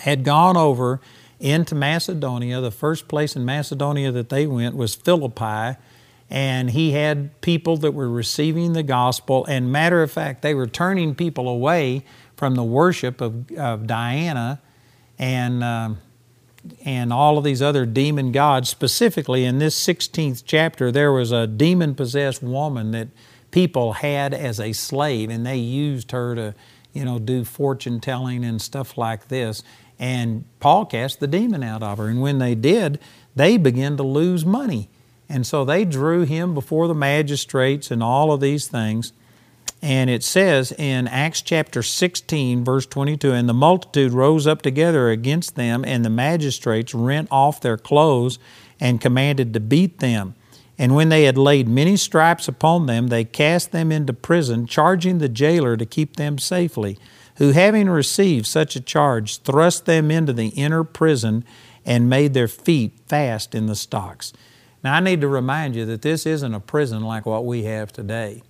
had 0.00 0.22
gone 0.22 0.58
over 0.58 1.00
into 1.38 1.74
Macedonia. 1.74 2.60
The 2.60 2.70
first 2.70 3.08
place 3.08 3.34
in 3.34 3.46
Macedonia 3.46 4.12
that 4.12 4.28
they 4.28 4.46
went 4.46 4.76
was 4.76 4.94
Philippi, 4.94 5.78
and 6.28 6.68
he 6.68 6.90
had 6.90 7.40
people 7.40 7.78
that 7.78 7.92
were 7.92 8.10
receiving 8.10 8.74
the 8.74 8.82
gospel. 8.82 9.46
And 9.46 9.72
matter 9.72 10.02
of 10.02 10.12
fact, 10.12 10.42
they 10.42 10.52
were 10.52 10.66
turning 10.66 11.14
people 11.14 11.48
away 11.48 12.04
from 12.36 12.56
the 12.56 12.62
worship 12.62 13.22
of, 13.22 13.50
of 13.52 13.86
Diana 13.86 14.60
and. 15.18 15.64
Um, 15.64 15.98
and 16.84 17.12
all 17.12 17.38
of 17.38 17.44
these 17.44 17.62
other 17.62 17.86
demon 17.86 18.32
gods. 18.32 18.68
Specifically, 18.68 19.44
in 19.44 19.58
this 19.58 19.78
16th 19.86 20.42
chapter, 20.46 20.92
there 20.92 21.12
was 21.12 21.32
a 21.32 21.46
demon 21.46 21.94
possessed 21.94 22.42
woman 22.42 22.90
that 22.92 23.08
people 23.50 23.94
had 23.94 24.34
as 24.34 24.60
a 24.60 24.72
slave, 24.72 25.30
and 25.30 25.44
they 25.44 25.56
used 25.56 26.12
her 26.12 26.34
to, 26.34 26.54
you 26.92 27.04
know, 27.04 27.18
do 27.18 27.44
fortune 27.44 28.00
telling 28.00 28.44
and 28.44 28.60
stuff 28.60 28.96
like 28.96 29.28
this. 29.28 29.62
And 29.98 30.44
Paul 30.60 30.86
cast 30.86 31.20
the 31.20 31.26
demon 31.26 31.62
out 31.62 31.82
of 31.82 31.98
her. 31.98 32.08
And 32.08 32.22
when 32.22 32.38
they 32.38 32.54
did, 32.54 32.98
they 33.36 33.56
began 33.56 33.96
to 33.98 34.02
lose 34.02 34.46
money. 34.46 34.88
And 35.28 35.46
so 35.46 35.64
they 35.64 35.84
drew 35.84 36.22
him 36.24 36.54
before 36.54 36.88
the 36.88 36.94
magistrates 36.94 37.90
and 37.90 38.02
all 38.02 38.32
of 38.32 38.40
these 38.40 38.66
things. 38.66 39.12
And 39.82 40.10
it 40.10 40.22
says 40.22 40.72
in 40.72 41.08
Acts 41.08 41.40
chapter 41.40 41.82
16, 41.82 42.64
verse 42.64 42.86
22 42.86 43.32
And 43.32 43.48
the 43.48 43.54
multitude 43.54 44.12
rose 44.12 44.46
up 44.46 44.60
together 44.60 45.08
against 45.08 45.56
them, 45.56 45.84
and 45.86 46.04
the 46.04 46.10
magistrates 46.10 46.94
rent 46.94 47.28
off 47.30 47.60
their 47.60 47.78
clothes 47.78 48.38
and 48.78 49.00
commanded 49.00 49.54
to 49.54 49.60
beat 49.60 49.98
them. 49.98 50.34
And 50.76 50.94
when 50.94 51.08
they 51.08 51.24
had 51.24 51.36
laid 51.36 51.68
many 51.68 51.96
stripes 51.96 52.48
upon 52.48 52.86
them, 52.86 53.08
they 53.08 53.24
cast 53.24 53.72
them 53.72 53.92
into 53.92 54.12
prison, 54.12 54.66
charging 54.66 55.18
the 55.18 55.28
jailer 55.28 55.76
to 55.76 55.86
keep 55.86 56.16
them 56.16 56.38
safely, 56.38 56.98
who, 57.36 57.52
having 57.52 57.88
received 57.88 58.46
such 58.46 58.76
a 58.76 58.80
charge, 58.80 59.42
thrust 59.42 59.86
them 59.86 60.10
into 60.10 60.32
the 60.32 60.48
inner 60.48 60.84
prison 60.84 61.44
and 61.84 62.08
made 62.08 62.34
their 62.34 62.48
feet 62.48 62.92
fast 63.06 63.54
in 63.54 63.66
the 63.66 63.74
stocks. 63.74 64.32
Now, 64.82 64.94
I 64.94 65.00
need 65.00 65.20
to 65.20 65.28
remind 65.28 65.76
you 65.76 65.84
that 65.86 66.02
this 66.02 66.24
isn't 66.26 66.54
a 66.54 66.60
prison 66.60 67.02
like 67.02 67.26
what 67.26 67.44
we 67.44 67.64
have 67.64 67.92
today. 67.92 68.42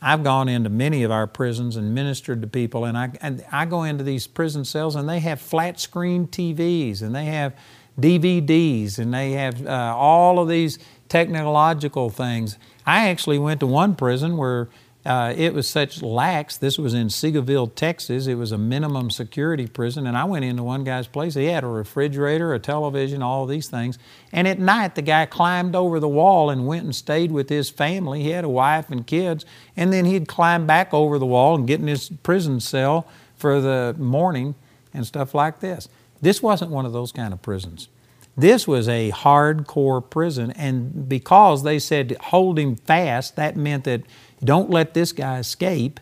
I've 0.00 0.22
gone 0.22 0.48
into 0.48 0.70
many 0.70 1.02
of 1.02 1.10
our 1.10 1.26
prisons 1.26 1.76
and 1.76 1.94
ministered 1.94 2.42
to 2.42 2.48
people, 2.48 2.84
and 2.84 2.96
I, 2.96 3.10
and 3.20 3.44
I 3.50 3.64
go 3.64 3.82
into 3.82 4.04
these 4.04 4.26
prison 4.26 4.64
cells 4.64 4.96
and 4.96 5.08
they 5.08 5.20
have 5.20 5.40
flat 5.40 5.80
screen 5.80 6.26
TVs 6.28 7.02
and 7.02 7.14
they 7.14 7.26
have 7.26 7.54
DVDs 8.00 8.98
and 8.98 9.12
they 9.12 9.32
have 9.32 9.66
uh, 9.66 9.94
all 9.96 10.38
of 10.38 10.48
these 10.48 10.78
technological 11.08 12.10
things. 12.10 12.58
I 12.86 13.08
actually 13.08 13.38
went 13.38 13.60
to 13.60 13.66
one 13.66 13.96
prison 13.96 14.36
where 14.36 14.68
uh, 15.08 15.32
it 15.34 15.54
was 15.54 15.66
such 15.66 16.02
lax. 16.02 16.58
This 16.58 16.78
was 16.78 16.92
in 16.92 17.06
Seagoville, 17.08 17.74
Texas. 17.74 18.26
It 18.26 18.34
was 18.34 18.52
a 18.52 18.58
minimum 18.58 19.10
security 19.10 19.66
prison. 19.66 20.06
And 20.06 20.18
I 20.18 20.24
went 20.24 20.44
into 20.44 20.62
one 20.62 20.84
guy's 20.84 21.06
place. 21.06 21.32
He 21.32 21.46
had 21.46 21.64
a 21.64 21.68
refrigerator, 21.68 22.52
a 22.52 22.58
television, 22.58 23.22
all 23.22 23.46
these 23.46 23.68
things. 23.68 23.98
And 24.32 24.46
at 24.46 24.58
night, 24.58 24.96
the 24.96 25.02
guy 25.02 25.24
climbed 25.24 25.74
over 25.74 25.98
the 25.98 26.08
wall 26.08 26.50
and 26.50 26.66
went 26.66 26.84
and 26.84 26.94
stayed 26.94 27.32
with 27.32 27.48
his 27.48 27.70
family. 27.70 28.22
He 28.22 28.30
had 28.30 28.44
a 28.44 28.50
wife 28.50 28.90
and 28.90 29.06
kids. 29.06 29.46
And 29.78 29.94
then 29.94 30.04
he'd 30.04 30.28
climb 30.28 30.66
back 30.66 30.92
over 30.92 31.18
the 31.18 31.24
wall 31.24 31.54
and 31.54 31.66
get 31.66 31.80
in 31.80 31.86
his 31.86 32.10
prison 32.22 32.60
cell 32.60 33.06
for 33.34 33.62
the 33.62 33.96
morning 33.98 34.56
and 34.92 35.06
stuff 35.06 35.34
like 35.34 35.60
this. 35.60 35.88
This 36.20 36.42
wasn't 36.42 36.70
one 36.70 36.84
of 36.84 36.92
those 36.92 37.12
kind 37.12 37.32
of 37.32 37.40
prisons. 37.40 37.88
This 38.36 38.68
was 38.68 38.88
a 38.88 39.10
hardcore 39.10 40.08
prison, 40.08 40.52
and 40.52 41.08
because 41.08 41.64
they 41.64 41.80
said 41.80 42.16
hold 42.20 42.56
him 42.56 42.76
fast, 42.76 43.34
that 43.34 43.56
meant 43.56 43.82
that 43.82 44.02
don't 44.42 44.70
let 44.70 44.94
this 44.94 45.12
guy 45.12 45.38
escape. 45.38 46.00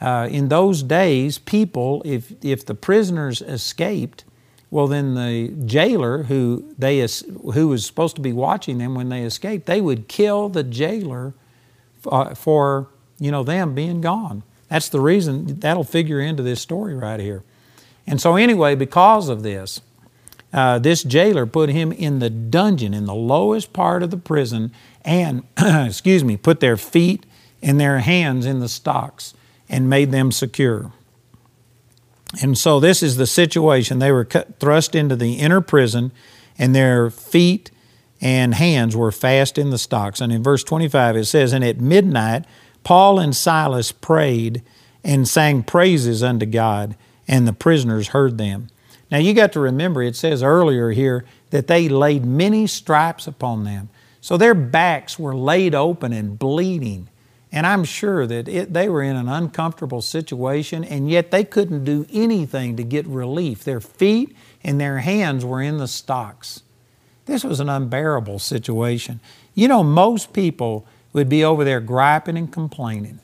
Uh, 0.00 0.28
in 0.30 0.48
those 0.48 0.82
days, 0.82 1.38
people, 1.38 2.02
if, 2.04 2.32
if 2.44 2.64
the 2.64 2.74
prisoners 2.74 3.42
escaped, 3.42 4.24
well, 4.70 4.86
then 4.86 5.14
the 5.14 5.48
jailer 5.64 6.24
who, 6.24 6.72
they, 6.78 7.06
who 7.54 7.68
was 7.68 7.86
supposed 7.86 8.16
to 8.16 8.22
be 8.22 8.32
watching 8.32 8.78
them 8.78 8.94
when 8.94 9.08
they 9.08 9.22
escaped, 9.22 9.66
they 9.66 9.80
would 9.80 10.08
kill 10.08 10.48
the 10.48 10.62
jailer 10.62 11.34
for, 11.98 12.34
for 12.34 12.88
you 13.18 13.30
know, 13.30 13.42
them 13.42 13.74
being 13.74 14.00
gone. 14.00 14.42
That's 14.68 14.88
the 14.88 15.00
reason, 15.00 15.60
that'll 15.60 15.84
figure 15.84 16.20
into 16.20 16.42
this 16.42 16.60
story 16.60 16.94
right 16.94 17.18
here. 17.18 17.42
And 18.06 18.20
so, 18.20 18.36
anyway, 18.36 18.74
because 18.74 19.28
of 19.28 19.42
this, 19.42 19.80
uh, 20.52 20.78
this 20.78 21.02
jailer 21.02 21.46
put 21.46 21.68
him 21.70 21.92
in 21.92 22.20
the 22.20 22.30
dungeon 22.30 22.94
in 22.94 23.04
the 23.04 23.14
lowest 23.14 23.72
part 23.72 24.02
of 24.02 24.10
the 24.10 24.16
prison 24.16 24.72
and, 25.04 25.44
excuse 25.58 26.24
me, 26.24 26.36
put 26.36 26.60
their 26.60 26.76
feet 26.76 27.24
and 27.62 27.80
their 27.80 28.00
hands 28.00 28.46
in 28.46 28.60
the 28.60 28.68
stocks 28.68 29.34
and 29.68 29.90
made 29.90 30.10
them 30.10 30.32
secure. 30.32 30.92
And 32.42 32.56
so 32.56 32.78
this 32.78 33.02
is 33.02 33.16
the 33.16 33.26
situation. 33.26 33.98
They 33.98 34.12
were 34.12 34.24
cut, 34.24 34.58
thrust 34.60 34.94
into 34.94 35.16
the 35.16 35.34
inner 35.34 35.60
prison, 35.60 36.12
and 36.58 36.74
their 36.74 37.10
feet 37.10 37.70
and 38.20 38.54
hands 38.54 38.96
were 38.96 39.12
fast 39.12 39.58
in 39.58 39.70
the 39.70 39.78
stocks. 39.78 40.20
And 40.20 40.32
in 40.32 40.42
verse 40.42 40.64
25 40.64 41.16
it 41.16 41.24
says, 41.24 41.52
And 41.52 41.64
at 41.64 41.80
midnight 41.80 42.44
Paul 42.84 43.18
and 43.18 43.34
Silas 43.34 43.92
prayed 43.92 44.62
and 45.04 45.28
sang 45.28 45.62
praises 45.62 46.22
unto 46.22 46.46
God, 46.46 46.96
and 47.26 47.46
the 47.46 47.52
prisoners 47.52 48.08
heard 48.08 48.38
them. 48.38 48.68
Now 49.10 49.18
you 49.18 49.34
got 49.34 49.52
to 49.52 49.60
remember, 49.60 50.02
it 50.02 50.16
says 50.16 50.42
earlier 50.42 50.90
here 50.90 51.24
that 51.50 51.66
they 51.66 51.88
laid 51.88 52.24
many 52.24 52.66
stripes 52.66 53.26
upon 53.26 53.64
them. 53.64 53.88
So 54.20 54.36
their 54.36 54.54
backs 54.54 55.18
were 55.18 55.34
laid 55.34 55.74
open 55.74 56.12
and 56.12 56.38
bleeding. 56.38 57.08
And 57.50 57.66
I'm 57.66 57.84
sure 57.84 58.26
that 58.26 58.46
it, 58.46 58.74
they 58.74 58.88
were 58.88 59.02
in 59.02 59.16
an 59.16 59.28
uncomfortable 59.28 60.02
situation, 60.02 60.84
and 60.84 61.10
yet 61.10 61.30
they 61.30 61.44
couldn't 61.44 61.84
do 61.84 62.06
anything 62.12 62.76
to 62.76 62.84
get 62.84 63.06
relief. 63.06 63.64
Their 63.64 63.80
feet 63.80 64.36
and 64.62 64.80
their 64.80 64.98
hands 64.98 65.44
were 65.44 65.62
in 65.62 65.78
the 65.78 65.88
stocks. 65.88 66.62
This 67.24 67.44
was 67.44 67.60
an 67.60 67.68
unbearable 67.68 68.38
situation. 68.38 69.20
You 69.54 69.68
know, 69.68 69.82
most 69.82 70.32
people 70.32 70.86
would 71.12 71.28
be 71.28 71.42
over 71.42 71.64
there 71.64 71.80
griping 71.80 72.36
and 72.36 72.52
complaining. 72.52 73.20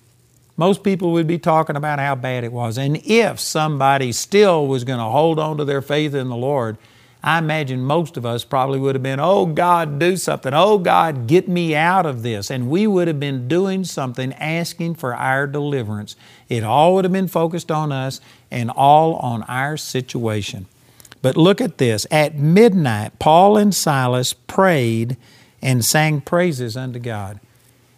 Most 0.57 0.83
people 0.83 1.13
would 1.13 1.27
be 1.27 1.39
talking 1.39 1.77
about 1.77 1.99
how 1.99 2.15
bad 2.15 2.45
it 2.45 2.53
was. 2.53 2.79
And 2.79 2.97
if 3.05 3.41
somebody 3.41 4.13
still 4.13 4.67
was 4.67 4.85
going 4.85 5.01
to 5.01 5.05
hold 5.05 5.39
on 5.39 5.57
to 5.59 5.65
their 5.65 5.83
faith 5.83 6.15
in 6.15 6.29
the 6.29 6.37
Lord, 6.37 6.79
I 7.27 7.39
imagine 7.39 7.83
most 7.83 8.19
of 8.19 8.27
us 8.27 8.45
probably 8.45 8.79
would 8.79 8.95
have 8.95 9.03
been, 9.03 9.19
oh 9.19 9.47
God, 9.47 9.99
do 9.99 10.15
something. 10.19 10.53
Oh 10.53 10.77
God, 10.77 11.27
get 11.27 11.49
me 11.49 11.75
out 11.75 12.05
of 12.05 12.23
this. 12.23 12.51
And 12.51 12.69
we 12.69 12.87
would 12.87 13.09
have 13.09 13.19
been 13.19 13.49
doing 13.49 13.85
something, 13.85 14.35
asking 14.35 14.97
for 14.97 15.15
our 15.15 15.47
deliverance. 15.47 16.17
It 16.51 16.63
all 16.63 16.95
would 16.95 17.07
have 17.07 17.13
been 17.15 17.27
focused 17.27 17.71
on 17.71 17.93
us 17.93 18.21
and 18.51 18.71
all 18.71 19.15
on 19.17 19.43
our 19.45 19.79
situation. 19.79 20.67
But 21.23 21.39
look 21.39 21.63
at 21.63 21.79
this. 21.79 22.07
At 22.11 22.37
midnight, 22.37 23.19
Paul 23.19 23.57
and 23.57 23.75
Silas 23.75 24.35
prayed 24.35 25.17
and 25.63 25.83
sang 25.83 26.21
praises 26.21 26.77
unto 26.77 26.99
God. 26.99 27.41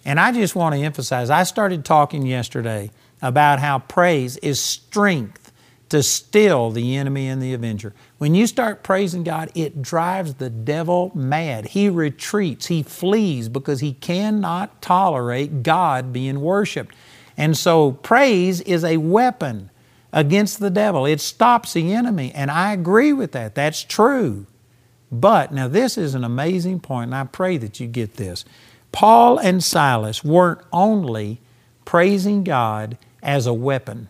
And 0.04 0.20
I 0.20 0.30
just 0.30 0.54
want 0.54 0.76
to 0.76 0.80
emphasize, 0.80 1.30
I 1.30 1.42
started 1.42 1.84
talking 1.84 2.24
yesterday 2.26 2.92
about 3.20 3.58
how 3.58 3.80
praise 3.80 4.36
is 4.36 4.60
strength 4.60 5.45
to 5.88 6.02
still 6.02 6.70
the 6.70 6.96
enemy 6.96 7.28
and 7.28 7.40
the 7.40 7.54
avenger. 7.54 7.94
When 8.18 8.34
you 8.34 8.46
start 8.46 8.82
praising 8.82 9.22
God, 9.22 9.50
it 9.54 9.82
drives 9.82 10.34
the 10.34 10.50
devil 10.50 11.12
mad. 11.14 11.66
He 11.66 11.88
retreats, 11.88 12.66
he 12.66 12.82
flees 12.82 13.48
because 13.48 13.80
he 13.80 13.92
cannot 13.92 14.82
tolerate 14.82 15.62
God 15.62 16.12
being 16.12 16.40
worshiped. 16.40 16.94
And 17.36 17.56
so, 17.56 17.92
praise 17.92 18.60
is 18.62 18.82
a 18.82 18.96
weapon 18.96 19.70
against 20.12 20.58
the 20.58 20.70
devil. 20.70 21.04
It 21.04 21.20
stops 21.20 21.74
the 21.74 21.92
enemy. 21.92 22.32
And 22.34 22.50
I 22.50 22.72
agree 22.72 23.12
with 23.12 23.32
that. 23.32 23.54
That's 23.54 23.84
true. 23.84 24.46
But 25.12 25.52
now, 25.52 25.68
this 25.68 25.96
is 25.98 26.14
an 26.14 26.24
amazing 26.24 26.80
point, 26.80 27.08
and 27.08 27.14
I 27.14 27.24
pray 27.24 27.58
that 27.58 27.78
you 27.78 27.86
get 27.86 28.14
this. 28.14 28.44
Paul 28.90 29.38
and 29.38 29.62
Silas 29.62 30.24
weren't 30.24 30.62
only 30.72 31.40
praising 31.84 32.42
God 32.42 32.98
as 33.22 33.46
a 33.46 33.54
weapon 33.54 34.08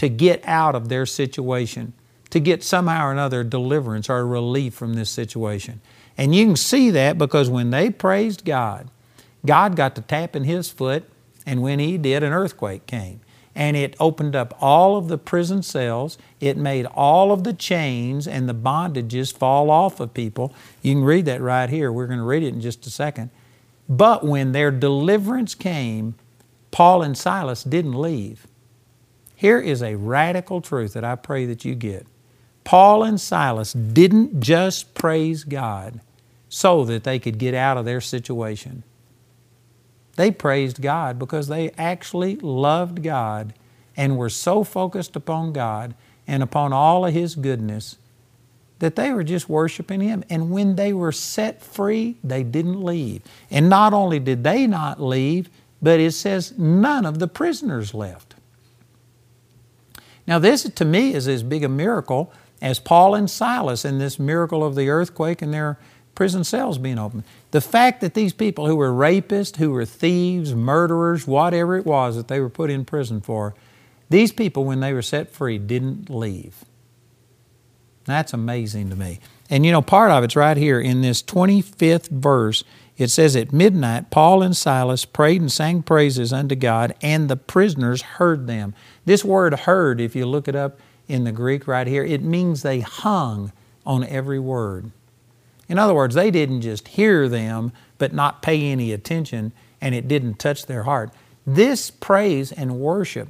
to 0.00 0.08
get 0.08 0.42
out 0.48 0.74
of 0.74 0.88
their 0.88 1.04
situation, 1.04 1.92
to 2.30 2.40
get 2.40 2.64
somehow 2.64 3.08
or 3.08 3.12
another 3.12 3.44
deliverance 3.44 4.08
or 4.08 4.26
relief 4.26 4.72
from 4.72 4.94
this 4.94 5.10
situation. 5.10 5.78
And 6.16 6.34
you 6.34 6.46
can 6.46 6.56
see 6.56 6.88
that 6.88 7.18
because 7.18 7.50
when 7.50 7.68
they 7.68 7.90
praised 7.90 8.46
God, 8.46 8.88
God 9.44 9.76
got 9.76 9.94
to 9.96 10.00
tapping 10.00 10.44
His 10.44 10.70
foot, 10.70 11.04
and 11.44 11.60
when 11.60 11.80
He 11.80 11.98
did, 11.98 12.22
an 12.22 12.32
earthquake 12.32 12.86
came. 12.86 13.20
And 13.54 13.76
it 13.76 13.94
opened 14.00 14.34
up 14.34 14.56
all 14.58 14.96
of 14.96 15.08
the 15.08 15.18
prison 15.18 15.62
cells. 15.62 16.16
It 16.40 16.56
made 16.56 16.86
all 16.86 17.30
of 17.30 17.44
the 17.44 17.52
chains 17.52 18.26
and 18.26 18.48
the 18.48 18.54
bondages 18.54 19.36
fall 19.36 19.70
off 19.70 20.00
of 20.00 20.14
people. 20.14 20.54
You 20.80 20.94
can 20.94 21.04
read 21.04 21.26
that 21.26 21.42
right 21.42 21.68
here. 21.68 21.92
We're 21.92 22.06
going 22.06 22.20
to 22.20 22.24
read 22.24 22.42
it 22.42 22.54
in 22.54 22.62
just 22.62 22.86
a 22.86 22.90
second. 22.90 23.28
But 23.86 24.24
when 24.24 24.52
their 24.52 24.70
deliverance 24.70 25.54
came, 25.54 26.14
Paul 26.70 27.02
and 27.02 27.18
Silas 27.18 27.62
didn't 27.64 28.00
leave. 28.00 28.46
Here 29.40 29.58
is 29.58 29.82
a 29.82 29.94
radical 29.94 30.60
truth 30.60 30.92
that 30.92 31.02
I 31.02 31.14
pray 31.14 31.46
that 31.46 31.64
you 31.64 31.74
get. 31.74 32.06
Paul 32.62 33.02
and 33.02 33.18
Silas 33.18 33.72
didn't 33.72 34.42
just 34.42 34.92
praise 34.92 35.44
God 35.44 36.02
so 36.50 36.84
that 36.84 37.04
they 37.04 37.18
could 37.18 37.38
get 37.38 37.54
out 37.54 37.78
of 37.78 37.86
their 37.86 38.02
situation. 38.02 38.82
They 40.16 40.30
praised 40.30 40.82
God 40.82 41.18
because 41.18 41.48
they 41.48 41.70
actually 41.78 42.36
loved 42.36 43.02
God 43.02 43.54
and 43.96 44.18
were 44.18 44.28
so 44.28 44.62
focused 44.62 45.16
upon 45.16 45.54
God 45.54 45.94
and 46.26 46.42
upon 46.42 46.74
all 46.74 47.06
of 47.06 47.14
His 47.14 47.34
goodness 47.34 47.96
that 48.80 48.94
they 48.94 49.10
were 49.10 49.24
just 49.24 49.48
worshiping 49.48 50.02
Him. 50.02 50.22
And 50.28 50.50
when 50.50 50.76
they 50.76 50.92
were 50.92 51.12
set 51.12 51.62
free, 51.62 52.18
they 52.22 52.42
didn't 52.42 52.84
leave. 52.84 53.22
And 53.50 53.70
not 53.70 53.94
only 53.94 54.18
did 54.18 54.44
they 54.44 54.66
not 54.66 55.00
leave, 55.00 55.48
but 55.80 55.98
it 55.98 56.12
says 56.12 56.52
none 56.58 57.06
of 57.06 57.20
the 57.20 57.26
prisoners 57.26 57.94
left. 57.94 58.29
Now, 60.30 60.38
this 60.38 60.62
to 60.62 60.84
me 60.84 61.12
is 61.12 61.26
as 61.26 61.42
big 61.42 61.64
a 61.64 61.68
miracle 61.68 62.32
as 62.62 62.78
Paul 62.78 63.16
and 63.16 63.28
Silas 63.28 63.84
in 63.84 63.98
this 63.98 64.16
miracle 64.16 64.62
of 64.62 64.76
the 64.76 64.88
earthquake 64.88 65.42
and 65.42 65.52
their 65.52 65.76
prison 66.14 66.44
cells 66.44 66.78
being 66.78 67.00
opened. 67.00 67.24
The 67.50 67.60
fact 67.60 68.00
that 68.00 68.14
these 68.14 68.32
people 68.32 68.68
who 68.68 68.76
were 68.76 68.92
rapists, 68.92 69.56
who 69.56 69.72
were 69.72 69.84
thieves, 69.84 70.54
murderers, 70.54 71.26
whatever 71.26 71.76
it 71.76 71.84
was 71.84 72.14
that 72.14 72.28
they 72.28 72.38
were 72.38 72.48
put 72.48 72.70
in 72.70 72.84
prison 72.84 73.20
for, 73.20 73.56
these 74.08 74.30
people, 74.30 74.64
when 74.64 74.78
they 74.78 74.92
were 74.92 75.02
set 75.02 75.30
free, 75.30 75.58
didn't 75.58 76.08
leave. 76.08 76.64
That's 78.10 78.32
amazing 78.32 78.90
to 78.90 78.96
me. 78.96 79.20
And 79.48 79.64
you 79.64 79.72
know, 79.72 79.82
part 79.82 80.10
of 80.10 80.24
it's 80.24 80.36
right 80.36 80.56
here 80.56 80.80
in 80.80 81.02
this 81.02 81.22
25th 81.22 82.08
verse. 82.08 82.64
It 82.96 83.08
says, 83.08 83.34
At 83.34 83.52
midnight, 83.52 84.10
Paul 84.10 84.42
and 84.42 84.54
Silas 84.56 85.06
prayed 85.06 85.40
and 85.40 85.50
sang 85.50 85.82
praises 85.82 86.32
unto 86.32 86.54
God, 86.54 86.94
and 87.00 87.28
the 87.28 87.36
prisoners 87.36 88.02
heard 88.02 88.46
them. 88.46 88.74
This 89.06 89.24
word 89.24 89.60
heard, 89.60 90.00
if 90.00 90.14
you 90.14 90.26
look 90.26 90.48
it 90.48 90.54
up 90.54 90.78
in 91.08 91.24
the 91.24 91.32
Greek 91.32 91.66
right 91.66 91.86
here, 91.86 92.04
it 92.04 92.22
means 92.22 92.60
they 92.60 92.80
hung 92.80 93.52
on 93.86 94.04
every 94.04 94.38
word. 94.38 94.90
In 95.66 95.78
other 95.78 95.94
words, 95.94 96.14
they 96.14 96.30
didn't 96.30 96.60
just 96.60 96.88
hear 96.88 97.28
them, 97.28 97.72
but 97.96 98.12
not 98.12 98.42
pay 98.42 98.70
any 98.70 98.92
attention, 98.92 99.52
and 99.80 99.94
it 99.94 100.06
didn't 100.06 100.38
touch 100.38 100.66
their 100.66 100.82
heart. 100.82 101.10
This 101.46 101.90
praise 101.90 102.52
and 102.52 102.80
worship 102.80 103.28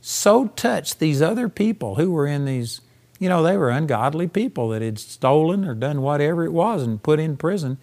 so 0.00 0.48
touched 0.48 0.98
these 0.98 1.22
other 1.22 1.48
people 1.48 1.94
who 1.94 2.10
were 2.10 2.26
in 2.26 2.46
these 2.46 2.80
you 3.18 3.28
know, 3.28 3.42
they 3.42 3.56
were 3.56 3.70
ungodly 3.70 4.26
people 4.28 4.70
that 4.70 4.82
had 4.82 4.98
stolen 4.98 5.64
or 5.64 5.74
done 5.74 6.02
whatever 6.02 6.44
it 6.44 6.52
was 6.52 6.82
and 6.82 7.02
put 7.02 7.20
in 7.20 7.36
prison. 7.36 7.78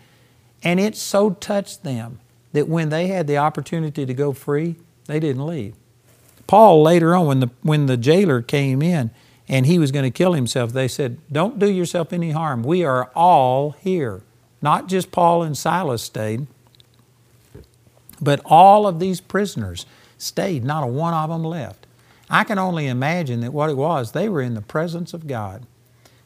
And 0.64 0.80
it 0.80 0.96
so 0.96 1.32
touched 1.32 1.84
them 1.84 2.20
that 2.54 2.68
when 2.68 2.90
they 2.90 3.08
had 3.08 3.28
the 3.28 3.38
opportunity 3.38 4.06
to 4.06 4.14
go 4.14 4.34
free, 4.34 4.76
they 5.06 5.20
didn't 5.20 5.46
leave. 5.46 5.76
Paul 6.48 6.84
later 6.84 7.16
on, 7.16 7.26
when 7.28 7.40
the, 7.40 7.50
when 7.62 7.86
the 7.86 7.98
jailer 7.98 8.42
came 8.42 8.82
in 8.82 9.12
and 9.48 9.66
he 9.66 9.80
was 9.80 9.92
going 9.92 10.04
to 10.04 10.12
kill 10.12 10.34
himself, 10.34 10.74
they 10.74 10.88
said, 10.88 11.18
Don't 11.32 11.60
do 11.60 11.72
yourself 11.72 12.12
any 12.12 12.32
harm. 12.32 12.64
We 12.64 12.84
are 12.84 13.10
all 13.16 13.72
here. 13.80 14.22
Not 14.62 14.88
just 14.88 15.12
Paul 15.12 15.44
and 15.44 15.58
Silas 15.58 16.04
stayed, 16.04 16.48
but 18.22 18.42
all 18.46 18.86
of 18.86 19.00
these 19.00 19.22
prisoners 19.22 19.86
stayed. 20.18 20.64
Not 20.64 20.84
a 20.84 20.88
one 20.88 21.14
of 21.14 21.30
them 21.30 21.44
left. 21.44 21.81
I 22.32 22.46
can 22.46 22.58
only 22.58 22.88
imagine 22.88 23.42
that 23.42 23.52
what 23.52 23.70
it 23.70 23.76
was, 23.76 24.14
they 24.14 24.30
were 24.30 24.42
in 24.42 24.54
the 24.54 24.62
presence 24.62 25.14
of 25.14 25.28
God. 25.28 25.68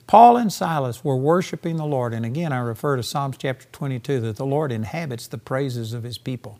Paul 0.05 0.37
and 0.37 0.53
Silas 0.53 1.03
were 1.03 1.17
worshiping 1.17 1.77
the 1.77 1.85
Lord. 1.85 2.13
And 2.13 2.23
again, 2.23 2.53
I 2.53 2.59
refer 2.59 2.95
to 2.95 3.01
Psalms 3.01 3.37
chapter 3.39 3.65
22 3.71 4.21
that 4.21 4.35
the 4.35 4.45
Lord 4.45 4.71
inhabits 4.71 5.25
the 5.25 5.39
praises 5.39 5.93
of 5.93 6.03
His 6.03 6.19
people. 6.19 6.59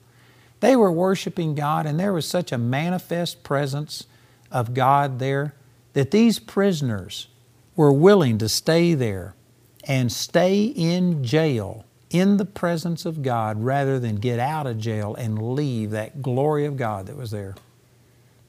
They 0.62 0.76
were 0.76 0.92
worshiping 0.92 1.54
God, 1.54 1.86
and 1.86 2.00
there 2.00 2.12
was 2.12 2.28
such 2.28 2.52
a 2.52 2.58
manifest 2.58 3.44
presence 3.44 4.08
of 4.52 4.74
God 4.74 5.20
there 5.20 5.54
that 5.94 6.10
these 6.10 6.40
prisoners 6.40 7.28
were 7.76 7.92
willing 7.92 8.40
to 8.40 8.50
stay 8.50 8.96
there 8.96 9.36
and 9.84 10.12
stay 10.12 10.64
in 10.64 11.24
jail 11.24 11.86
in 12.10 12.38
the 12.38 12.46
presence 12.46 13.06
of 13.06 13.22
God 13.22 13.64
rather 13.64 14.00
than 14.00 14.16
get 14.16 14.40
out 14.40 14.66
of 14.66 14.80
jail 14.80 15.14
and 15.14 15.54
leave 15.54 15.92
that 15.92 16.24
glory 16.24 16.66
of 16.66 16.78
God 16.78 17.06
that 17.06 17.16
was 17.16 17.30
there. 17.30 17.54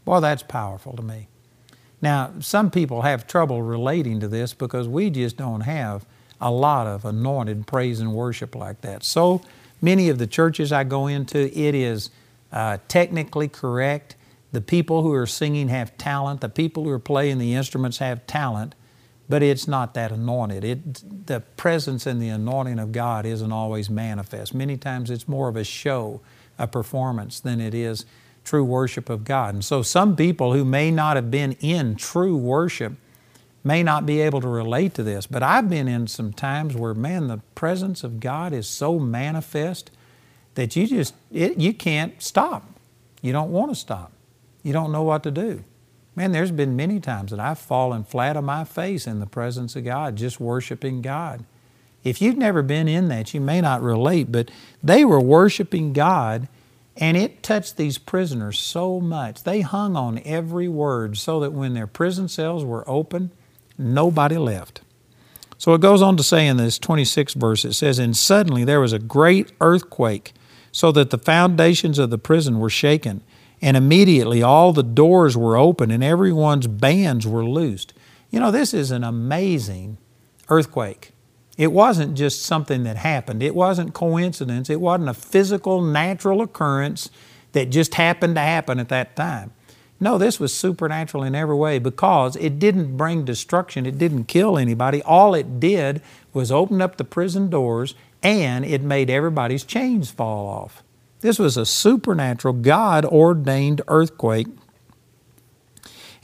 Boy, 0.07 0.21
that's 0.21 0.45
powerful 0.45 0.95
to 0.97 1.03
me. 1.03 1.29
Now, 2.01 2.33
some 2.41 2.71
people 2.71 3.03
have 3.03 3.27
trouble 3.27 3.61
relating 3.61 4.21
to 4.21 4.29
this 4.29 4.55
because 4.55 4.89
we 4.89 5.11
just 5.11 5.37
don't 5.37 5.63
have 5.63 6.07
a 6.41 6.51
lot 6.51 6.87
of 6.87 7.05
anointed 7.05 7.67
praise 7.67 8.01
and 8.01 8.15
worship 8.15 8.55
like 8.55 8.83
that. 8.83 9.03
So 9.03 9.43
many 9.83 10.09
of 10.09 10.19
the 10.19 10.29
churches 10.29 10.73
I 10.73 10.85
go 10.85 11.09
into, 11.09 11.39
it 11.59 11.75
is 11.75 12.11
uh, 12.53 12.79
technically 12.87 13.49
correct. 13.49 14.15
The 14.53 14.61
people 14.61 15.03
who 15.03 15.13
are 15.13 15.27
singing 15.27 15.69
have 15.69 15.99
talent. 15.99 16.41
The 16.41 16.49
people 16.49 16.85
who 16.85 16.91
are 16.91 17.01
playing 17.01 17.39
the 17.39 17.55
instruments 17.55 17.99
have 17.99 18.27
talent, 18.29 18.77
but 19.29 19.43
it's 19.43 19.67
not 19.67 19.95
that 19.95 20.13
anointed. 20.13 20.65
It, 20.65 21.27
the 21.27 21.41
presence 21.57 22.07
and 22.07 22.23
the 22.23 22.29
anointing 22.29 22.79
of 22.79 22.93
God 22.93 23.27
isn't 23.27 23.53
always 23.53 23.91
manifest. 23.91 24.55
Many 24.55 24.77
times 24.77 25.11
it's 25.11 25.27
more 25.27 25.49
of 25.49 25.57
a 25.57 25.65
show, 25.65 26.21
a 26.61 26.69
performance, 26.69 27.41
than 27.41 27.61
it 27.61 27.75
is 27.75 28.07
true 28.47 28.65
worship 28.65 29.11
of 29.11 29.25
God. 29.25 29.55
And 29.55 29.65
so 29.65 29.83
some 29.83 30.17
people 30.17 30.55
who 30.55 30.65
may 30.65 30.91
not 30.91 31.17
have 31.17 31.31
been 31.31 31.53
in 31.61 31.97
true 31.97 32.37
worship 32.37 32.95
may 33.65 33.83
not 33.83 34.07
be 34.07 34.21
able 34.21 34.41
to 34.41 34.49
relate 34.49 34.95
to 34.95 35.03
this, 35.03 35.27
but 35.27 35.43
I've 35.43 35.69
been 35.69 35.89
in 35.89 36.07
some 36.07 36.33
times 36.33 36.77
where, 36.77 36.95
man, 36.95 37.27
the 37.27 37.39
presence 37.57 38.05
of 38.05 38.21
God 38.21 38.53
is 38.53 38.69
so 38.69 38.99
manifest 38.99 39.91
that 40.55 40.77
you 40.77 40.87
just, 40.87 41.15
it, 41.33 41.59
you 41.59 41.75
can't 41.75 42.23
stop. 42.23 42.65
You 43.21 43.33
don't 43.33 43.51
want 43.51 43.73
to 43.73 43.75
stop. 43.75 44.13
You 44.63 44.73
don't 44.73 44.93
know 44.93 45.03
what 45.03 45.25
to 45.25 45.33
do. 45.33 45.65
Man, 46.15 46.33
there's 46.33 46.53
been 46.53 46.77
many 46.77 47.01
times 47.01 47.33
that 47.33 47.41
I've 47.41 47.59
fallen 47.59 48.05
flat 48.05 48.37
on 48.37 48.45
my 48.45 48.65
face 48.65 49.07
in 49.07 49.19
the 49.21 49.27
presence 49.27 49.75
of 49.77 49.85
God, 49.85 50.17
just 50.17 50.41
worshiping 50.41 51.03
God. 51.03 51.45
If 52.05 52.23
you've 52.23 52.39
never 52.39 52.63
been 52.63 52.87
in 52.87 53.09
that, 53.09 53.35
you 53.35 53.41
may 53.41 53.61
not 53.61 53.83
relate, 53.83 54.31
but 54.31 54.51
they 54.83 55.05
were 55.05 55.21
worshiping 55.21 55.93
God 55.93 56.49
and 56.97 57.17
it 57.17 57.43
touched 57.43 57.77
these 57.77 57.99
prisoners 57.99 58.59
so 58.59 59.01
much. 59.01 59.43
They 59.43 59.61
hung 59.61 59.97
on 59.97 60.21
every 60.25 60.69
word 60.69 61.19
so 61.19 61.41
that 61.41 61.53
when 61.53 61.75
their 61.75 61.87
prison 61.87 62.29
cells 62.29 62.65
were 62.65 62.89
open, 62.89 63.33
nobody 63.77 64.39
left. 64.39 64.81
So 65.59 65.75
it 65.75 65.81
goes 65.81 66.03
on 66.03 66.17
to 66.17 66.23
say 66.23 66.47
in 66.47 66.57
this 66.57 66.79
26th 66.79 67.35
verse, 67.35 67.65
it 67.65 67.75
says, 67.75 67.99
And 67.99 68.17
suddenly 68.17 68.65
there 68.65 68.81
was 68.81 68.93
a 68.93 68.99
great 68.99 69.53
earthquake, 69.61 70.33
so 70.73 70.93
that 70.93 71.11
the 71.11 71.19
foundations 71.19 71.99
of 71.99 72.11
the 72.11 72.19
prison 72.19 72.59
were 72.59 72.71
shaken. 72.71 73.23
And 73.63 73.77
immediately 73.77 74.43
all 74.43 74.73
the 74.73 74.83
doors 74.83 75.37
were 75.37 75.57
open 75.57 75.91
and 75.91 76.05
everyone's 76.05 76.67
bands 76.67 77.27
were 77.27 77.45
loosed. 77.45 77.95
You 78.31 78.41
know, 78.41 78.51
this 78.51 78.75
is 78.75 78.91
an 78.91 79.03
amazing 79.03 79.97
earthquake. 80.51 81.13
It 81.57 81.73
wasn't 81.73 82.17
just 82.17 82.43
something 82.43 82.85
that 82.85 82.97
happened. 82.97 83.43
It 83.43 83.55
wasn't 83.55 83.95
coincidence. 83.95 84.69
It 84.69 84.81
wasn't 84.81 85.09
a 85.09 85.15
physical, 85.15 85.81
natural 85.81 86.43
occurrence 86.43 87.11
that 87.53 87.71
just 87.71 87.95
happened 87.95 88.35
to 88.35 88.43
happen 88.43 88.79
at 88.79 88.91
that 88.91 89.17
time. 89.17 89.53
No, 89.99 90.19
this 90.19 90.39
was 90.39 90.53
supernatural 90.53 91.23
in 91.23 91.35
every 91.35 91.57
way 91.57 91.79
because 91.79 92.37
it 92.37 92.59
didn't 92.59 92.99
bring 92.99 93.25
destruction. 93.25 93.87
It 93.87 93.97
didn't 93.97 94.25
kill 94.25 94.59
anybody. 94.59 95.03
All 95.03 95.35
it 95.35 95.59
did 95.59 96.03
was 96.35 96.53
open 96.53 96.83
up 96.83 96.99
the 96.99 97.05
prison 97.05 97.49
doors 97.49 97.95
and 98.23 98.65
it 98.65 98.83
made 98.83 99.09
everybody's 99.09 99.65
chains 99.65 100.11
fall 100.11 100.47
off. 100.47 100.83
This 101.21 101.39
was 101.39 101.57
a 101.57 101.65
supernatural, 101.65 102.55
God 102.55 103.07
ordained 103.07 103.81
earthquake 103.89 104.49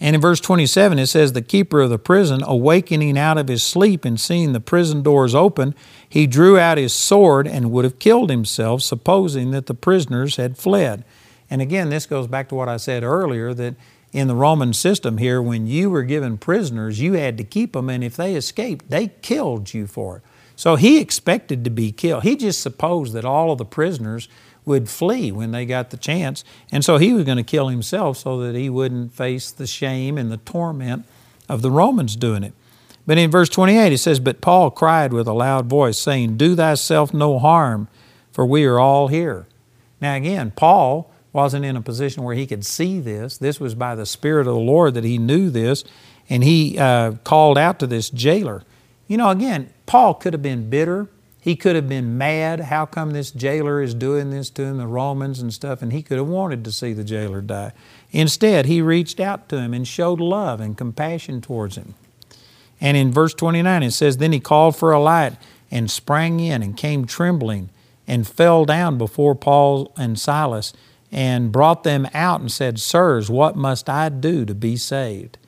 and 0.02 0.16
in 0.16 0.20
verse 0.20 0.40
27, 0.40 0.98
it 0.98 1.06
says, 1.06 1.32
The 1.32 1.42
keeper 1.42 1.80
of 1.80 1.88
the 1.88 1.96
prison, 1.96 2.42
awakening 2.44 3.16
out 3.16 3.38
of 3.38 3.46
his 3.46 3.62
sleep 3.62 4.04
and 4.04 4.20
seeing 4.20 4.52
the 4.52 4.58
prison 4.58 5.00
doors 5.00 5.32
open, 5.32 5.76
he 6.08 6.26
drew 6.26 6.58
out 6.58 6.76
his 6.76 6.92
sword 6.92 7.46
and 7.46 7.70
would 7.70 7.84
have 7.84 8.00
killed 8.00 8.28
himself, 8.28 8.82
supposing 8.82 9.52
that 9.52 9.66
the 9.66 9.74
prisoners 9.74 10.34
had 10.34 10.58
fled. 10.58 11.04
And 11.48 11.62
again, 11.62 11.88
this 11.88 12.06
goes 12.06 12.26
back 12.26 12.48
to 12.48 12.56
what 12.56 12.68
I 12.68 12.78
said 12.78 13.04
earlier 13.04 13.54
that 13.54 13.76
in 14.12 14.26
the 14.26 14.34
Roman 14.34 14.72
system 14.72 15.18
here, 15.18 15.40
when 15.40 15.68
you 15.68 15.88
were 15.88 16.02
given 16.02 16.36
prisoners, 16.36 17.00
you 17.00 17.12
had 17.12 17.38
to 17.38 17.44
keep 17.44 17.72
them, 17.72 17.88
and 17.88 18.02
if 18.02 18.16
they 18.16 18.34
escaped, 18.34 18.90
they 18.90 19.06
killed 19.22 19.72
you 19.72 19.86
for 19.86 20.16
it. 20.16 20.22
So 20.56 20.74
he 20.74 21.00
expected 21.00 21.62
to 21.62 21.70
be 21.70 21.92
killed. 21.92 22.24
He 22.24 22.34
just 22.34 22.60
supposed 22.60 23.12
that 23.12 23.24
all 23.24 23.52
of 23.52 23.58
the 23.58 23.64
prisoners 23.64 24.28
would 24.64 24.88
flee 24.88 25.32
when 25.32 25.50
they 25.50 25.66
got 25.66 25.90
the 25.90 25.96
chance. 25.96 26.44
And 26.70 26.84
so 26.84 26.98
he 26.98 27.12
was 27.12 27.24
going 27.24 27.38
to 27.38 27.42
kill 27.42 27.68
himself 27.68 28.18
so 28.18 28.38
that 28.40 28.54
he 28.54 28.70
wouldn't 28.70 29.12
face 29.12 29.50
the 29.50 29.66
shame 29.66 30.16
and 30.16 30.30
the 30.30 30.36
torment 30.38 31.04
of 31.48 31.62
the 31.62 31.70
Romans 31.70 32.16
doing 32.16 32.44
it. 32.44 32.54
But 33.06 33.18
in 33.18 33.30
verse 33.30 33.48
28, 33.48 33.92
it 33.92 33.98
says, 33.98 34.20
But 34.20 34.40
Paul 34.40 34.70
cried 34.70 35.12
with 35.12 35.26
a 35.26 35.32
loud 35.32 35.66
voice, 35.66 35.98
saying, 35.98 36.36
Do 36.36 36.54
thyself 36.54 37.12
no 37.12 37.38
harm, 37.38 37.88
for 38.30 38.46
we 38.46 38.64
are 38.64 38.78
all 38.78 39.08
here. 39.08 39.46
Now, 40.00 40.14
again, 40.14 40.52
Paul 40.54 41.10
wasn't 41.32 41.64
in 41.64 41.76
a 41.76 41.82
position 41.82 42.22
where 42.22 42.34
he 42.34 42.46
could 42.46 42.64
see 42.64 43.00
this. 43.00 43.38
This 43.38 43.58
was 43.58 43.74
by 43.74 43.94
the 43.94 44.06
Spirit 44.06 44.46
of 44.46 44.54
the 44.54 44.60
Lord 44.60 44.94
that 44.94 45.04
he 45.04 45.18
knew 45.18 45.50
this, 45.50 45.82
and 46.28 46.44
he 46.44 46.78
uh, 46.78 47.12
called 47.24 47.58
out 47.58 47.80
to 47.80 47.86
this 47.86 48.10
jailer. 48.10 48.62
You 49.08 49.16
know, 49.16 49.30
again, 49.30 49.72
Paul 49.86 50.14
could 50.14 50.32
have 50.32 50.42
been 50.42 50.70
bitter. 50.70 51.08
He 51.42 51.56
could 51.56 51.74
have 51.74 51.88
been 51.88 52.16
mad. 52.16 52.60
How 52.60 52.86
come 52.86 53.10
this 53.10 53.32
jailer 53.32 53.82
is 53.82 53.94
doing 53.94 54.30
this 54.30 54.48
to 54.50 54.62
him, 54.62 54.78
the 54.78 54.86
Romans 54.86 55.40
and 55.40 55.52
stuff? 55.52 55.82
And 55.82 55.92
he 55.92 56.00
could 56.00 56.18
have 56.18 56.28
wanted 56.28 56.64
to 56.64 56.70
see 56.70 56.92
the 56.92 57.02
jailer 57.02 57.40
die. 57.40 57.72
Instead, 58.12 58.66
he 58.66 58.80
reached 58.80 59.18
out 59.18 59.48
to 59.48 59.58
him 59.58 59.74
and 59.74 59.86
showed 59.86 60.20
love 60.20 60.60
and 60.60 60.78
compassion 60.78 61.40
towards 61.40 61.74
him. 61.74 61.94
And 62.80 62.96
in 62.96 63.10
verse 63.10 63.34
29, 63.34 63.82
it 63.82 63.90
says, 63.90 64.18
Then 64.18 64.32
he 64.32 64.38
called 64.38 64.76
for 64.76 64.92
a 64.92 65.00
light 65.00 65.32
and 65.68 65.90
sprang 65.90 66.38
in 66.38 66.62
and 66.62 66.76
came 66.76 67.06
trembling 67.06 67.70
and 68.06 68.24
fell 68.24 68.64
down 68.64 68.96
before 68.96 69.34
Paul 69.34 69.92
and 69.96 70.20
Silas 70.20 70.72
and 71.10 71.50
brought 71.50 71.82
them 71.82 72.06
out 72.14 72.40
and 72.40 72.52
said, 72.52 72.78
Sirs, 72.78 73.28
what 73.28 73.56
must 73.56 73.90
I 73.90 74.10
do 74.10 74.44
to 74.44 74.54
be 74.54 74.76
saved? 74.76 75.38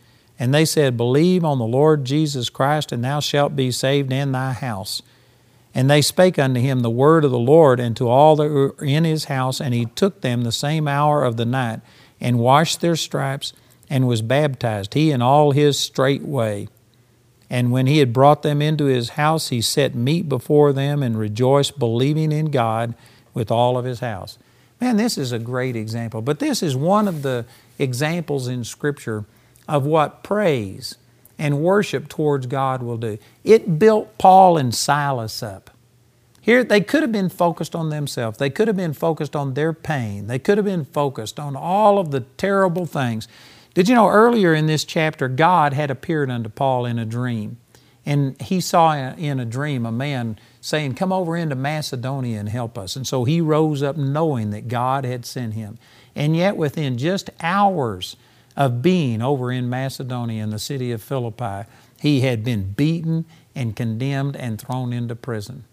And 0.40 0.52
they 0.52 0.64
said, 0.64 0.96
Believe 0.96 1.44
on 1.44 1.60
the 1.60 1.64
Lord 1.64 2.04
Jesus 2.04 2.50
Christ, 2.50 2.90
and 2.90 3.04
thou 3.04 3.20
shalt 3.20 3.54
be 3.54 3.70
saved 3.70 4.12
in 4.12 4.32
thy 4.32 4.54
house. 4.54 5.00
And 5.74 5.90
they 5.90 6.02
spake 6.02 6.38
unto 6.38 6.60
him 6.60 6.80
the 6.80 6.90
word 6.90 7.24
of 7.24 7.32
the 7.32 7.38
Lord 7.38 7.80
and 7.80 7.96
to 7.96 8.08
all 8.08 8.36
that 8.36 8.48
were 8.48 8.76
in 8.84 9.04
his 9.04 9.24
house, 9.24 9.60
and 9.60 9.74
he 9.74 9.86
took 9.86 10.20
them 10.20 10.42
the 10.42 10.52
same 10.52 10.86
hour 10.86 11.24
of 11.24 11.36
the 11.36 11.44
night, 11.44 11.80
and 12.20 12.38
washed 12.38 12.80
their 12.80 12.96
stripes, 12.96 13.52
and 13.90 14.06
was 14.06 14.22
baptized, 14.22 14.94
he 14.94 15.10
and 15.10 15.22
all 15.22 15.50
his 15.50 15.78
straightway. 15.78 16.68
And 17.50 17.70
when 17.70 17.86
he 17.86 17.98
had 17.98 18.12
brought 18.12 18.42
them 18.42 18.62
into 18.62 18.86
his 18.86 19.10
house, 19.10 19.48
he 19.48 19.60
set 19.60 19.94
meat 19.94 20.28
before 20.28 20.72
them, 20.72 21.02
and 21.02 21.18
rejoiced, 21.18 21.78
believing 21.78 22.32
in 22.32 22.46
God 22.46 22.94
with 23.34 23.50
all 23.50 23.76
of 23.76 23.84
his 23.84 24.00
house. 24.00 24.38
Man, 24.80 24.96
this 24.96 25.18
is 25.18 25.32
a 25.32 25.38
great 25.38 25.76
example. 25.76 26.22
But 26.22 26.38
this 26.38 26.62
is 26.62 26.76
one 26.76 27.08
of 27.08 27.22
the 27.22 27.44
examples 27.78 28.48
in 28.48 28.64
Scripture 28.64 29.24
of 29.68 29.84
what 29.84 30.22
praise 30.22 30.96
and 31.38 31.60
worship 31.60 32.08
towards 32.08 32.46
God 32.46 32.82
will 32.82 32.96
do. 32.96 33.18
It 33.42 33.78
built 33.78 34.18
Paul 34.18 34.56
and 34.56 34.74
Silas 34.74 35.42
up. 35.42 35.70
Here, 36.40 36.62
they 36.62 36.82
could 36.82 37.02
have 37.02 37.12
been 37.12 37.30
focused 37.30 37.74
on 37.74 37.88
themselves. 37.88 38.36
They 38.36 38.50
could 38.50 38.68
have 38.68 38.76
been 38.76 38.92
focused 38.92 39.34
on 39.34 39.54
their 39.54 39.72
pain. 39.72 40.26
They 40.26 40.38
could 40.38 40.58
have 40.58 40.66
been 40.66 40.84
focused 40.84 41.40
on 41.40 41.56
all 41.56 41.98
of 41.98 42.10
the 42.10 42.20
terrible 42.20 42.84
things. 42.84 43.26
Did 43.72 43.88
you 43.88 43.94
know 43.94 44.08
earlier 44.08 44.52
in 44.52 44.66
this 44.66 44.84
chapter, 44.84 45.26
God 45.26 45.72
had 45.72 45.90
appeared 45.90 46.30
unto 46.30 46.50
Paul 46.50 46.84
in 46.84 46.98
a 46.98 47.06
dream? 47.06 47.56
And 48.06 48.40
he 48.40 48.60
saw 48.60 48.94
in 48.94 49.40
a 49.40 49.44
dream 49.46 49.86
a 49.86 49.92
man 49.92 50.38
saying, 50.60 50.94
Come 50.94 51.12
over 51.12 51.36
into 51.36 51.54
Macedonia 51.54 52.38
and 52.38 52.48
help 52.48 52.76
us. 52.76 52.94
And 52.94 53.06
so 53.06 53.24
he 53.24 53.40
rose 53.40 53.82
up 53.82 53.96
knowing 53.96 54.50
that 54.50 54.68
God 54.68 55.04
had 55.04 55.24
sent 55.24 55.54
him. 55.54 55.78
And 56.14 56.36
yet, 56.36 56.56
within 56.56 56.98
just 56.98 57.30
hours, 57.40 58.16
of 58.56 58.82
being 58.82 59.22
over 59.22 59.50
in 59.50 59.68
Macedonia 59.68 60.42
in 60.42 60.50
the 60.50 60.58
city 60.58 60.92
of 60.92 61.02
Philippi, 61.02 61.68
he 62.00 62.20
had 62.20 62.44
been 62.44 62.72
beaten 62.72 63.24
and 63.54 63.74
condemned 63.74 64.36
and 64.36 64.60
thrown 64.60 64.92
into 64.92 65.16
prison. 65.16 65.64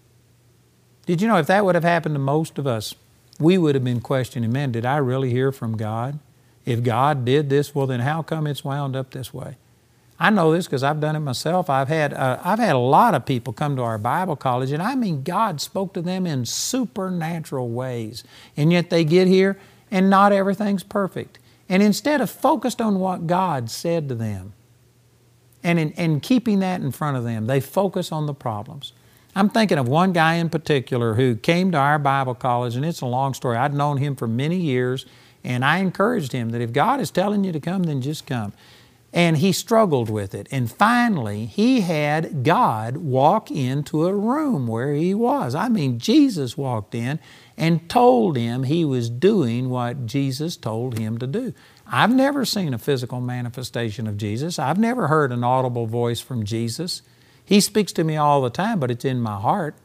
Did 1.05 1.21
you 1.21 1.27
know 1.27 1.37
if 1.37 1.47
that 1.47 1.65
would 1.65 1.75
have 1.75 1.83
happened 1.83 2.15
to 2.15 2.19
most 2.19 2.57
of 2.57 2.67
us, 2.67 2.95
we 3.39 3.57
would 3.57 3.75
have 3.75 3.83
been 3.83 4.01
questioning, 4.01 4.51
man, 4.51 4.71
did 4.71 4.85
I 4.85 4.97
really 4.97 5.31
hear 5.31 5.51
from 5.51 5.75
God? 5.75 6.19
If 6.65 6.83
God 6.83 7.25
did 7.25 7.49
this, 7.49 7.73
well, 7.73 7.87
then 7.87 8.01
how 8.01 8.21
come 8.21 8.45
it's 8.45 8.63
wound 8.63 8.95
up 8.95 9.11
this 9.11 9.33
way? 9.33 9.57
I 10.19 10.29
know 10.29 10.51
this 10.53 10.67
because 10.67 10.83
I've 10.83 10.99
done 10.99 11.15
it 11.15 11.21
myself. 11.21 11.67
I've 11.67 11.87
had, 11.87 12.13
uh, 12.13 12.39
I've 12.43 12.59
had 12.59 12.75
a 12.75 12.79
lot 12.79 13.15
of 13.15 13.25
people 13.25 13.53
come 13.53 13.75
to 13.77 13.81
our 13.81 13.97
Bible 13.97 14.35
college, 14.35 14.71
and 14.71 14.81
I 14.81 14.93
mean, 14.93 15.23
God 15.23 15.59
spoke 15.59 15.93
to 15.95 16.01
them 16.01 16.27
in 16.27 16.45
supernatural 16.45 17.69
ways. 17.69 18.23
And 18.55 18.71
yet 18.71 18.91
they 18.91 19.03
get 19.03 19.27
here 19.27 19.57
and 19.89 20.11
not 20.11 20.31
everything's 20.31 20.83
perfect. 20.83 21.39
And 21.71 21.81
instead 21.81 22.19
of 22.19 22.29
focused 22.29 22.81
on 22.81 22.99
what 22.99 23.27
God 23.27 23.71
said 23.71 24.09
to 24.09 24.15
them 24.15 24.51
and, 25.63 25.79
in, 25.79 25.93
and 25.93 26.21
keeping 26.21 26.59
that 26.59 26.81
in 26.81 26.91
front 26.91 27.15
of 27.15 27.23
them, 27.23 27.47
they 27.47 27.61
focus 27.61 28.11
on 28.11 28.25
the 28.25 28.33
problems. 28.33 28.91
I'm 29.37 29.47
thinking 29.47 29.77
of 29.77 29.87
one 29.87 30.11
guy 30.11 30.33
in 30.33 30.49
particular 30.49 31.13
who 31.13 31.37
came 31.37 31.71
to 31.71 31.77
our 31.77 31.97
Bible 31.97 32.35
college, 32.35 32.75
and 32.75 32.83
it's 32.83 32.99
a 32.99 33.05
long 33.05 33.33
story. 33.33 33.55
I'd 33.55 33.73
known 33.73 33.95
him 33.95 34.17
for 34.17 34.27
many 34.27 34.57
years, 34.57 35.05
and 35.45 35.63
I 35.63 35.77
encouraged 35.77 36.33
him 36.33 36.49
that 36.49 36.59
if 36.59 36.73
God 36.73 36.99
is 36.99 37.09
telling 37.09 37.45
you 37.45 37.53
to 37.53 37.59
come, 37.61 37.83
then 37.83 38.01
just 38.01 38.27
come. 38.27 38.51
And 39.13 39.37
he 39.37 39.53
struggled 39.53 40.09
with 40.09 40.35
it. 40.35 40.49
And 40.51 40.69
finally, 40.69 41.45
he 41.45 41.81
had 41.81 42.43
God 42.43 42.97
walk 42.97 43.49
into 43.49 44.05
a 44.07 44.13
room 44.13 44.67
where 44.67 44.93
he 44.93 45.13
was. 45.13 45.55
I 45.55 45.69
mean, 45.69 45.99
Jesus 45.99 46.57
walked 46.57 46.93
in 46.93 47.17
and 47.61 47.87
told 47.87 48.35
him 48.35 48.63
he 48.63 48.83
was 48.83 49.07
doing 49.07 49.69
what 49.69 50.07
Jesus 50.07 50.57
told 50.57 50.97
him 50.97 51.19
to 51.19 51.27
do. 51.27 51.53
I've 51.85 52.11
never 52.11 52.43
seen 52.43 52.73
a 52.73 52.79
physical 52.79 53.21
manifestation 53.21 54.07
of 54.07 54.17
Jesus. 54.17 54.57
I've 54.57 54.79
never 54.79 55.07
heard 55.07 55.31
an 55.31 55.43
audible 55.43 55.85
voice 55.85 56.19
from 56.19 56.43
Jesus. 56.43 57.03
He 57.45 57.61
speaks 57.61 57.93
to 57.93 58.03
me 58.03 58.17
all 58.17 58.41
the 58.41 58.49
time, 58.49 58.79
but 58.79 58.89
it's 58.89 59.05
in 59.05 59.21
my 59.21 59.39
heart. 59.39 59.75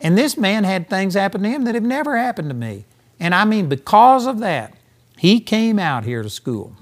And 0.00 0.16
this 0.16 0.38
man 0.38 0.64
had 0.64 0.88
things 0.88 1.12
happen 1.12 1.42
to 1.42 1.50
him 1.50 1.64
that 1.64 1.74
have 1.74 1.84
never 1.84 2.16
happened 2.16 2.48
to 2.48 2.54
me. 2.54 2.86
And 3.20 3.34
I 3.34 3.44
mean, 3.44 3.68
because 3.68 4.26
of 4.26 4.38
that, 4.38 4.74
he 5.18 5.38
came 5.38 5.78
out 5.78 6.04
here 6.04 6.22
to 6.22 6.30
school. 6.30 6.74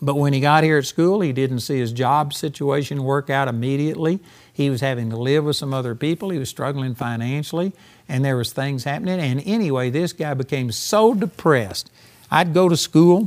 But 0.00 0.14
when 0.14 0.32
he 0.32 0.38
got 0.38 0.62
here 0.62 0.78
at 0.78 0.86
school, 0.86 1.22
he 1.22 1.32
didn't 1.32 1.60
see 1.60 1.78
his 1.78 1.92
job 1.92 2.32
situation 2.32 3.02
work 3.02 3.30
out 3.30 3.48
immediately. 3.48 4.20
He 4.52 4.70
was 4.70 4.80
having 4.80 5.10
to 5.10 5.16
live 5.16 5.44
with 5.44 5.56
some 5.56 5.74
other 5.74 5.94
people. 5.94 6.30
He 6.30 6.38
was 6.38 6.48
struggling 6.48 6.94
financially, 6.94 7.72
and 8.08 8.24
there 8.24 8.36
was 8.36 8.52
things 8.52 8.84
happening. 8.84 9.20
And 9.20 9.42
anyway, 9.46 9.90
this 9.90 10.12
guy 10.12 10.34
became 10.34 10.72
so 10.72 11.14
depressed. 11.14 11.90
I'd 12.30 12.54
go 12.54 12.68
to 12.68 12.76
school 12.76 13.26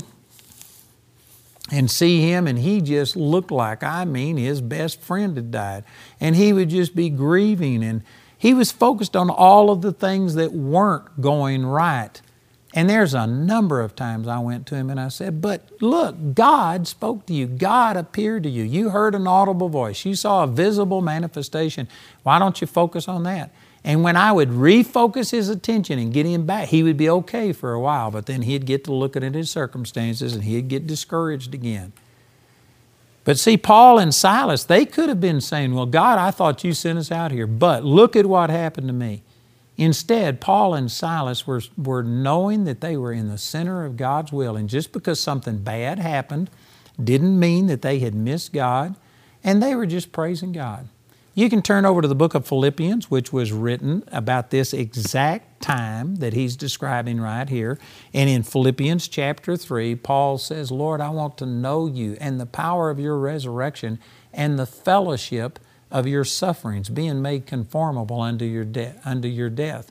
and 1.71 1.89
see 1.89 2.21
him, 2.21 2.47
and 2.47 2.59
he 2.59 2.81
just 2.81 3.15
looked 3.15 3.51
like, 3.51 3.83
I 3.83 4.03
mean, 4.03 4.37
his 4.37 4.59
best 4.59 4.99
friend 5.01 5.37
had 5.37 5.51
died. 5.51 5.83
And 6.19 6.35
he 6.35 6.51
would 6.51 6.69
just 6.69 6.95
be 6.95 7.09
grieving, 7.09 7.83
and 7.83 8.03
he 8.37 8.53
was 8.53 8.71
focused 8.71 9.15
on 9.15 9.29
all 9.29 9.69
of 9.69 9.81
the 9.81 9.93
things 9.93 10.35
that 10.35 10.51
weren't 10.51 11.21
going 11.21 11.65
right. 11.65 12.21
And 12.73 12.89
there's 12.89 13.13
a 13.13 13.27
number 13.27 13.81
of 13.81 13.95
times 13.95 14.27
I 14.27 14.39
went 14.39 14.65
to 14.67 14.75
him 14.75 14.89
and 14.89 14.99
I 14.99 15.09
said, 15.09 15.41
But 15.41 15.69
look, 15.81 16.33
God 16.33 16.87
spoke 16.87 17.25
to 17.25 17.33
you. 17.33 17.45
God 17.45 17.97
appeared 17.97 18.43
to 18.43 18.49
you. 18.49 18.63
You 18.63 18.89
heard 18.89 19.13
an 19.13 19.27
audible 19.27 19.67
voice. 19.67 20.05
You 20.05 20.15
saw 20.15 20.43
a 20.43 20.47
visible 20.47 21.01
manifestation. 21.01 21.89
Why 22.23 22.39
don't 22.39 22.61
you 22.61 22.67
focus 22.67 23.09
on 23.09 23.23
that? 23.23 23.51
And 23.83 24.03
when 24.03 24.15
I 24.15 24.31
would 24.31 24.49
refocus 24.49 25.31
his 25.31 25.49
attention 25.49 25.97
and 25.97 26.13
get 26.13 26.25
him 26.25 26.45
back, 26.45 26.67
he 26.67 26.83
would 26.83 26.97
be 26.97 27.09
okay 27.09 27.51
for 27.51 27.73
a 27.73 27.79
while, 27.79 28.11
but 28.11 28.27
then 28.27 28.43
he'd 28.43 28.65
get 28.65 28.83
to 28.83 28.93
looking 28.93 29.23
at 29.23 29.33
his 29.33 29.49
circumstances 29.49 30.33
and 30.33 30.43
he'd 30.43 30.67
get 30.67 30.85
discouraged 30.85 31.53
again. 31.53 31.91
But 33.23 33.39
see, 33.39 33.57
Paul 33.57 33.99
and 33.99 34.13
Silas, 34.13 34.63
they 34.63 34.85
could 34.85 35.09
have 35.09 35.21
been 35.21 35.41
saying, 35.41 35.73
Well, 35.73 35.85
God, 35.85 36.17
I 36.17 36.31
thought 36.31 36.63
you 36.63 36.73
sent 36.73 36.99
us 36.99 37.11
out 37.11 37.31
here, 37.31 37.47
but 37.47 37.83
look 37.83 38.15
at 38.15 38.25
what 38.25 38.49
happened 38.49 38.87
to 38.87 38.93
me. 38.93 39.23
Instead, 39.77 40.41
Paul 40.41 40.73
and 40.73 40.91
Silas 40.91 41.47
were, 41.47 41.61
were 41.77 42.03
knowing 42.03 42.65
that 42.65 42.81
they 42.81 42.97
were 42.97 43.13
in 43.13 43.29
the 43.29 43.37
center 43.37 43.85
of 43.85 43.97
God's 43.97 44.31
will. 44.31 44.55
And 44.55 44.69
just 44.69 44.91
because 44.91 45.19
something 45.19 45.59
bad 45.59 45.97
happened 45.97 46.49
didn't 47.01 47.39
mean 47.39 47.67
that 47.67 47.81
they 47.81 47.99
had 47.99 48.13
missed 48.13 48.53
God, 48.53 48.95
and 49.43 49.61
they 49.61 49.75
were 49.75 49.87
just 49.87 50.11
praising 50.11 50.51
God. 50.51 50.87
You 51.33 51.49
can 51.49 51.61
turn 51.61 51.85
over 51.85 52.01
to 52.01 52.09
the 52.09 52.15
book 52.15 52.35
of 52.35 52.45
Philippians, 52.45 53.09
which 53.09 53.31
was 53.31 53.53
written 53.53 54.03
about 54.11 54.49
this 54.49 54.73
exact 54.73 55.61
time 55.61 56.17
that 56.17 56.33
he's 56.33 56.57
describing 56.57 57.21
right 57.21 57.47
here. 57.47 57.79
And 58.13 58.29
in 58.29 58.43
Philippians 58.43 59.07
chapter 59.07 59.55
3, 59.55 59.95
Paul 59.95 60.37
says, 60.37 60.71
Lord, 60.71 60.99
I 60.99 61.09
want 61.09 61.37
to 61.37 61.45
know 61.45 61.87
you 61.87 62.17
and 62.19 62.37
the 62.37 62.45
power 62.45 62.89
of 62.89 62.99
your 62.99 63.17
resurrection 63.17 63.97
and 64.33 64.59
the 64.59 64.65
fellowship 64.65 65.57
of 65.89 66.05
your 66.05 66.25
sufferings, 66.25 66.89
being 66.89 67.21
made 67.21 67.45
conformable 67.45 68.19
unto 68.19 68.43
your, 68.43 68.65
de- 68.65 68.95
unto 69.05 69.29
your 69.29 69.49
death. 69.49 69.89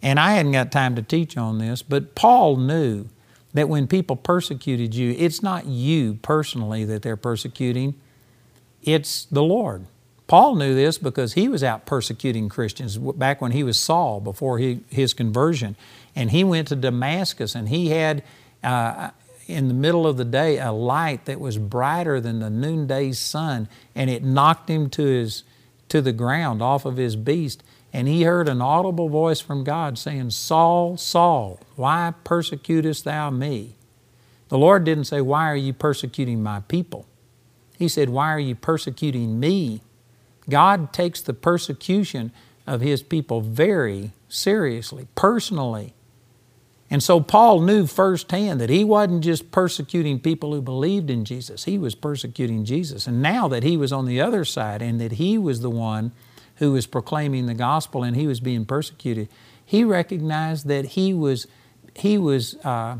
And 0.00 0.18
I 0.18 0.32
hadn't 0.32 0.52
got 0.52 0.72
time 0.72 0.94
to 0.96 1.02
teach 1.02 1.36
on 1.36 1.58
this, 1.58 1.82
but 1.82 2.14
Paul 2.14 2.56
knew 2.56 3.08
that 3.52 3.68
when 3.68 3.86
people 3.86 4.16
persecuted 4.16 4.94
you, 4.94 5.14
it's 5.18 5.42
not 5.42 5.66
you 5.66 6.14
personally 6.22 6.84
that 6.86 7.02
they're 7.02 7.16
persecuting, 7.16 7.94
it's 8.82 9.26
the 9.26 9.42
Lord. 9.42 9.86
Paul 10.28 10.56
knew 10.56 10.74
this 10.74 10.98
because 10.98 11.32
he 11.32 11.48
was 11.48 11.64
out 11.64 11.86
persecuting 11.86 12.50
Christians 12.50 12.98
back 12.98 13.40
when 13.40 13.52
he 13.52 13.64
was 13.64 13.80
Saul 13.80 14.20
before 14.20 14.58
he, 14.58 14.80
his 14.90 15.14
conversion. 15.14 15.74
And 16.14 16.30
he 16.30 16.44
went 16.44 16.68
to 16.68 16.76
Damascus 16.76 17.54
and 17.54 17.70
he 17.70 17.88
had 17.88 18.22
uh, 18.62 19.10
in 19.46 19.68
the 19.68 19.74
middle 19.74 20.06
of 20.06 20.18
the 20.18 20.26
day 20.26 20.58
a 20.58 20.70
light 20.70 21.24
that 21.24 21.40
was 21.40 21.56
brighter 21.56 22.20
than 22.20 22.40
the 22.40 22.50
noonday 22.50 23.12
sun, 23.12 23.66
and 23.94 24.10
it 24.10 24.22
knocked 24.22 24.68
him 24.68 24.90
to, 24.90 25.02
his, 25.02 25.44
to 25.88 26.02
the 26.02 26.12
ground 26.12 26.60
off 26.60 26.84
of 26.84 26.98
his 26.98 27.16
beast. 27.16 27.62
And 27.90 28.06
he 28.06 28.24
heard 28.24 28.50
an 28.50 28.60
audible 28.60 29.08
voice 29.08 29.40
from 29.40 29.64
God 29.64 29.96
saying, 29.96 30.30
Saul, 30.30 30.98
Saul, 30.98 31.58
why 31.74 32.12
persecutest 32.22 33.04
thou 33.04 33.30
me? 33.30 33.76
The 34.50 34.58
Lord 34.58 34.84
didn't 34.84 35.04
say, 35.04 35.22
Why 35.22 35.50
are 35.50 35.56
you 35.56 35.72
persecuting 35.72 36.42
my 36.42 36.60
people? 36.60 37.06
He 37.78 37.88
said, 37.88 38.10
Why 38.10 38.30
are 38.30 38.38
you 38.38 38.54
persecuting 38.54 39.40
me? 39.40 39.80
God 40.48 40.92
takes 40.92 41.20
the 41.20 41.34
persecution 41.34 42.32
of 42.66 42.80
His 42.80 43.02
people 43.02 43.40
very 43.40 44.12
seriously, 44.28 45.08
personally. 45.14 45.94
And 46.90 47.02
so 47.02 47.20
Paul 47.20 47.60
knew 47.60 47.86
firsthand 47.86 48.60
that 48.60 48.70
he 48.70 48.82
wasn't 48.82 49.22
just 49.22 49.50
persecuting 49.50 50.20
people 50.20 50.54
who 50.54 50.62
believed 50.62 51.10
in 51.10 51.24
Jesus, 51.24 51.64
he 51.64 51.76
was 51.76 51.94
persecuting 51.94 52.64
Jesus. 52.64 53.06
And 53.06 53.20
now 53.20 53.46
that 53.48 53.62
he 53.62 53.76
was 53.76 53.92
on 53.92 54.06
the 54.06 54.20
other 54.20 54.44
side 54.44 54.80
and 54.80 54.98
that 55.00 55.12
he 55.12 55.36
was 55.36 55.60
the 55.60 55.70
one 55.70 56.12
who 56.56 56.72
was 56.72 56.86
proclaiming 56.86 57.46
the 57.46 57.54
gospel 57.54 58.02
and 58.02 58.16
he 58.16 58.26
was 58.26 58.40
being 58.40 58.64
persecuted, 58.64 59.28
he 59.62 59.84
recognized 59.84 60.66
that 60.66 60.86
he 60.86 61.12
was, 61.12 61.46
he 61.94 62.16
was 62.16 62.56
uh, 62.64 62.96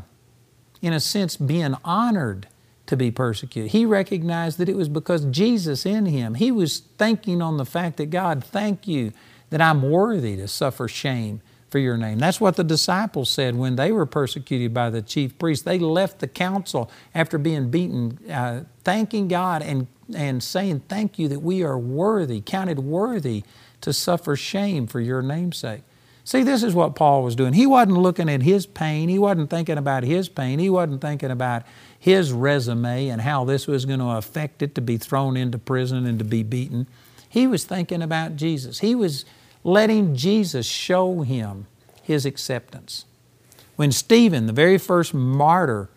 in 0.81 0.93
a 0.93 0.99
sense, 0.99 1.35
being 1.35 1.75
honored 1.83 2.47
to 2.89 2.97
be 2.97 3.11
persecuted. 3.11 3.71
He 3.71 3.85
recognized 3.85 4.57
that 4.57 4.67
it 4.67 4.75
was 4.75 4.89
because 4.89 5.25
Jesus 5.25 5.85
in 5.85 6.07
him. 6.07 6.33
He 6.33 6.51
was 6.51 6.79
thinking 6.97 7.39
on 7.39 7.57
the 7.57 7.65
fact 7.65 7.97
that 7.97 8.07
God, 8.07 8.43
thank 8.43 8.87
you 8.87 9.13
that 9.51 9.61
I'm 9.61 9.83
worthy 9.83 10.35
to 10.37 10.47
suffer 10.47 10.87
shame 10.87 11.39
for 11.69 11.77
your 11.77 11.97
name. 11.97 12.17
That's 12.17 12.41
what 12.41 12.55
the 12.55 12.63
disciples 12.63 13.29
said 13.29 13.55
when 13.55 13.75
they 13.75 13.91
were 13.91 14.07
persecuted 14.07 14.73
by 14.73 14.89
the 14.89 15.03
chief 15.03 15.37
priests. 15.37 15.63
They 15.63 15.77
left 15.77 16.17
the 16.17 16.27
council 16.27 16.89
after 17.13 17.37
being 17.37 17.69
beaten, 17.69 18.17
uh, 18.27 18.63
thanking 18.83 19.27
God 19.27 19.61
and, 19.61 19.85
and 20.15 20.41
saying, 20.41 20.81
Thank 20.89 21.19
you 21.19 21.27
that 21.27 21.43
we 21.43 21.61
are 21.61 21.77
worthy, 21.77 22.41
counted 22.41 22.79
worthy 22.79 23.43
to 23.81 23.93
suffer 23.93 24.35
shame 24.35 24.87
for 24.87 24.99
your 24.99 25.21
namesake. 25.21 25.83
See, 26.23 26.41
this 26.41 26.63
is 26.63 26.73
what 26.73 26.95
Paul 26.95 27.23
was 27.23 27.35
doing. 27.35 27.53
He 27.53 27.67
wasn't 27.67 27.97
looking 27.97 28.29
at 28.29 28.41
his 28.41 28.65
pain. 28.65 29.09
He 29.09 29.19
wasn't 29.19 29.49
thinking 29.49 29.77
about 29.77 30.03
his 30.03 30.27
pain. 30.29 30.59
He 30.59 30.69
wasn't 30.69 31.01
thinking 31.01 31.31
about 31.31 31.63
his 31.99 32.31
resume 32.31 33.09
and 33.09 33.21
how 33.21 33.43
this 33.43 33.67
was 33.67 33.85
going 33.85 33.99
to 33.99 34.09
affect 34.11 34.61
it 34.61 34.73
to 34.75 34.81
be 34.81 34.97
thrown 34.97 35.35
into 35.35 35.57
prison 35.57 36.05
and 36.05 36.17
to 36.17 36.25
be 36.25 36.43
beaten. 36.43 36.87
He 37.27 37.45
was 37.45 37.65
thinking 37.65 38.01
about 38.01 38.37
Jesus. 38.37 38.79
He 38.79 38.95
was 38.95 39.25
letting 39.63 40.15
Jesus 40.15 40.65
show 40.65 41.21
him 41.21 41.67
his 42.01 42.25
acceptance. 42.25 43.05
When 43.75 43.91
Stephen, 43.91 44.47
the 44.47 44.53
very 44.53 44.77
first 44.77 45.13
martyr 45.13 45.89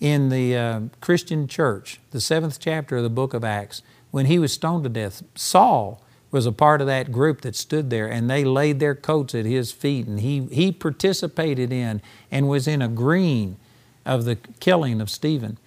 in 0.00 0.30
the 0.30 0.56
uh, 0.56 0.80
Christian 1.00 1.46
church, 1.46 2.00
the 2.10 2.20
seventh 2.20 2.58
chapter 2.58 2.96
of 2.96 3.02
the 3.02 3.10
book 3.10 3.34
of 3.34 3.44
Acts, 3.44 3.82
when 4.10 4.26
he 4.26 4.38
was 4.38 4.52
stoned 4.52 4.84
to 4.84 4.90
death, 4.90 5.22
Saul 5.34 6.02
was 6.30 6.46
a 6.46 6.52
part 6.52 6.80
of 6.80 6.86
that 6.86 7.12
group 7.12 7.42
that 7.42 7.54
stood 7.54 7.90
there 7.90 8.10
and 8.10 8.28
they 8.28 8.42
laid 8.42 8.80
their 8.80 8.94
coats 8.94 9.34
at 9.34 9.44
his 9.44 9.70
feet 9.70 10.06
and 10.06 10.20
he, 10.20 10.46
he 10.46 10.72
participated 10.72 11.70
in 11.70 12.00
and 12.30 12.48
was 12.48 12.66
in 12.66 12.80
agreeing 12.80 13.56
of 14.04 14.24
the 14.24 14.36
killing 14.60 15.00
of 15.00 15.10
Stephen. 15.10 15.58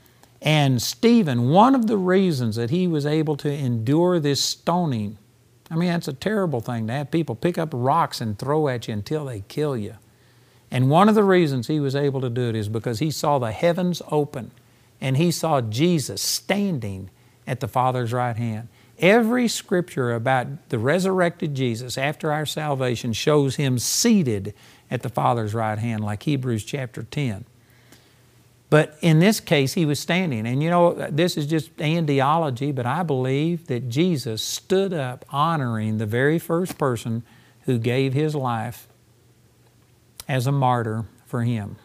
And 0.42 0.82
Stephen, 0.82 1.50
one 1.50 1.74
of 1.74 1.88
the 1.88 1.98
reasons 1.98 2.56
that 2.56 2.70
he 2.70 2.88
was 2.88 3.06
able 3.06 3.36
to 3.38 3.52
endure 3.52 4.20
this 4.20 4.44
stoning 4.44 5.18
I 5.70 5.76
mean, 5.76 5.90
that's 5.90 6.08
a 6.08 6.14
terrible 6.14 6.62
thing 6.62 6.88
to 6.88 6.94
have 6.94 7.12
people 7.12 7.36
pick 7.36 7.58
up 7.58 7.70
rocks 7.74 8.22
and 8.22 8.38
throw 8.38 8.68
at 8.68 8.88
you 8.88 8.94
until 8.94 9.26
they 9.26 9.44
kill 9.48 9.76
you. 9.76 9.96
And 10.70 10.90
one 10.90 11.10
of 11.10 11.16
the 11.16 11.24
reasons 11.24 11.68
he 11.68 11.80
was 11.80 11.96
able 11.96 12.22
to 12.22 12.30
do 12.30 12.50
it 12.50 12.56
is 12.56 12.70
because 12.70 13.00
he 13.00 13.12
saw 13.12 13.40
the 13.40 13.52
heavens 13.52 14.02
open 14.12 14.52
and 15.02 15.18
he 15.18 15.32
saw 15.32 15.62
Jesus 15.62 16.22
standing 16.22 17.10
at 17.48 17.60
the 17.60 17.68
Father's 17.68 18.14
right 18.14 18.36
hand. 18.36 18.68
Every 19.00 19.48
scripture 19.48 20.14
about 20.14 20.70
the 20.70 20.80
resurrected 20.80 21.54
Jesus 21.54 21.98
after 21.98 22.32
our 22.32 22.46
salvation 22.46 23.14
shows 23.14 23.56
him 23.56 23.78
seated 23.78 24.54
at 24.90 25.02
the 25.02 25.10
Father's 25.10 25.54
right 25.54 25.78
hand, 25.78 26.04
like 26.04 26.24
Hebrews 26.24 26.64
chapter 26.64 27.04
10. 27.04 27.46
But 28.70 28.98
in 29.02 29.20
this 29.20 29.40
case, 29.40 29.74
he 29.74 29.86
was 29.86 30.00
standing. 30.00 30.48
And 30.48 30.62
you 30.62 30.70
know, 30.70 30.94
this 31.12 31.38
is 31.38 31.46
just 31.46 31.76
andiology, 31.78 32.74
but 32.74 32.86
I 32.86 33.04
believe 33.04 33.68
that 33.68 33.90
Jesus 33.90 34.42
stood 34.42 34.94
up 34.94 35.24
honoring 35.30 35.98
the 35.98 36.06
very 36.06 36.40
first 36.40 36.78
person 36.78 37.24
who 37.62 37.78
gave 37.78 38.14
his 38.14 38.36
life 38.36 38.88
as 40.28 40.48
a 40.48 40.52
martyr 40.52 41.06
for 41.26 41.44
him. 41.44 41.78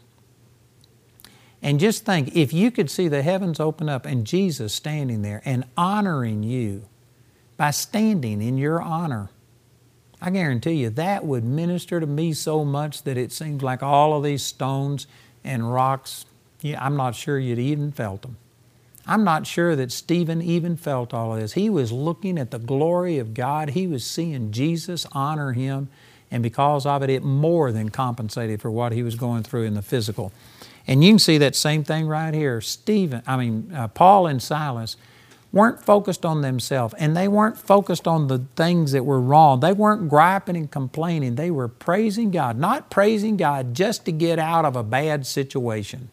And 1.63 1.79
just 1.79 2.07
think 2.07 2.35
if 2.35 2.53
you 2.53 2.71
could 2.71 2.91
see 2.91 3.09
the 3.09 3.23
heavens 3.23 3.61
open 3.61 3.89
up 3.89 4.07
and 4.07 4.27
Jesus 4.27 4.73
standing 4.73 5.23
there 5.23 5.43
and 5.45 5.65
honoring 5.77 6.43
you 6.43 6.85
by 7.59 7.71
standing 7.71 8.41
in 8.41 8.57
your 8.57 8.81
honor, 8.81 9.29
I 10.23 10.31
guarantee 10.31 10.73
you 10.73 10.91
that 10.91 11.25
would 11.25 11.45
minister 11.45 12.01
to 12.01 12.07
me 12.07 12.33
so 12.33 12.65
much 12.65 13.03
that 13.03 13.19
it 13.19 13.33
seems 13.33 13.63
like 13.63 13.83
all 13.83 14.17
of 14.17 14.23
these 14.23 14.43
stones 14.43 15.07
and 15.45 15.73
rocks, 15.73 16.25
I'm 16.65 16.97
not 16.97 17.15
sure 17.15 17.39
you'd 17.39 17.59
even 17.59 17.93
felt 17.93 18.23
them. 18.23 18.37
I'm 19.07 19.25
not 19.25 19.47
sure 19.47 19.75
that 19.77 19.91
Stephen 19.91 20.43
even 20.43 20.77
felt 20.77 21.15
all 21.15 21.35
of 21.35 21.41
this. 21.41 21.55
He 21.55 21.71
was 21.71 21.91
looking 21.91 22.39
at 22.39 22.51
the 22.51 22.59
glory 22.59 23.19
of 23.19 23.35
God. 23.35 23.71
He 23.71 23.87
was 23.87 24.05
seeing 24.05 24.53
Jesus 24.53 25.07
honor 25.13 25.53
him, 25.53 25.89
and 26.31 26.43
because 26.43 26.87
of 26.87 27.03
it, 27.03 27.11
it 27.11 27.25
more 27.25 27.73
than 27.73 27.89
compensated 27.89 28.61
for 28.61 28.71
what 28.71 28.93
he 28.93 29.03
was 29.03 29.17
going 29.17 29.43
through 29.43 29.65
in 29.65 29.75
the 29.75 29.83
physical. 29.83 30.33
And 30.87 31.03
you 31.03 31.13
can 31.13 31.19
see 31.19 31.39
that 31.39 31.57
same 31.57 31.83
thing 31.83 32.07
right 32.07 32.35
here. 32.35 32.61
Stephen, 32.61 33.23
I 33.27 33.37
mean, 33.37 33.73
uh, 33.75 33.89
Paul 33.89 34.27
and 34.27 34.43
Silas 34.43 34.97
weren't 35.53 35.85
focused 35.85 36.25
on 36.25 36.43
themselves 36.43 36.95
and 36.99 37.17
they 37.17 37.27
weren't 37.27 37.59
focused 37.59 38.07
on 38.07 38.29
the 38.29 38.45
things 38.57 38.93
that 38.93 39.05
were 39.05 39.21
wrong. 39.21 39.61
They 39.61 39.73
weren't 39.73 40.09
griping 40.09 40.57
and 40.57 40.71
complaining. 40.71 41.35
They 41.35 41.51
were 41.51 41.69
praising 41.69 42.31
God, 42.31 42.57
not 42.57 42.91
praising 42.91 43.37
God 43.37 43.75
just 43.75 44.05
to 44.05 44.13
get 44.13 44.39
out 44.39 44.65
of 44.65 44.77
a 44.77 44.83
bad 44.83 45.27
situation. 45.27 46.09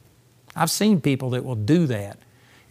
I've 0.57 0.71
seen 0.71 1.01
people 1.01 1.29
that 1.31 1.45
will 1.45 1.55
do 1.55 1.87
that. 1.87 2.17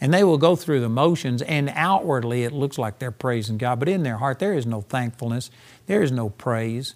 And 0.01 0.13
they 0.13 0.25
will 0.25 0.37
go 0.37 0.57
through 0.57 0.81
the 0.81 0.91
motions, 0.91 1.41
and 1.41 1.71
outwardly 1.75 2.45
it 2.45 2.53
looks 2.53 2.77
like 2.77 2.99
they're 2.99 3.11
praising 3.11 3.57
God, 3.57 3.79
but 3.79 3.89
in 3.89 4.03
their 4.03 4.19
heart 4.19 4.39
there 4.39 4.53
is 4.53 4.67
no 4.67 4.83
thankfulness, 4.83 5.51
there 5.87 6.03
is 6.03 6.13
no 6.13 6.29
praise, 6.29 6.95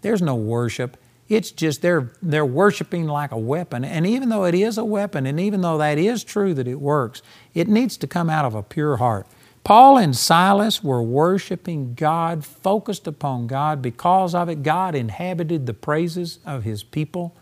there's 0.00 0.20
no 0.20 0.34
worship. 0.34 0.96
It's 1.28 1.52
just 1.52 1.82
they're, 1.82 2.10
they're 2.20 2.44
worshiping 2.44 3.06
like 3.06 3.30
a 3.30 3.38
weapon. 3.38 3.84
And 3.84 4.06
even 4.06 4.28
though 4.28 4.44
it 4.44 4.56
is 4.56 4.76
a 4.76 4.84
weapon, 4.84 5.24
and 5.24 5.38
even 5.38 5.60
though 5.60 5.78
that 5.78 5.98
is 5.98 6.24
true 6.24 6.52
that 6.54 6.66
it 6.66 6.80
works, 6.80 7.22
it 7.54 7.68
needs 7.68 7.96
to 7.98 8.08
come 8.08 8.28
out 8.28 8.44
of 8.44 8.56
a 8.56 8.62
pure 8.62 8.96
heart. 8.96 9.26
Paul 9.64 9.96
and 9.96 10.16
Silas 10.16 10.82
were 10.82 11.02
worshiping 11.02 11.94
God, 11.94 12.44
focused 12.44 13.06
upon 13.06 13.46
God. 13.46 13.80
Because 13.80 14.34
of 14.34 14.48
it, 14.48 14.64
God 14.64 14.96
inhabited 14.96 15.66
the 15.66 15.74
praises 15.74 16.40
of 16.44 16.64
His 16.64 16.82
people. 16.82 17.36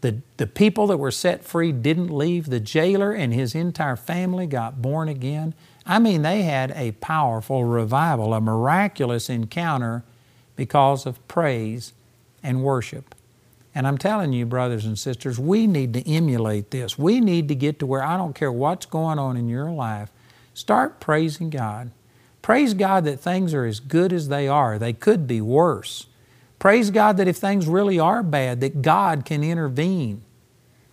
The, 0.00 0.20
the 0.36 0.46
people 0.46 0.86
that 0.88 0.98
were 0.98 1.10
set 1.10 1.44
free 1.44 1.72
didn't 1.72 2.10
leave. 2.10 2.46
The 2.46 2.60
jailer 2.60 3.12
and 3.12 3.34
his 3.34 3.54
entire 3.54 3.96
family 3.96 4.46
got 4.46 4.80
born 4.80 5.08
again. 5.08 5.54
I 5.84 5.98
mean, 5.98 6.22
they 6.22 6.42
had 6.42 6.70
a 6.72 6.92
powerful 6.92 7.64
revival, 7.64 8.34
a 8.34 8.40
miraculous 8.40 9.28
encounter 9.28 10.04
because 10.54 11.06
of 11.06 11.26
praise 11.28 11.92
and 12.42 12.62
worship. 12.62 13.14
And 13.74 13.86
I'm 13.86 13.98
telling 13.98 14.32
you, 14.32 14.44
brothers 14.44 14.84
and 14.84 14.98
sisters, 14.98 15.38
we 15.38 15.66
need 15.66 15.94
to 15.94 16.08
emulate 16.08 16.70
this. 16.70 16.98
We 16.98 17.20
need 17.20 17.48
to 17.48 17.54
get 17.54 17.78
to 17.78 17.86
where 17.86 18.02
I 18.02 18.16
don't 18.16 18.34
care 18.34 18.52
what's 18.52 18.86
going 18.86 19.18
on 19.18 19.36
in 19.36 19.48
your 19.48 19.70
life, 19.70 20.10
start 20.52 21.00
praising 21.00 21.50
God. 21.50 21.90
Praise 22.42 22.74
God 22.74 23.04
that 23.04 23.20
things 23.20 23.54
are 23.54 23.66
as 23.66 23.78
good 23.78 24.12
as 24.12 24.28
they 24.28 24.48
are. 24.48 24.78
They 24.78 24.92
could 24.92 25.26
be 25.26 25.40
worse. 25.40 26.06
Praise 26.58 26.90
God 26.90 27.16
that 27.18 27.28
if 27.28 27.36
things 27.36 27.66
really 27.66 27.98
are 27.98 28.22
bad, 28.22 28.60
that 28.60 28.82
God 28.82 29.24
can 29.24 29.44
intervene. 29.44 30.22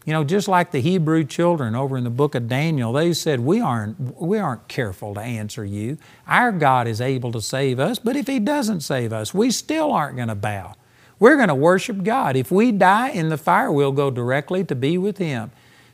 You 0.06 0.14
know, 0.14 0.24
just 0.24 0.48
like 0.48 0.70
the 0.70 0.82
Hebrew 0.82 1.24
children 1.24 1.74
over 1.74 1.98
in 1.98 2.04
the 2.04 2.12
book 2.12 2.36
of 2.36 2.48
Daniel, 2.48 2.94
they 2.94 3.12
said, 3.14 3.40
we 3.40 3.60
aren't, 3.60 4.22
we 4.22 4.38
aren't 4.38 4.68
careful 4.68 5.16
to 5.16 5.20
answer 5.20 5.66
you. 5.66 5.98
Our 6.28 6.52
God 6.52 6.88
is 6.88 7.02
able 7.02 7.32
to 7.32 7.42
save 7.42 7.80
us, 7.80 7.98
but 7.98 8.16
if 8.16 8.28
He 8.28 8.40
doesn't 8.40 8.82
save 8.82 9.12
us, 9.12 9.34
we 9.34 9.50
still 9.50 9.92
aren't 9.92 10.18
going 10.18 10.28
to 10.28 10.36
bow. 10.36 10.76
We're 11.18 11.38
going 11.38 11.48
to 11.48 11.56
worship 11.56 12.04
God. 12.04 12.36
If 12.36 12.52
we 12.52 12.72
die 12.72 13.10
in 13.10 13.30
the 13.30 13.38
fire, 13.38 13.72
we'll 13.72 13.92
go 13.92 14.12
directly 14.12 14.64
to 14.66 14.76
be 14.76 15.00
with 15.00 15.18
Him. 15.18 15.52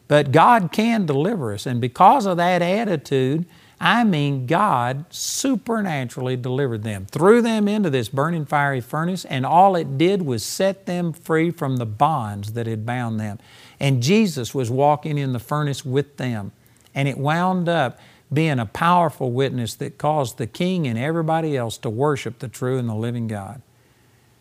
But 0.10 0.34
God 0.34 0.74
can 0.74 1.06
deliver 1.06 1.54
us, 1.54 1.66
and 1.66 1.80
because 1.80 2.26
of 2.26 2.36
that 2.36 2.62
attitude, 2.62 3.46
I 3.84 4.04
mean, 4.04 4.46
God 4.46 5.06
supernaturally 5.10 6.38
delivered 6.38 6.84
them, 6.84 7.08
threw 7.08 7.42
them 7.42 7.68
into 7.68 7.90
this 7.90 8.10
burning 8.10 8.46
fiery 8.46 8.80
furnace, 8.80 9.26
and 9.26 9.44
all 9.44 9.76
it 9.76 9.98
did 9.98 10.22
was 10.22 10.44
set 10.44 10.86
them 10.86 11.12
free 11.12 11.50
from 11.50 11.78
the 11.78 11.86
bonds 11.88 12.54
that 12.54 12.68
had 12.68 12.86
bound 12.86 13.20
them. 13.20 13.40
And 13.80 14.04
Jesus 14.04 14.54
was 14.54 14.70
walking 14.70 15.18
in 15.18 15.34
the 15.34 15.40
furnace 15.40 15.84
with 15.84 16.18
them. 16.18 16.52
And 16.94 17.08
it 17.08 17.18
wound 17.18 17.68
up 17.68 17.98
being 18.32 18.60
a 18.60 18.68
powerful 18.68 19.32
witness 19.32 19.74
that 19.76 19.98
caused 19.98 20.38
the 20.38 20.46
king 20.46 20.86
and 20.86 21.00
everybody 21.00 21.58
else 21.58 21.80
to 21.80 21.90
worship 21.90 22.38
the 22.38 22.48
true 22.48 22.78
and 22.78 22.88
the 22.88 22.94
living 22.94 23.28
God. 23.28 23.64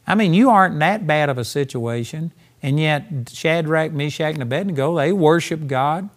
I 0.07 0.17
mean, 0.17 0.35
you 0.35 0.51
aren't 0.51 0.79
that 0.81 1.07
bad 1.07 1.31
of 1.31 1.39
a 1.39 1.47
situation, 1.47 2.33
and 2.63 2.79
yet 2.79 3.31
Shadrach, 3.33 3.93
Meshach, 3.93 4.35
and 4.35 4.43
Abednego, 4.43 4.95
they 4.97 5.13
worship 5.13 5.67
God. 5.67 6.11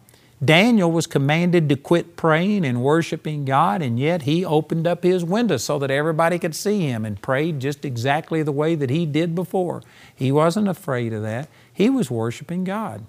Daniel 0.44 0.92
was 0.92 1.06
commanded 1.06 1.70
to 1.70 1.76
quit 1.76 2.16
praying 2.16 2.66
and 2.66 2.82
worshiping 2.82 3.46
God, 3.46 3.82
and 3.82 4.00
yet 4.00 4.24
he 4.24 4.44
opened 4.44 4.88
up 4.88 5.04
his 5.04 5.24
window 5.24 5.58
so 5.58 5.78
that 5.80 5.92
everybody 5.92 6.40
could 6.40 6.56
see 6.56 6.82
him 6.82 7.06
and 7.06 7.22
prayed 7.22 7.60
just 7.60 7.86
exactly 7.86 8.42
the 8.42 8.52
way 8.52 8.76
that 8.76 8.90
he 8.90 9.06
did 9.06 9.36
before. 9.36 9.84
He 10.16 10.32
wasn't 10.32 10.68
afraid 10.68 11.14
of 11.14 11.22
that. 11.22 11.50
He 11.72 11.90
was 11.90 12.10
worshiping 12.10 12.64
God. 12.64 13.06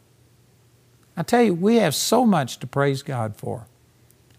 I 1.17 1.23
tell 1.23 1.43
you, 1.43 1.55
we 1.55 1.77
have 1.77 1.95
so 1.95 2.27
much 2.27 2.59
to 2.59 2.67
praise 2.67 3.03
God 3.03 3.37
for. 3.37 3.67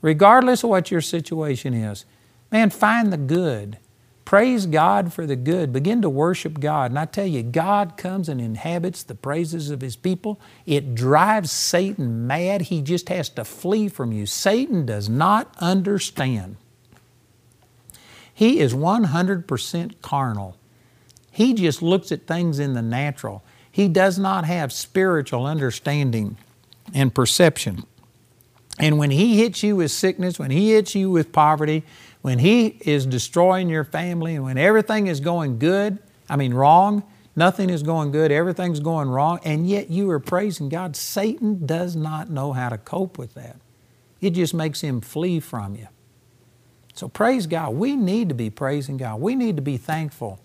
Regardless 0.02 0.64
of 0.64 0.70
what 0.70 0.92
your 0.92 1.02
situation 1.02 1.74
is, 1.74 2.06
man, 2.52 2.70
find 2.70 3.12
the 3.12 3.18
good. 3.18 3.78
Praise 4.26 4.66
God 4.66 5.14
for 5.14 5.28
the 5.28 5.36
good. 5.36 5.72
Begin 5.72 6.02
to 6.02 6.10
worship 6.10 6.60
God. 6.60 6.90
And 6.90 6.98
I 7.00 7.06
tell 7.06 7.28
you, 7.28 7.44
God 7.44 7.96
comes 7.96 8.28
and 8.28 8.42
inhabits 8.42 9.04
the 9.04 9.14
praises 9.14 9.70
of 9.70 9.82
His 9.82 9.96
people. 9.96 10.42
It 10.66 10.96
drives 10.96 11.52
Satan 11.52 12.26
mad. 12.26 12.64
He 12.64 12.82
just 12.82 13.10
has 13.10 13.30
to 13.30 13.46
flee 13.46 13.88
from 13.88 14.12
you. 14.12 14.26
Satan 14.26 14.84
does 14.84 15.08
not 15.08 15.56
understand. 15.60 16.58
He 18.34 18.60
is 18.60 18.74
100% 18.74 20.02
carnal. 20.02 20.58
He 21.32 21.54
just 21.54 21.84
looks 21.84 22.12
at 22.12 22.26
things 22.26 22.58
in 22.58 22.74
the 22.74 22.82
natural. 22.82 23.44
He 23.72 23.88
does 23.88 24.18
not 24.18 24.46
have 24.46 24.74
spiritual 24.74 25.46
understanding 25.46 26.38
and 26.94 27.14
perception. 27.14 27.84
And 28.80 28.98
when 28.98 29.12
he 29.12 29.38
hits 29.38 29.64
you 29.64 29.78
with 29.78 29.92
sickness, 29.92 30.38
when 30.38 30.52
he 30.52 30.72
hits 30.72 30.96
you 30.96 31.10
with 31.10 31.32
poverty, 31.32 31.84
when 32.26 32.40
He 32.40 32.66
is 32.82 33.06
destroying 33.06 33.70
your 33.70 33.84
family 33.84 34.34
and 34.34 34.44
when 34.44 34.58
everything 34.58 35.06
is 35.06 35.20
going 35.20 35.60
good, 35.60 36.00
I 36.28 36.36
mean 36.38 36.56
wrong, 36.56 37.04
nothing 37.36 37.70
is 37.70 37.84
going 37.84 38.10
good, 38.10 38.32
everything's 38.32 38.80
going 38.80 39.10
wrong, 39.10 39.40
and 39.44 39.68
yet 39.68 39.92
you 39.92 40.10
are 40.10 40.20
praising 40.20 40.68
God, 40.68 40.96
Satan 40.96 41.68
does 41.68 41.96
not 41.96 42.32
know 42.32 42.52
how 42.52 42.70
to 42.70 42.80
cope 42.80 43.20
with 43.20 43.36
that. 43.36 43.58
It 44.22 44.32
just 44.32 44.56
makes 44.56 44.82
him 44.82 45.02
flee 45.02 45.40
from 45.40 45.76
you. 45.76 45.88
So 46.96 47.08
praise 47.08 47.46
God. 47.46 47.76
We 47.76 47.96
need 47.96 48.30
to 48.30 48.36
be 48.36 48.50
praising 48.50 48.98
God. 48.98 49.22
We 49.22 49.36
need 49.36 49.56
to 49.58 49.62
be 49.62 49.78
thankful 49.78 50.40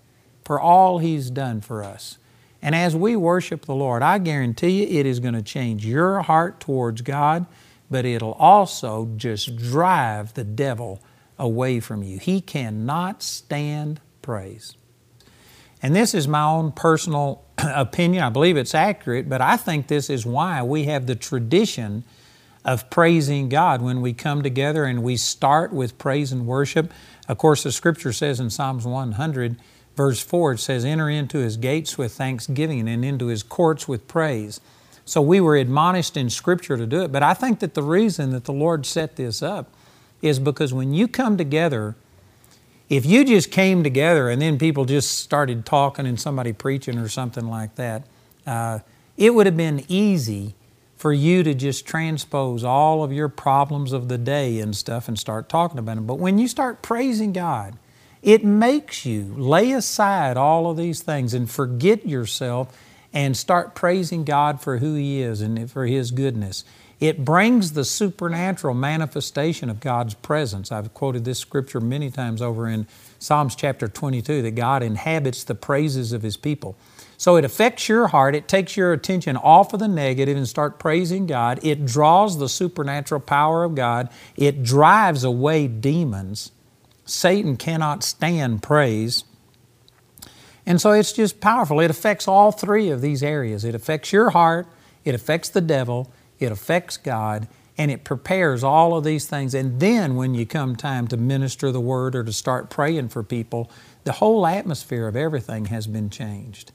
for 0.45 0.59
all 0.59 0.99
He's 0.99 1.31
done 1.31 1.61
for 1.61 1.83
us. 1.83 2.19
And 2.61 2.75
as 2.75 2.95
we 2.95 3.15
worship 3.15 3.65
the 3.65 3.73
Lord, 3.73 4.03
I 4.03 4.19
guarantee 4.19 4.83
you 4.85 4.99
it 4.99 5.07
is 5.07 5.19
going 5.19 5.33
to 5.33 5.41
change 5.41 5.83
your 5.83 6.21
heart 6.21 6.59
towards 6.59 7.01
God, 7.01 7.47
but 7.89 8.05
it'll 8.05 8.33
also 8.33 9.09
just 9.17 9.55
drive 9.55 10.35
the 10.35 10.43
devil 10.43 11.01
away 11.41 11.79
from 11.79 12.03
you. 12.03 12.19
He 12.19 12.39
cannot 12.39 13.23
stand 13.23 13.99
praise. 14.21 14.77
And 15.81 15.95
this 15.95 16.13
is 16.13 16.27
my 16.27 16.43
own 16.43 16.71
personal 16.71 17.43
opinion. 17.57 18.23
I 18.23 18.29
believe 18.29 18.55
it's 18.55 18.75
accurate, 18.75 19.27
but 19.27 19.41
I 19.41 19.57
think 19.57 19.87
this 19.87 20.09
is 20.09 20.25
why 20.25 20.61
we 20.61 20.83
have 20.85 21.07
the 21.07 21.15
tradition 21.15 22.03
of 22.63 22.91
praising 22.91 23.49
God 23.49 23.81
when 23.81 24.01
we 24.01 24.13
come 24.13 24.43
together 24.43 24.85
and 24.85 25.01
we 25.01 25.17
start 25.17 25.73
with 25.73 25.97
praise 25.97 26.31
and 26.31 26.45
worship. 26.45 26.93
Of 27.27 27.39
course, 27.39 27.63
the 27.63 27.71
scripture 27.71 28.13
says 28.13 28.39
in 28.39 28.51
Psalms 28.51 28.85
100, 28.85 29.55
verse 29.95 30.21
4, 30.21 30.53
it 30.53 30.59
says, 30.59 30.85
Enter 30.85 31.09
into 31.09 31.39
his 31.39 31.57
gates 31.57 31.97
with 31.97 32.13
thanksgiving 32.13 32.87
and 32.87 33.03
into 33.03 33.25
his 33.25 33.41
courts 33.41 33.87
with 33.87 34.07
praise. 34.07 34.61
So 35.05 35.23
we 35.23 35.41
were 35.41 35.55
admonished 35.55 36.15
in 36.15 36.29
scripture 36.29 36.77
to 36.77 36.85
do 36.85 37.01
it, 37.01 37.11
but 37.11 37.23
I 37.23 37.33
think 37.33 37.61
that 37.61 37.73
the 37.73 37.81
reason 37.81 38.29
that 38.29 38.43
the 38.43 38.53
Lord 38.53 38.85
set 38.85 39.15
this 39.15 39.41
up 39.41 39.73
is 40.21 40.39
because 40.39 40.73
when 40.73 40.93
you 40.93 41.07
come 41.07 41.37
together, 41.37 41.95
if 42.89 43.05
you 43.05 43.23
just 43.23 43.51
came 43.51 43.83
together 43.83 44.29
and 44.29 44.41
then 44.41 44.57
people 44.57 44.85
just 44.85 45.19
started 45.19 45.65
talking 45.65 46.05
and 46.05 46.19
somebody 46.19 46.53
preaching 46.53 46.97
or 46.97 47.07
something 47.07 47.47
like 47.47 47.75
that, 47.75 48.03
uh, 48.45 48.79
it 49.17 49.33
would 49.33 49.45
have 49.45 49.57
been 49.57 49.83
easy 49.87 50.55
for 50.97 51.13
you 51.13 51.41
to 51.41 51.53
just 51.53 51.85
transpose 51.85 52.63
all 52.63 53.03
of 53.03 53.11
your 53.11 53.27
problems 53.27 53.91
of 53.91 54.07
the 54.07 54.17
day 54.17 54.59
and 54.59 54.75
stuff 54.75 55.07
and 55.07 55.17
start 55.17 55.49
talking 55.49 55.79
about 55.79 55.95
them. 55.95 56.05
But 56.05 56.19
when 56.19 56.37
you 56.37 56.47
start 56.47 56.83
praising 56.83 57.33
God, 57.33 57.77
it 58.21 58.43
makes 58.43 59.05
you 59.05 59.33
lay 59.35 59.71
aside 59.71 60.37
all 60.37 60.69
of 60.69 60.77
these 60.77 61.01
things 61.01 61.33
and 61.33 61.49
forget 61.49 62.05
yourself 62.05 62.77
and 63.13 63.35
start 63.35 63.73
praising 63.73 64.23
God 64.23 64.61
for 64.61 64.77
who 64.77 64.93
He 64.95 65.21
is 65.21 65.41
and 65.41 65.69
for 65.71 65.87
His 65.87 66.11
goodness. 66.11 66.63
It 67.01 67.25
brings 67.25 67.71
the 67.71 67.83
supernatural 67.83 68.75
manifestation 68.75 69.71
of 69.71 69.79
God's 69.79 70.13
presence. 70.13 70.71
I've 70.71 70.93
quoted 70.93 71.25
this 71.25 71.39
scripture 71.39 71.81
many 71.81 72.11
times 72.11 72.43
over 72.43 72.69
in 72.69 72.85
Psalms 73.17 73.55
chapter 73.55 73.87
22 73.87 74.43
that 74.43 74.51
God 74.51 74.83
inhabits 74.83 75.43
the 75.43 75.55
praises 75.55 76.13
of 76.13 76.21
His 76.21 76.37
people. 76.37 76.75
So 77.17 77.37
it 77.37 77.45
affects 77.45 77.89
your 77.89 78.07
heart. 78.07 78.35
It 78.35 78.47
takes 78.47 78.77
your 78.77 78.93
attention 78.93 79.35
off 79.35 79.73
of 79.73 79.79
the 79.79 79.87
negative 79.87 80.37
and 80.37 80.47
start 80.47 80.77
praising 80.77 81.25
God. 81.25 81.59
It 81.63 81.87
draws 81.87 82.37
the 82.37 82.47
supernatural 82.47 83.21
power 83.21 83.63
of 83.63 83.73
God. 83.73 84.09
It 84.37 84.61
drives 84.61 85.23
away 85.23 85.67
demons. 85.67 86.51
Satan 87.05 87.57
cannot 87.57 88.03
stand 88.03 88.61
praise. 88.61 89.23
And 90.67 90.79
so 90.79 90.91
it's 90.91 91.13
just 91.13 91.41
powerful. 91.41 91.79
It 91.79 91.89
affects 91.89 92.27
all 92.27 92.51
three 92.51 92.91
of 92.91 93.01
these 93.01 93.23
areas. 93.23 93.65
It 93.65 93.73
affects 93.73 94.13
your 94.13 94.29
heart, 94.29 94.67
it 95.03 95.15
affects 95.15 95.49
the 95.49 95.61
devil, 95.61 96.11
it 96.41 96.51
affects 96.51 96.97
God, 96.97 97.47
and 97.77 97.89
it 97.89 98.03
prepares 98.03 98.63
all 98.63 98.97
of 98.97 99.03
these 99.03 99.27
things. 99.27 99.53
And 99.53 99.79
then 99.79 100.15
when 100.15 100.33
you 100.33 100.45
come 100.45 100.75
time 100.75 101.07
to 101.07 101.17
minister 101.17 101.71
the 101.71 101.79
word 101.79 102.15
or 102.15 102.23
to 102.23 102.33
start 102.33 102.69
praying 102.69 103.09
for 103.09 103.23
people, 103.23 103.71
the 104.03 104.13
whole 104.13 104.45
atmosphere 104.45 105.07
of 105.07 105.15
everything 105.15 105.65
has 105.65 105.87
been 105.87 106.09
changed. 106.09 106.71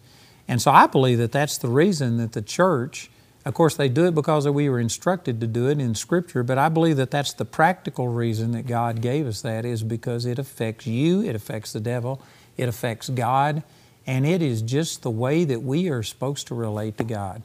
And 0.48 0.62
so 0.62 0.70
I 0.70 0.86
believe 0.86 1.18
that 1.18 1.32
that's 1.32 1.58
the 1.58 1.68
reason 1.68 2.16
that 2.18 2.32
the 2.32 2.42
church, 2.42 3.10
of 3.44 3.54
course, 3.54 3.74
they 3.74 3.88
do 3.88 4.06
it 4.06 4.14
because 4.14 4.48
we 4.48 4.68
were 4.68 4.78
instructed 4.78 5.40
to 5.40 5.46
do 5.48 5.68
it 5.68 5.80
in 5.80 5.96
Scripture, 5.96 6.44
but 6.44 6.58
I 6.58 6.68
believe 6.68 6.96
that 6.96 7.10
that's 7.10 7.32
the 7.32 7.44
practical 7.44 8.08
reason 8.08 8.52
that 8.52 8.66
God 8.66 9.00
gave 9.00 9.26
us 9.26 9.42
that 9.42 9.64
is 9.64 9.82
because 9.82 10.24
it 10.24 10.38
affects 10.38 10.86
you, 10.86 11.22
it 11.22 11.34
affects 11.34 11.72
the 11.72 11.80
devil, 11.80 12.22
it 12.56 12.68
affects 12.68 13.08
God, 13.08 13.64
and 14.06 14.24
it 14.24 14.40
is 14.40 14.62
just 14.62 15.02
the 15.02 15.10
way 15.10 15.44
that 15.44 15.62
we 15.62 15.88
are 15.88 16.04
supposed 16.04 16.46
to 16.46 16.54
relate 16.54 16.96
to 16.98 17.04
God. 17.04 17.42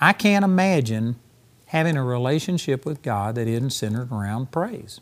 I 0.00 0.12
can't 0.12 0.44
imagine 0.44 1.16
having 1.72 1.96
a 1.96 2.04
relationship 2.04 2.84
with 2.84 3.00
God 3.00 3.34
that 3.34 3.48
isn't 3.48 3.70
centered 3.70 4.12
around 4.12 4.52
praise. 4.52 5.00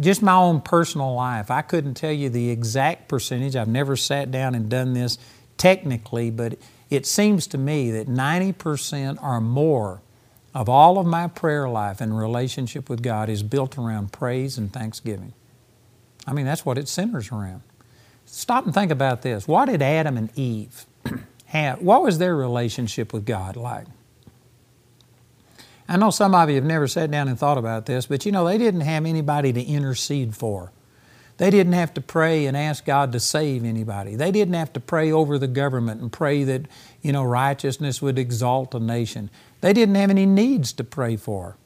Just 0.00 0.22
my 0.22 0.32
own 0.32 0.62
personal 0.62 1.14
life, 1.14 1.50
I 1.50 1.60
couldn't 1.60 1.92
tell 1.92 2.10
you 2.10 2.30
the 2.30 2.48
exact 2.48 3.06
percentage. 3.06 3.54
I've 3.54 3.68
never 3.68 3.96
sat 3.96 4.30
down 4.30 4.54
and 4.54 4.70
done 4.70 4.94
this 4.94 5.18
technically, 5.58 6.30
but 6.30 6.56
it 6.88 7.04
seems 7.04 7.46
to 7.48 7.58
me 7.58 7.90
that 7.90 8.08
90% 8.08 9.22
or 9.22 9.42
more 9.42 10.00
of 10.54 10.70
all 10.70 10.98
of 10.98 11.06
my 11.06 11.26
prayer 11.26 11.68
life 11.68 12.00
and 12.00 12.18
relationship 12.18 12.88
with 12.88 13.02
God 13.02 13.28
is 13.28 13.42
built 13.42 13.76
around 13.76 14.10
praise 14.10 14.56
and 14.56 14.72
thanksgiving. 14.72 15.34
I 16.26 16.32
mean, 16.32 16.46
that's 16.46 16.64
what 16.64 16.78
it 16.78 16.88
centers 16.88 17.30
around. 17.30 17.60
Stop 18.24 18.64
and 18.64 18.72
think 18.72 18.90
about 18.90 19.20
this. 19.20 19.46
What 19.46 19.66
did 19.66 19.82
Adam 19.82 20.16
and 20.16 20.30
Eve 20.34 20.86
have? 21.44 21.82
What 21.82 22.02
was 22.02 22.16
their 22.16 22.34
relationship 22.34 23.12
with 23.12 23.26
God 23.26 23.54
like? 23.54 23.86
I 25.90 25.96
know 25.96 26.10
some 26.10 26.36
of 26.36 26.48
you 26.48 26.54
have 26.54 26.64
never 26.64 26.86
sat 26.86 27.10
down 27.10 27.26
and 27.26 27.36
thought 27.36 27.58
about 27.58 27.86
this, 27.86 28.06
but 28.06 28.24
you 28.24 28.30
know, 28.30 28.46
they 28.46 28.58
didn't 28.58 28.82
have 28.82 29.04
anybody 29.04 29.52
to 29.52 29.60
intercede 29.60 30.36
for. 30.36 30.70
They 31.38 31.50
didn't 31.50 31.72
have 31.72 31.92
to 31.94 32.00
pray 32.00 32.46
and 32.46 32.56
ask 32.56 32.84
God 32.84 33.10
to 33.10 33.18
save 33.18 33.64
anybody. 33.64 34.14
They 34.14 34.30
didn't 34.30 34.54
have 34.54 34.72
to 34.74 34.80
pray 34.80 35.10
over 35.10 35.36
the 35.36 35.48
government 35.48 36.00
and 36.00 36.12
pray 36.12 36.44
that, 36.44 36.66
you 37.02 37.10
know, 37.10 37.24
righteousness 37.24 38.00
would 38.00 38.20
exalt 38.20 38.72
a 38.72 38.78
nation. 38.78 39.30
They 39.62 39.72
didn't 39.72 39.96
have 39.96 40.10
any 40.10 40.26
needs 40.26 40.72
to 40.74 40.84
pray 40.84 41.16
for. 41.16 41.56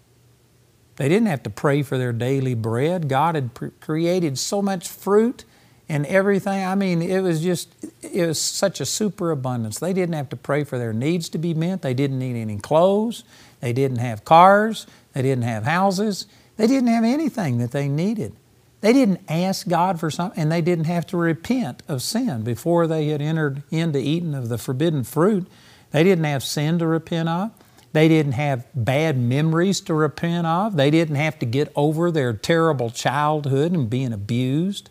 They 0.97 1.09
didn't 1.09 1.27
have 1.27 1.43
to 1.43 1.51
pray 1.51 1.83
for 1.83 1.99
their 1.99 2.13
daily 2.13 2.55
bread. 2.55 3.09
God 3.09 3.35
had 3.35 3.53
pre- 3.53 3.73
created 3.81 4.39
so 4.39 4.63
much 4.63 4.89
fruit 4.89 5.45
and 5.87 6.07
everything. 6.07 6.65
I 6.65 6.77
mean, 6.77 7.03
it 7.03 7.21
was 7.21 7.43
just, 7.43 7.75
it 8.01 8.27
was 8.27 8.41
such 8.41 8.81
a 8.81 8.87
superabundance. 8.87 9.81
They 9.81 9.93
didn't 9.93 10.15
have 10.15 10.31
to 10.31 10.37
pray 10.37 10.65
for 10.65 10.79
their 10.79 10.95
needs 10.95 11.29
to 11.31 11.39
be 11.39 11.53
met. 11.53 11.83
They 11.83 11.95
didn't 11.95 12.21
need 12.21 12.41
any 12.41 12.59
clothes. 12.59 13.25
They 13.65 13.73
didn't 13.73 13.97
have 13.97 14.27
cars. 14.27 14.87
They 15.15 15.23
didn't 15.23 15.45
have 15.45 15.65
houses. 15.65 16.27
They 16.59 16.67
didn't 16.67 16.91
have 16.91 17.03
anything 17.03 17.57
that 17.57 17.71
they 17.71 17.89
needed. 17.89 18.37
They 18.83 18.93
didn't 18.93 19.23
ask 19.27 19.67
God 19.67 19.99
for 19.99 20.11
something, 20.11 20.39
and 20.39 20.53
they 20.53 20.61
didn't 20.61 20.85
have 20.85 21.07
to 21.07 21.17
repent 21.17 21.83
of 21.89 22.03
sin 22.03 22.43
before 22.43 22.87
they 22.87 23.07
had 23.07 23.23
entered 23.23 23.63
into 23.71 23.99
eating 23.99 24.35
of 24.35 24.51
the 24.51 24.59
forbidden 24.59 25.03
fruit. 25.03 25.47
They 25.93 26.05
didn't 26.05 26.25
have 26.25 26.45
sin 26.45 26.79
to 26.81 26.87
repent 26.87 27.31
of. 27.31 27.53
They 27.95 28.07
didn't 28.07 28.33
have 28.33 28.67
bad 28.75 29.17
memories 29.17 29.81
to 29.81 29.95
repent 29.95 30.47
of. 30.47 30.77
They 30.77 30.91
didn't 30.91 31.17
have 31.17 31.39
to 31.39 31.47
get 31.47 31.73
over 31.75 32.11
their 32.11 32.35
terrible 32.35 32.91
childhood 32.91 33.73
and 33.73 33.89
being 33.89 34.13
abused. 34.13 34.91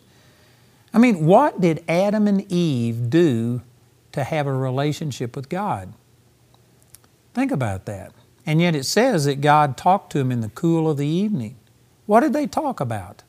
I 0.92 0.98
mean, 0.98 1.26
what 1.26 1.60
did 1.60 1.84
Adam 1.88 2.26
and 2.26 2.50
Eve 2.50 3.08
do 3.08 3.62
to 4.10 4.24
have 4.24 4.48
a 4.48 4.52
relationship 4.52 5.36
with 5.36 5.48
God? 5.48 5.92
Think 7.34 7.52
about 7.52 7.86
that. 7.86 8.12
And 8.46 8.60
yet 8.60 8.74
it 8.74 8.84
says 8.84 9.24
that 9.24 9.40
God 9.40 9.76
talked 9.76 10.12
to 10.12 10.18
him 10.18 10.30
in 10.30 10.40
the 10.40 10.50
cool 10.50 10.90
of 10.90 10.96
the 10.96 11.06
evening. 11.06 11.56
What 12.06 12.20
did 12.20 12.32
they 12.32 12.46
talk 12.46 12.80
about? 12.80 13.22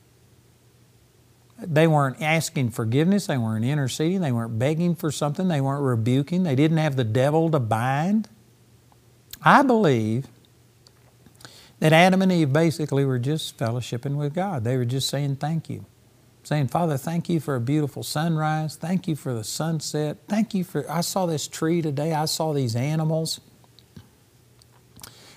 They 1.57 1.87
weren't 1.87 2.21
asking 2.21 2.71
forgiveness. 2.71 3.27
They 3.27 3.37
weren't 3.37 3.63
interceding. 3.63 4.21
They 4.21 4.33
weren't 4.33 4.59
begging 4.59 4.93
for 4.95 5.11
something. 5.11 5.47
They 5.47 5.61
weren't 5.61 5.83
rebuking. 5.83 6.43
They 6.43 6.55
didn't 6.55 6.77
have 6.77 6.97
the 6.97 7.05
devil 7.05 7.49
to 7.51 7.59
bind. 7.59 8.27
I 9.41 9.63
believe 9.63 10.27
that 11.79 11.93
Adam 11.93 12.21
and 12.21 12.31
Eve 12.31 12.51
basically 12.51 13.05
were 13.05 13.19
just 13.19 13.57
fellowshipping 13.57 14.15
with 14.15 14.33
God. 14.33 14.63
They 14.63 14.75
were 14.75 14.85
just 14.85 15.07
saying 15.07 15.37
thank 15.37 15.69
you. 15.69 15.85
Saying, 16.43 16.67
Father, 16.67 16.97
thank 16.97 17.29
you 17.29 17.39
for 17.39 17.55
a 17.55 17.61
beautiful 17.61 18.03
sunrise. 18.03 18.75
Thank 18.75 19.07
you 19.07 19.15
for 19.15 19.33
the 19.33 19.43
sunset. 19.43 20.17
Thank 20.27 20.53
you 20.53 20.63
for, 20.63 20.89
I 20.91 21.01
saw 21.01 21.25
this 21.25 21.47
tree 21.47 21.81
today. 21.81 22.13
I 22.13 22.25
saw 22.25 22.53
these 22.53 22.75
animals. 22.75 23.39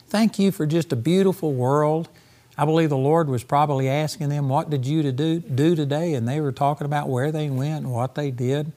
Thank 0.09 0.39
you 0.39 0.53
for 0.53 0.67
just 0.67 0.93
a 0.93 0.97
beautiful 0.97 1.53
world. 1.53 2.09
I 2.57 2.65
believe 2.65 2.89
the 2.89 2.97
Lord 2.97 3.29
was 3.29 3.45
probably 3.45 3.89
asking 3.89 4.31
them, 4.31 4.49
What 4.49 4.71
did 4.71 4.87
you 4.87 5.03
to 5.03 5.13
do, 5.13 5.39
do 5.39 5.77
today? 5.77 6.15
And 6.15 6.27
they 6.27 6.41
were 6.41 6.53
talking 6.53 6.87
about 6.87 7.09
where 7.09 7.31
they 7.31 7.51
went 7.51 7.85
and 7.85 7.93
what 7.93 8.15
they 8.15 8.31
did. 8.31 8.73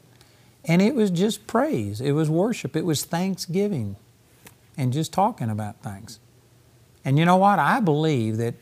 And 0.66 0.82
it 0.82 0.94
was 0.94 1.10
just 1.10 1.48
praise, 1.48 2.02
it 2.02 2.12
was 2.12 2.30
worship, 2.30 2.76
it 2.76 2.86
was 2.86 3.04
thanksgiving, 3.04 3.96
and 4.78 4.94
just 4.94 5.12
talking 5.12 5.50
about 5.50 5.82
things. 5.82 6.20
And 7.04 7.18
you 7.18 7.26
know 7.26 7.38
what? 7.38 7.58
I 7.58 7.80
believe 7.80 8.38
that, 8.38 8.54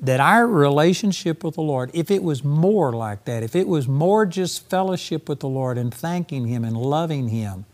that 0.00 0.18
our 0.18 0.46
relationship 0.46 1.44
with 1.44 1.54
the 1.54 1.62
Lord, 1.62 1.90
if 1.94 2.10
it 2.10 2.24
was 2.24 2.42
more 2.42 2.92
like 2.92 3.26
that, 3.26 3.44
if 3.44 3.54
it 3.54 3.68
was 3.68 3.86
more 3.86 4.26
just 4.26 4.68
fellowship 4.68 5.28
with 5.28 5.38
the 5.38 5.48
Lord 5.48 5.78
and 5.78 5.94
thanking 5.94 6.48
Him 6.48 6.64
and 6.64 6.76
loving 6.76 7.28
Him, 7.28 7.66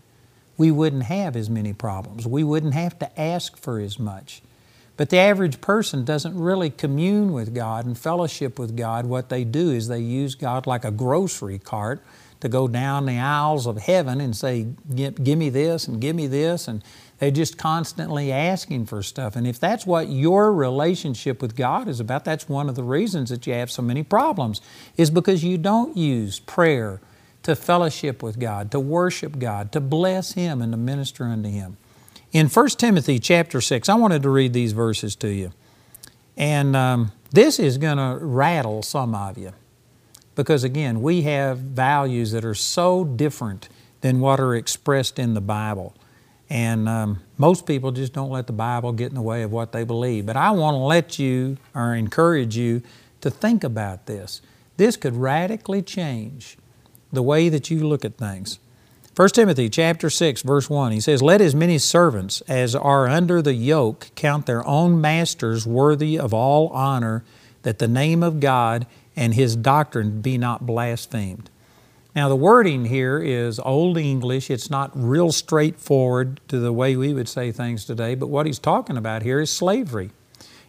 we 0.57 0.71
wouldn't 0.71 1.05
have 1.05 1.37
as 1.37 1.49
many 1.49 1.73
problems. 1.73 2.27
We 2.27 2.45
wouldn't 2.45 2.75
have 2.75 2.99
to 3.01 3.21
ask 3.21 3.57
for 3.57 3.79
as 3.81 3.99
much. 3.99 4.43
But 4.97 5.11
the 5.11 5.19
average 5.19 5.61
person 5.61 6.05
doesn't 6.05 6.39
really 6.39 6.71
commune 6.71 7.33
with 7.33 7.55
God 7.55 7.87
and 7.87 7.97
fellowship 7.97 8.59
with 8.59 8.77
God. 8.77 9.07
What 9.07 9.31
they 9.31 9.45
do 9.45 9.71
is 9.71 9.89
they 9.89 10.01
use 10.01 10.35
God 10.35 10.67
like 10.67 10.85
a 10.85 10.91
grocery 10.91 11.59
cart 11.59 12.03
to 12.41 12.49
go 12.49 12.69
down 12.69 13.07
the 13.07 13.19
aisles 13.19 13.67
of 13.67 13.79
heaven 13.79 14.21
and 14.21 14.37
say, 14.37 14.67
Give 14.95 15.39
me 15.39 15.49
this 15.49 15.89
and 15.89 16.01
give 16.01 16.15
me 16.15 16.27
this. 16.27 16.69
And 16.69 16.83
they're 17.19 17.31
just 17.31 17.57
constantly 17.57 18.33
asking 18.33 18.87
for 18.87 19.03
stuff. 19.03 19.37
And 19.37 19.47
if 19.47 19.59
that's 19.61 19.87
what 19.87 20.09
your 20.09 20.53
relationship 20.53 21.41
with 21.41 21.57
God 21.57 21.89
is 21.89 22.01
about, 22.01 22.25
that's 22.25 22.49
one 22.49 22.69
of 22.69 22.75
the 22.75 22.83
reasons 22.83 23.31
that 23.31 23.47
you 23.47 23.55
have 23.55 23.71
so 23.71 23.81
many 23.81 24.03
problems, 24.03 24.61
is 24.97 25.09
because 25.09 25.45
you 25.45 25.57
don't 25.57 25.97
use 25.97 26.41
prayer 26.41 27.01
to 27.43 27.57
fellowship 27.57 28.23
with 28.23 28.39
God, 28.39 28.71
to 28.71 28.81
worship 28.81 29.39
God, 29.39 29.73
to 29.73 29.81
bless 29.81 30.33
Him, 30.33 30.63
and 30.63 30.73
to 30.73 30.77
minister 30.77 31.25
unto 31.25 31.49
Him. 31.49 31.77
In 32.33 32.49
1 32.49 32.69
Timothy 32.71 33.19
chapter 33.19 33.61
6, 33.61 33.89
I 33.89 33.95
wanted 33.95 34.23
to 34.23 34.31
read 34.31 34.53
these 34.53 34.73
verses 34.73 35.15
to 35.17 35.29
you. 35.29 35.53
And 36.37 36.75
um, 36.75 37.13
this 37.31 37.59
is 37.59 37.79
going 37.79 37.99
to 37.99 38.25
rattle 38.25 38.83
some 38.83 39.15
of 39.15 39.37
you 39.37 39.53
because, 40.35 40.65
again, 40.65 41.03
we 41.03 41.23
have 41.23 41.59
values 41.59 42.33
that 42.33 42.45
are 42.45 42.55
so 42.55 43.05
different 43.05 43.69
than 44.01 44.21
what 44.21 44.41
are 44.41 44.55
expressed 44.55 45.19
in 45.19 45.35
the 45.35 45.41
Bible. 45.41 45.95
And 46.49 46.89
um, 46.89 47.21
most 47.37 47.67
people 47.67 47.93
just 47.93 48.13
don't 48.13 48.31
let 48.31 48.47
the 48.47 48.53
Bible 48.53 48.93
get 48.93 49.09
in 49.09 49.15
the 49.15 49.23
way 49.23 49.43
of 49.43 49.53
what 49.53 49.73
they 49.73 49.85
believe. 49.85 50.27
But 50.27 50.37
I 50.37 50.51
want 50.53 50.75
to 50.75 50.79
let 50.79 51.19
you 51.19 51.59
or 51.75 51.95
encourage 51.95 52.57
you 52.57 52.83
to 53.21 53.31
think 53.31 53.63
about 53.65 54.07
this. 54.07 54.43
This 54.77 54.97
could 54.97 55.17
radically 55.17 55.83
change 55.83 56.57
the 57.13 57.23
way 57.23 57.49
that 57.49 57.71
you 57.71 57.87
look 57.87 58.05
at 58.05 58.17
things. 58.17 58.59
1 59.15 59.29
Timothy 59.29 59.69
chapter 59.69 60.09
6 60.09 60.41
verse 60.41 60.71
1 60.71 60.91
he 60.93 61.01
says 61.01 61.21
let 61.21 61.43
as 61.43 61.55
many 61.55 61.77
servants 61.77 62.41
as 62.49 62.75
are 62.75 63.07
under 63.07 63.43
the 63.43 63.53
yoke 63.53 64.11
count 64.15 64.47
their 64.47 64.67
own 64.67 64.99
masters 65.03 65.67
worthy 65.67 66.19
of 66.19 66.33
all 66.33 66.69
honor 66.69 67.23
that 67.61 67.79
the 67.79 67.87
name 67.87 68.23
of 68.23 68.41
God 68.41 68.87
and 69.15 69.35
his 69.35 69.55
doctrine 69.55 70.23
be 70.23 70.39
not 70.39 70.67
blasphemed. 70.67 71.51
Now 72.15 72.29
the 72.29 72.37
wording 72.37 72.87
here 72.87 73.19
is 73.19 73.59
old 73.61 73.97
English. 73.97 74.51
It's 74.51 74.71
not 74.71 74.91
real 74.95 75.33
straightforward 75.33 76.41
to 76.49 76.59
the 76.59 76.73
way 76.73 76.97
we 76.97 77.15
would 77.15 77.29
say 77.29 77.53
things 77.53 77.85
today, 77.85 78.15
but 78.15 78.29
what 78.29 78.47
he's 78.47 78.59
talking 78.59 78.97
about 78.97 79.23
here 79.23 79.41
is 79.41 79.51
slavery. 79.51 80.11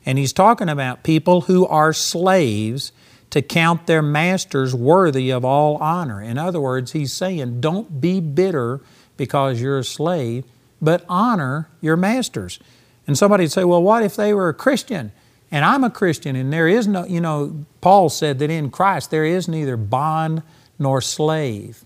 And 0.05 0.17
he's 0.17 0.33
talking 0.33 0.69
about 0.69 1.03
people 1.03 1.41
who 1.41 1.65
are 1.67 1.93
slaves 1.93 2.91
to 3.33 3.41
count 3.41 3.87
their 3.87 4.03
masters 4.03 4.75
worthy 4.75 5.31
of 5.31 5.43
all 5.43 5.77
honor. 5.77 6.21
In 6.21 6.37
other 6.37 6.61
words, 6.61 6.91
he's 6.91 7.11
saying, 7.11 7.61
don't 7.61 7.99
be 7.99 8.19
bitter 8.19 8.79
because 9.17 9.59
you're 9.59 9.79
a 9.79 9.83
slave, 9.83 10.45
but 10.79 11.03
honor 11.09 11.67
your 11.81 11.97
masters. 11.97 12.59
And 13.07 13.17
somebody'd 13.17 13.51
say, 13.51 13.63
well, 13.63 13.81
what 13.81 14.03
if 14.03 14.15
they 14.15 14.35
were 14.35 14.49
a 14.49 14.53
Christian? 14.53 15.11
And 15.49 15.65
I'm 15.65 15.83
a 15.83 15.89
Christian, 15.89 16.35
and 16.35 16.53
there 16.53 16.67
is 16.67 16.87
no, 16.87 17.05
you 17.05 17.19
know, 17.19 17.65
Paul 17.81 18.09
said 18.09 18.37
that 18.37 18.51
in 18.51 18.69
Christ 18.69 19.09
there 19.09 19.25
is 19.25 19.47
neither 19.47 19.77
bond 19.77 20.43
nor 20.77 21.01
slave. 21.01 21.83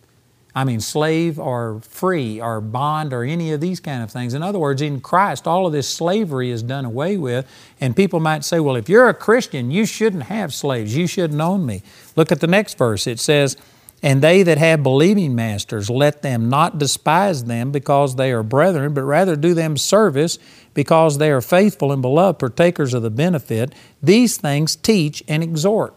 I 0.57 0.63
mean, 0.63 0.79
slave 0.79 1.37
or 1.37 1.81
free 1.81 2.41
or 2.41 2.61
bond 2.61 3.13
or 3.13 3.23
any 3.23 3.51
of 3.51 3.61
these 3.61 3.79
kind 3.79 4.01
of 4.01 4.09
things. 4.09 4.33
In 4.33 4.41
other 4.41 4.57
words, 4.57 4.81
in 4.81 5.01
Christ, 5.01 5.45
all 5.45 5.67
of 5.67 5.71
this 5.71 5.87
slavery 5.87 6.49
is 6.49 6.63
done 6.63 6.83
away 6.83 7.15
with. 7.15 7.45
And 7.79 7.95
people 7.95 8.19
might 8.19 8.43
say, 8.43 8.59
well, 8.59 8.75
if 8.75 8.89
you're 8.89 9.07
a 9.07 9.13
Christian, 9.13 9.69
you 9.69 9.85
shouldn't 9.85 10.23
have 10.23 10.51
slaves. 10.55 10.97
You 10.97 11.05
shouldn't 11.05 11.39
own 11.39 11.67
me. 11.67 11.83
Look 12.15 12.31
at 12.31 12.39
the 12.39 12.47
next 12.47 12.75
verse. 12.75 13.05
It 13.05 13.19
says, 13.19 13.55
and 14.01 14.23
they 14.23 14.41
that 14.41 14.57
have 14.57 14.81
believing 14.81 15.35
masters, 15.35 15.91
let 15.91 16.23
them 16.23 16.49
not 16.49 16.79
despise 16.79 17.43
them 17.43 17.71
because 17.71 18.15
they 18.15 18.31
are 18.31 18.41
brethren, 18.41 18.95
but 18.95 19.03
rather 19.03 19.35
do 19.35 19.53
them 19.53 19.77
service 19.77 20.39
because 20.73 21.19
they 21.19 21.29
are 21.29 21.39
faithful 21.41 21.91
and 21.91 22.01
beloved, 22.01 22.39
partakers 22.39 22.95
of 22.95 23.03
the 23.03 23.11
benefit. 23.11 23.75
These 24.01 24.37
things 24.37 24.75
teach 24.75 25.23
and 25.27 25.43
exhort. 25.43 25.93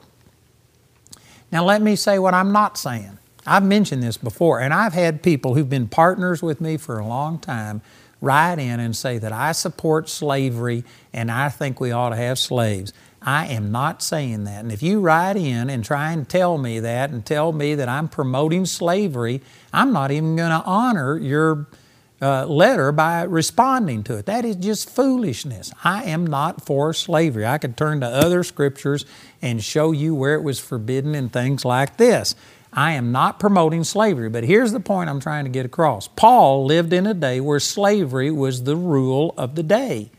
Now, 1.50 1.64
let 1.64 1.80
me 1.80 1.96
say 1.96 2.18
what 2.18 2.34
I'm 2.34 2.52
not 2.52 2.76
saying. 2.76 3.16
I've 3.50 3.64
mentioned 3.64 4.00
this 4.00 4.16
before, 4.16 4.60
and 4.60 4.72
I've 4.72 4.92
had 4.92 5.24
people 5.24 5.56
who've 5.56 5.68
been 5.68 5.88
partners 5.88 6.40
with 6.40 6.60
me 6.60 6.76
for 6.76 7.00
a 7.00 7.06
long 7.06 7.40
time 7.40 7.82
write 8.20 8.60
in 8.60 8.78
and 8.78 8.94
say 8.94 9.18
that 9.18 9.32
I 9.32 9.50
support 9.50 10.08
slavery 10.08 10.84
and 11.12 11.32
I 11.32 11.48
think 11.48 11.80
we 11.80 11.90
ought 11.90 12.10
to 12.10 12.16
have 12.16 12.38
slaves. 12.38 12.92
I 13.20 13.46
am 13.48 13.72
not 13.72 14.02
saying 14.02 14.44
that. 14.44 14.60
And 14.60 14.70
if 14.70 14.84
you 14.84 15.00
write 15.00 15.36
in 15.36 15.68
and 15.68 15.84
try 15.84 16.12
and 16.12 16.28
tell 16.28 16.58
me 16.58 16.78
that 16.78 17.10
and 17.10 17.26
tell 17.26 17.50
me 17.52 17.74
that 17.74 17.88
I'm 17.88 18.08
promoting 18.08 18.66
slavery, 18.66 19.42
I'm 19.72 19.92
not 19.92 20.12
even 20.12 20.36
going 20.36 20.50
to 20.50 20.62
honor 20.64 21.18
your 21.18 21.66
uh, 22.22 22.46
letter 22.46 22.92
by 22.92 23.22
responding 23.22 24.02
to 24.04 24.16
it. 24.16 24.26
That 24.26 24.44
is 24.44 24.56
just 24.56 24.90
foolishness. 24.90 25.72
I 25.82 26.04
am 26.04 26.26
not 26.26 26.64
for 26.64 26.92
slavery. 26.92 27.46
I 27.46 27.58
could 27.58 27.76
turn 27.76 28.00
to 28.00 28.06
other 28.06 28.44
scriptures 28.44 29.06
and 29.42 29.62
show 29.64 29.92
you 29.92 30.14
where 30.14 30.34
it 30.34 30.42
was 30.42 30.60
forbidden 30.60 31.14
and 31.14 31.32
things 31.32 31.64
like 31.64 31.96
this. 31.96 32.34
I 32.72 32.92
am 32.92 33.10
not 33.10 33.40
promoting 33.40 33.84
slavery, 33.84 34.28
but 34.28 34.44
here's 34.44 34.72
the 34.72 34.80
point 34.80 35.10
I'm 35.10 35.20
trying 35.20 35.44
to 35.44 35.50
get 35.50 35.66
across. 35.66 36.08
Paul 36.08 36.64
lived 36.64 36.92
in 36.92 37.06
a 37.06 37.14
day 37.14 37.40
where 37.40 37.60
slavery 37.60 38.30
was 38.30 38.62
the 38.62 38.76
rule 38.76 39.34
of 39.36 39.56
the 39.56 39.62
day. 39.62 40.10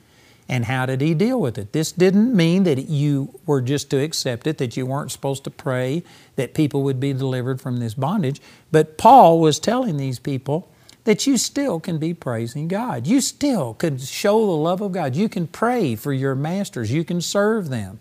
And 0.50 0.66
how 0.66 0.86
did 0.86 1.00
he 1.00 1.14
deal 1.14 1.40
with 1.40 1.58
it? 1.58 1.72
This 1.72 1.94
didn't 1.94 2.36
mean 2.36 2.64
that 2.64 2.90
you 2.90 3.40
were 3.46 3.62
just 3.62 3.90
to 3.92 4.04
accept 4.04 4.48
it, 4.48 4.58
that 4.58 4.76
you 4.76 4.86
weren't 4.86 5.12
supposed 5.12 5.46
to 5.46 5.50
pray 5.50 6.04
that 6.36 6.54
people 6.54 6.84
would 6.84 7.00
be 7.00 7.14
delivered 7.14 7.62
from 7.62 7.78
this 7.78 7.94
bondage. 7.94 8.42
But 8.70 8.98
Paul 8.98 9.40
was 9.40 9.60
telling 9.60 9.96
these 9.96 10.20
people 10.20 10.70
that 11.06 11.26
you 11.26 11.38
still 11.38 11.80
can 11.80 12.00
be 12.00 12.14
praising 12.14 12.68
God. 12.68 13.08
You 13.08 13.22
still 13.22 13.76
can 13.76 13.98
show 13.98 14.46
the 14.46 14.52
love 14.52 14.82
of 14.82 14.92
God. 14.92 15.16
You 15.16 15.30
can 15.30 15.48
pray 15.48 15.96
for 15.96 16.12
your 16.12 16.36
masters, 16.36 16.92
you 16.92 17.06
can 17.06 17.22
serve 17.22 17.70
them. 17.70 18.00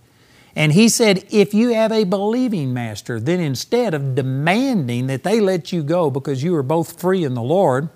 And 0.56 0.72
he 0.72 0.88
said, 0.88 1.24
if 1.30 1.54
you 1.54 1.70
have 1.70 1.92
a 1.92 2.04
believing 2.04 2.74
master, 2.74 3.20
then 3.20 3.40
instead 3.40 3.94
of 3.94 4.14
demanding 4.14 5.06
that 5.06 5.22
they 5.22 5.40
let 5.40 5.72
you 5.72 5.82
go 5.82 6.10
because 6.10 6.42
you 6.42 6.54
are 6.56 6.62
both 6.62 7.00
free 7.00 7.24
in 7.24 7.34
the 7.34 7.42
Lord, 7.42 7.88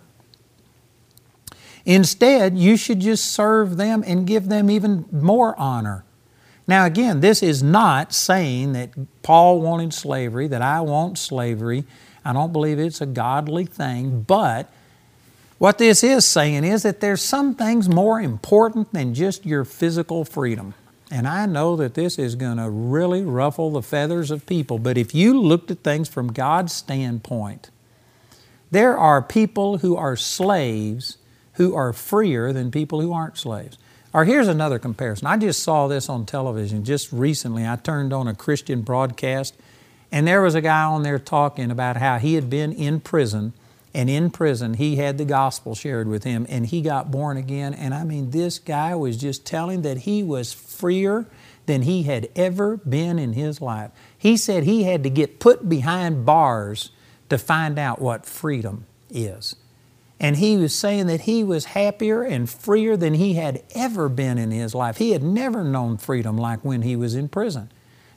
instead 1.84 2.56
you 2.56 2.76
should 2.76 3.00
just 3.00 3.26
serve 3.26 3.76
them 3.76 4.04
and 4.06 4.26
give 4.26 4.48
them 4.48 4.70
even 4.70 5.04
more 5.10 5.58
honor. 5.58 6.04
Now, 6.66 6.86
again, 6.86 7.20
this 7.20 7.42
is 7.42 7.62
not 7.62 8.14
saying 8.14 8.72
that 8.72 8.90
Paul 9.22 9.60
wanted 9.60 9.92
slavery, 9.92 10.46
that 10.48 10.62
I 10.62 10.80
want 10.80 11.18
slavery. 11.18 11.84
I 12.24 12.32
don't 12.32 12.52
believe 12.52 12.78
it's 12.78 13.02
a 13.02 13.06
godly 13.06 13.66
thing, 13.66 14.22
but 14.22 14.72
what 15.58 15.78
this 15.78 16.02
is 16.02 16.26
saying 16.26 16.64
is 16.64 16.82
that 16.84 17.00
there's 17.00 17.20
some 17.20 17.54
things 17.54 17.88
more 17.88 18.20
important 18.20 18.92
than 18.92 19.12
just 19.12 19.44
your 19.44 19.64
physical 19.64 20.24
freedom. 20.24 20.74
And 21.10 21.28
I 21.28 21.46
know 21.46 21.76
that 21.76 21.94
this 21.94 22.18
is 22.18 22.34
going 22.34 22.56
to 22.56 22.68
really 22.70 23.22
ruffle 23.22 23.70
the 23.70 23.82
feathers 23.82 24.30
of 24.30 24.46
people, 24.46 24.78
but 24.78 24.96
if 24.96 25.14
you 25.14 25.38
looked 25.40 25.70
at 25.70 25.80
things 25.80 26.08
from 26.08 26.32
God's 26.32 26.72
standpoint, 26.72 27.70
there 28.70 28.96
are 28.98 29.22
people 29.22 29.78
who 29.78 29.96
are 29.96 30.16
slaves 30.16 31.18
who 31.54 31.74
are 31.74 31.92
freer 31.92 32.52
than 32.52 32.70
people 32.70 33.00
who 33.00 33.12
aren't 33.12 33.38
slaves. 33.38 33.78
Or 34.12 34.24
here's 34.24 34.48
another 34.48 34.78
comparison. 34.78 35.26
I 35.26 35.36
just 35.36 35.62
saw 35.62 35.88
this 35.88 36.08
on 36.08 36.26
television 36.26 36.84
just 36.84 37.12
recently. 37.12 37.66
I 37.66 37.76
turned 37.76 38.12
on 38.12 38.28
a 38.28 38.34
Christian 38.34 38.82
broadcast, 38.82 39.54
and 40.12 40.26
there 40.26 40.42
was 40.42 40.54
a 40.54 40.60
guy 40.60 40.84
on 40.84 41.02
there 41.02 41.18
talking 41.18 41.70
about 41.70 41.96
how 41.96 42.18
he 42.18 42.34
had 42.34 42.48
been 42.48 42.72
in 42.72 43.00
prison 43.00 43.52
and 43.94 44.10
in 44.10 44.30
prison, 44.30 44.74
he 44.74 44.96
had 44.96 45.18
the 45.18 45.24
gospel 45.24 45.76
shared 45.76 46.08
with 46.08 46.24
him 46.24 46.46
and 46.48 46.66
he 46.66 46.82
got 46.82 47.12
born 47.12 47.36
again. 47.36 47.72
And 47.72 47.94
I 47.94 48.02
mean, 48.02 48.30
this 48.30 48.58
guy 48.58 48.94
was 48.96 49.16
just 49.16 49.46
telling 49.46 49.82
that 49.82 49.98
he 49.98 50.22
was 50.24 50.52
freer 50.52 51.26
than 51.66 51.82
he 51.82 52.02
had 52.02 52.28
ever 52.34 52.76
been 52.78 53.18
in 53.20 53.34
his 53.34 53.60
life. 53.60 53.92
He 54.18 54.36
said 54.36 54.64
he 54.64 54.82
had 54.82 55.04
to 55.04 55.10
get 55.10 55.38
put 55.38 55.68
behind 55.68 56.26
bars 56.26 56.90
to 57.30 57.38
find 57.38 57.78
out 57.78 58.02
what 58.02 58.26
freedom 58.26 58.86
is. 59.08 59.54
And 60.18 60.36
he 60.36 60.56
was 60.56 60.74
saying 60.74 61.06
that 61.06 61.22
he 61.22 61.44
was 61.44 61.66
happier 61.66 62.22
and 62.22 62.50
freer 62.50 62.96
than 62.96 63.14
he 63.14 63.34
had 63.34 63.62
ever 63.74 64.08
been 64.08 64.38
in 64.38 64.50
his 64.50 64.74
life. 64.74 64.96
He 64.96 65.12
had 65.12 65.22
never 65.22 65.62
known 65.62 65.98
freedom 65.98 66.36
like 66.36 66.64
when 66.64 66.82
he 66.82 66.96
was 66.96 67.14
in 67.14 67.28
prison. 67.28 67.70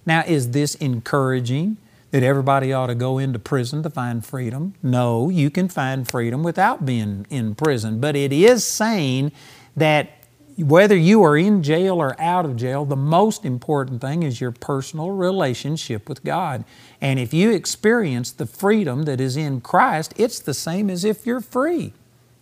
Now, 0.05 0.23
is 0.25 0.51
this 0.51 0.75
encouraging? 0.75 1.77
That 2.17 2.25
everybody 2.25 2.73
ought 2.73 2.87
to 2.87 2.95
go 2.95 3.19
into 3.19 3.37
prison 3.37 3.83
to 3.83 3.91
find 3.91 4.25
freedom. 4.25 4.73
No, 4.81 5.29
you 5.29 5.51
can 5.51 5.69
find 5.69 6.09
freedom 6.09 6.41
without 6.41 6.83
being 6.83 7.27
in 7.29 7.53
prison. 7.53 7.99
But 7.99 8.15
it 8.15 8.33
is 8.33 8.65
saying 8.65 9.31
that 9.75 10.09
whether 10.57 10.95
you 10.95 11.21
are 11.21 11.37
in 11.37 11.61
jail 11.61 12.01
or 12.01 12.19
out 12.19 12.43
of 12.43 12.55
jail, 12.55 12.85
the 12.85 12.95
most 12.95 13.45
important 13.45 14.01
thing 14.01 14.23
is 14.23 14.41
your 14.41 14.51
personal 14.51 15.11
relationship 15.11 16.09
with 16.09 16.23
God. 16.23 16.65
And 16.99 17.19
if 17.19 17.35
you 17.35 17.51
experience 17.51 18.31
the 18.31 18.47
freedom 18.47 19.03
that 19.03 19.21
is 19.21 19.37
in 19.37 19.61
Christ, 19.61 20.15
it's 20.17 20.39
the 20.39 20.55
same 20.55 20.89
as 20.89 21.05
if 21.05 21.23
you're 21.23 21.39
free. 21.39 21.93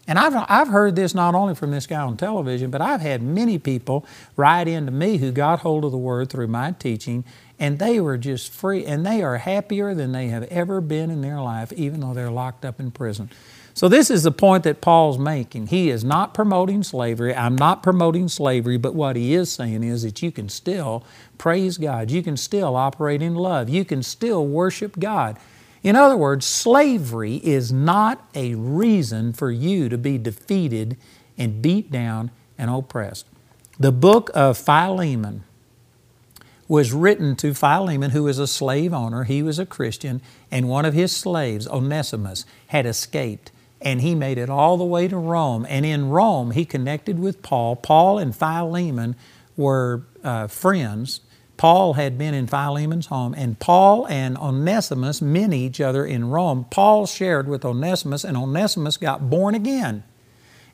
And 0.07 0.17
I've, 0.17 0.35
I've 0.47 0.67
heard 0.69 0.95
this 0.95 1.13
not 1.13 1.35
only 1.35 1.53
from 1.55 1.71
this 1.71 1.85
guy 1.85 1.99
on 1.99 2.15
television, 2.15 2.71
but 2.71 2.79
I've 2.79 3.01
had 3.01 3.21
many 3.21 3.57
people 3.57 4.05
write 4.37 4.69
into 4.69 4.93
me 4.93 5.17
who 5.17 5.33
got 5.33 5.59
hold 5.59 5.83
of 5.83 5.91
the 5.91 5.97
Word 5.97 6.29
through 6.29 6.47
my 6.47 6.71
teaching 6.71 7.25
and 7.59 7.79
they 7.79 7.99
were 7.99 8.17
just 8.17 8.51
free, 8.51 8.85
and 8.85 9.05
they 9.05 9.21
are 9.21 9.37
happier 9.37 9.93
than 9.93 10.11
they 10.11 10.27
have 10.27 10.43
ever 10.43 10.81
been 10.81 11.09
in 11.09 11.21
their 11.21 11.41
life, 11.41 11.71
even 11.73 12.01
though 12.01 12.13
they're 12.13 12.31
locked 12.31 12.65
up 12.65 12.79
in 12.79 12.91
prison. 12.91 13.29
So, 13.73 13.89
this 13.89 14.09
is 14.09 14.23
the 14.23 14.31
point 14.31 14.63
that 14.63 14.79
Paul's 14.79 15.19
making. 15.19 15.67
He 15.67 15.89
is 15.89 16.03
not 16.03 16.33
promoting 16.33 16.81
slavery. 16.81 17.35
I'm 17.35 17.55
not 17.57 17.83
promoting 17.83 18.29
slavery, 18.29 18.77
but 18.77 18.95
what 18.95 19.17
he 19.17 19.33
is 19.33 19.51
saying 19.51 19.83
is 19.83 20.03
that 20.03 20.21
you 20.21 20.31
can 20.31 20.47
still 20.47 21.03
praise 21.37 21.77
God. 21.77 22.09
You 22.09 22.23
can 22.23 22.37
still 22.37 22.75
operate 22.77 23.21
in 23.21 23.35
love. 23.35 23.67
You 23.67 23.83
can 23.83 24.01
still 24.01 24.47
worship 24.47 24.97
God. 24.97 25.37
In 25.83 25.95
other 25.95 26.17
words, 26.17 26.45
slavery 26.45 27.35
is 27.35 27.71
not 27.71 28.27
a 28.33 28.55
reason 28.55 29.33
for 29.33 29.51
you 29.51 29.89
to 29.89 29.97
be 29.97 30.17
defeated 30.17 30.97
and 31.37 31.61
beat 31.61 31.91
down 31.91 32.31
and 32.57 32.69
oppressed. 32.69 33.27
The 33.77 33.91
book 33.91 34.31
of 34.33 34.57
Philemon 34.57 35.43
was 36.67 36.93
written 36.93 37.35
to 37.37 37.53
Philemon, 37.53 38.11
who 38.11 38.23
was 38.23 38.39
a 38.39 38.47
slave 38.47 38.93
owner. 38.93 39.23
He 39.23 39.43
was 39.43 39.59
a 39.59 39.65
Christian, 39.65 40.21
and 40.49 40.67
one 40.67 40.85
of 40.85 40.93
his 40.93 41.15
slaves, 41.15 41.67
Onesimus, 41.67 42.45
had 42.67 42.85
escaped. 42.85 43.51
And 43.81 44.01
he 44.01 44.15
made 44.15 44.37
it 44.37 44.49
all 44.49 44.77
the 44.77 44.83
way 44.83 45.07
to 45.07 45.17
Rome. 45.17 45.65
And 45.69 45.85
in 45.85 46.09
Rome, 46.09 46.51
he 46.51 46.65
connected 46.65 47.19
with 47.19 47.43
Paul. 47.43 47.75
Paul 47.75 48.17
and 48.17 48.35
Philemon 48.35 49.15
were 49.55 50.03
uh, 50.23 50.47
friends. 50.47 51.21
Paul 51.57 51.93
had 51.93 52.17
been 52.17 52.33
in 52.33 52.47
Philemon's 52.47 53.05
home, 53.07 53.33
and 53.35 53.59
Paul 53.59 54.07
and 54.07 54.37
Onesimus 54.37 55.21
met 55.21 55.53
each 55.53 55.79
other 55.79 56.05
in 56.05 56.29
Rome. 56.29 56.65
Paul 56.69 57.05
shared 57.05 57.47
with 57.47 57.63
Onesimus, 57.63 58.23
and 58.23 58.35
Onesimus 58.35 58.97
got 58.97 59.29
born 59.29 59.55
again. 59.55 60.03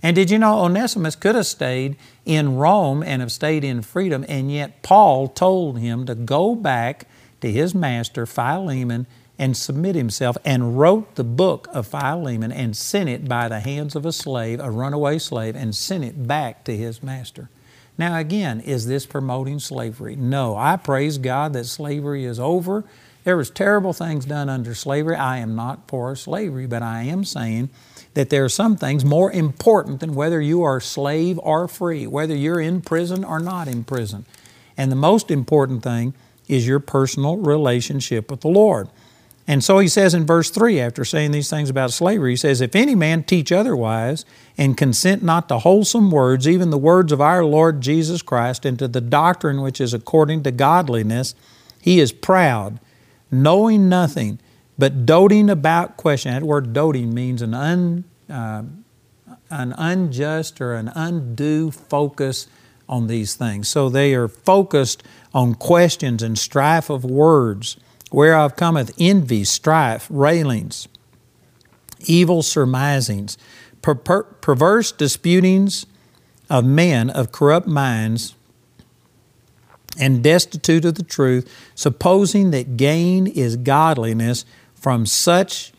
And 0.04 0.16
did 0.16 0.32
you 0.32 0.40
know 0.40 0.64
Onesimus 0.64 1.16
could 1.16 1.36
have 1.36 1.46
stayed 1.46 1.96
in 2.26 2.58
Rome 2.58 3.04
and 3.04 3.22
have 3.22 3.32
stayed 3.32 3.64
in 3.64 3.82
freedom, 3.82 4.26
and 4.28 4.52
yet 4.52 4.82
Paul 4.82 5.28
told 5.28 5.80
him 5.80 6.06
to 6.06 6.16
go 6.16 6.56
back 6.56 7.08
to 7.42 7.52
his 7.52 7.76
master, 7.76 8.26
Philemon, 8.26 9.06
and 9.38 9.58
submit 9.58 9.96
himself, 9.96 10.38
and 10.46 10.78
wrote 10.78 11.16
the 11.16 11.24
book 11.24 11.68
of 11.72 11.88
Philemon 11.88 12.52
and 12.52 12.78
sent 12.78 13.10
it 13.10 13.28
by 13.28 13.48
the 13.48 13.60
hands 13.60 13.96
of 13.96 14.06
a 14.06 14.12
slave, 14.12 14.60
a 14.60 14.70
runaway 14.70 15.18
slave, 15.18 15.56
and 15.56 15.76
sent 15.76 16.04
it 16.04 16.28
back 16.28 16.64
to 16.64 16.76
his 16.76 17.02
master. 17.02 17.50
Now, 17.98 18.18
again, 18.18 18.62
is 18.62 18.88
this 18.88 19.06
promoting 19.06 19.60
slavery? 19.60 20.16
No. 20.16 20.56
I 20.56 20.78
praise 20.78 21.18
God 21.18 21.54
that 21.54 21.66
slavery 21.66 22.26
is 22.26 22.40
over. 22.40 22.84
There 23.24 23.38
was 23.38 23.50
terrible 23.52 23.94
things 23.94 24.26
done 24.26 24.50
under 24.50 24.74
slavery. 24.74 25.16
I 25.16 25.38
am 25.38 25.56
not 25.56 25.88
for 25.88 26.16
slavery, 26.16 26.66
but 26.66 26.82
I 26.82 27.04
am 27.04 27.24
saying 27.24 27.70
that 28.14 28.30
there 28.30 28.44
are 28.44 28.50
some 28.50 28.76
things 28.76 29.06
more 29.06 29.32
important 29.32 30.00
than 30.00 30.16
whether 30.16 30.42
you 30.42 30.64
are 30.64 30.80
slave 30.80 31.40
or 31.44 31.68
free, 31.68 32.06
whether 32.06 32.36
you're 32.36 32.60
in 32.60 32.82
prison 32.82 33.24
or 33.24 33.40
not 33.40 33.68
in 33.68 33.84
prison. 33.84 34.26
And 34.78 34.92
the 34.92 34.98
most 34.98 35.32
important 35.32 35.84
thing 35.84 36.14
is 36.48 36.68
your 36.68 36.80
personal 36.80 37.38
relationship 37.38 38.30
with 38.30 38.42
the 38.42 38.50
Lord. 38.50 38.90
And 39.48 39.64
so 39.64 39.80
he 39.80 39.88
says 39.88 40.14
in 40.14 40.26
verse 40.26 40.50
3, 40.50 40.80
after 40.80 41.04
saying 41.04 41.32
these 41.32 41.50
things 41.50 41.70
about 41.70 41.92
slavery, 41.92 42.34
he 42.34 42.36
says, 42.38 42.62
If 42.62 42.76
any 42.76 42.96
man 42.96 43.24
teach 43.24 43.52
otherwise, 43.52 44.24
and 44.58 44.78
consent 44.78 45.24
not 45.24 45.50
to 45.50 45.60
wholesome 45.60 46.12
words, 46.12 46.48
even 46.48 46.70
the 46.70 46.78
words 46.78 47.12
of 47.12 47.22
our 47.22 47.44
Lord 47.44 47.82
Jesus 47.82 48.22
Christ, 48.22 48.66
and 48.66 48.78
to 48.80 48.88
the 48.88 49.02
doctrine 49.02 49.62
which 49.62 49.82
is 49.82 49.94
according 49.94 50.44
to 50.44 50.52
godliness, 50.52 51.34
he 51.82 52.00
is 52.00 52.12
proud, 52.12 52.80
knowing 53.32 53.90
nothing 53.90 54.40
but 54.82 55.06
doting 55.06 55.48
about 55.48 55.96
question. 55.96 56.34
That 56.34 56.42
word 56.42 56.74
doting 56.74 57.14
means 57.14 57.44
an, 57.44 57.54
un, 57.54 58.04
uh, 58.28 58.64
an 59.52 59.76
unjust 59.78 60.60
or 60.60 60.74
an 60.74 60.88
undue 60.96 61.70
focus 61.70 62.48
on 62.90 63.06
these 63.06 63.36
things. 63.36 63.70
So 63.70 63.90
they 63.90 64.16
are 64.16 64.28
focused 64.28 65.04
on 65.36 65.54
questions 65.54 66.24
and 66.24 66.36
strife 66.36 66.90
of 66.90 67.06
words, 67.06 67.78
whereof 68.12 68.56
cometh 68.56 68.92
envy, 68.98 69.44
strife, 69.44 70.08
railings, 70.10 70.88
evil 72.08 72.42
surmisings, 72.42 73.38
per- 73.84 73.94
per- 73.94 74.24
perverse 74.24 74.92
disputings 74.92 75.86
of 76.50 76.66
men 76.66 77.12
of 77.12 77.32
corrupt 77.32 77.68
minds 77.68 78.34
and 80.00 80.24
destitute 80.24 80.86
of 80.86 80.96
the 80.96 81.04
truth, 81.04 81.48
supposing 81.76 82.50
that 82.50 82.78
gain 82.78 83.28
is 83.28 83.58
godliness, 83.58 84.44
from 84.82 85.06
such 85.06 85.72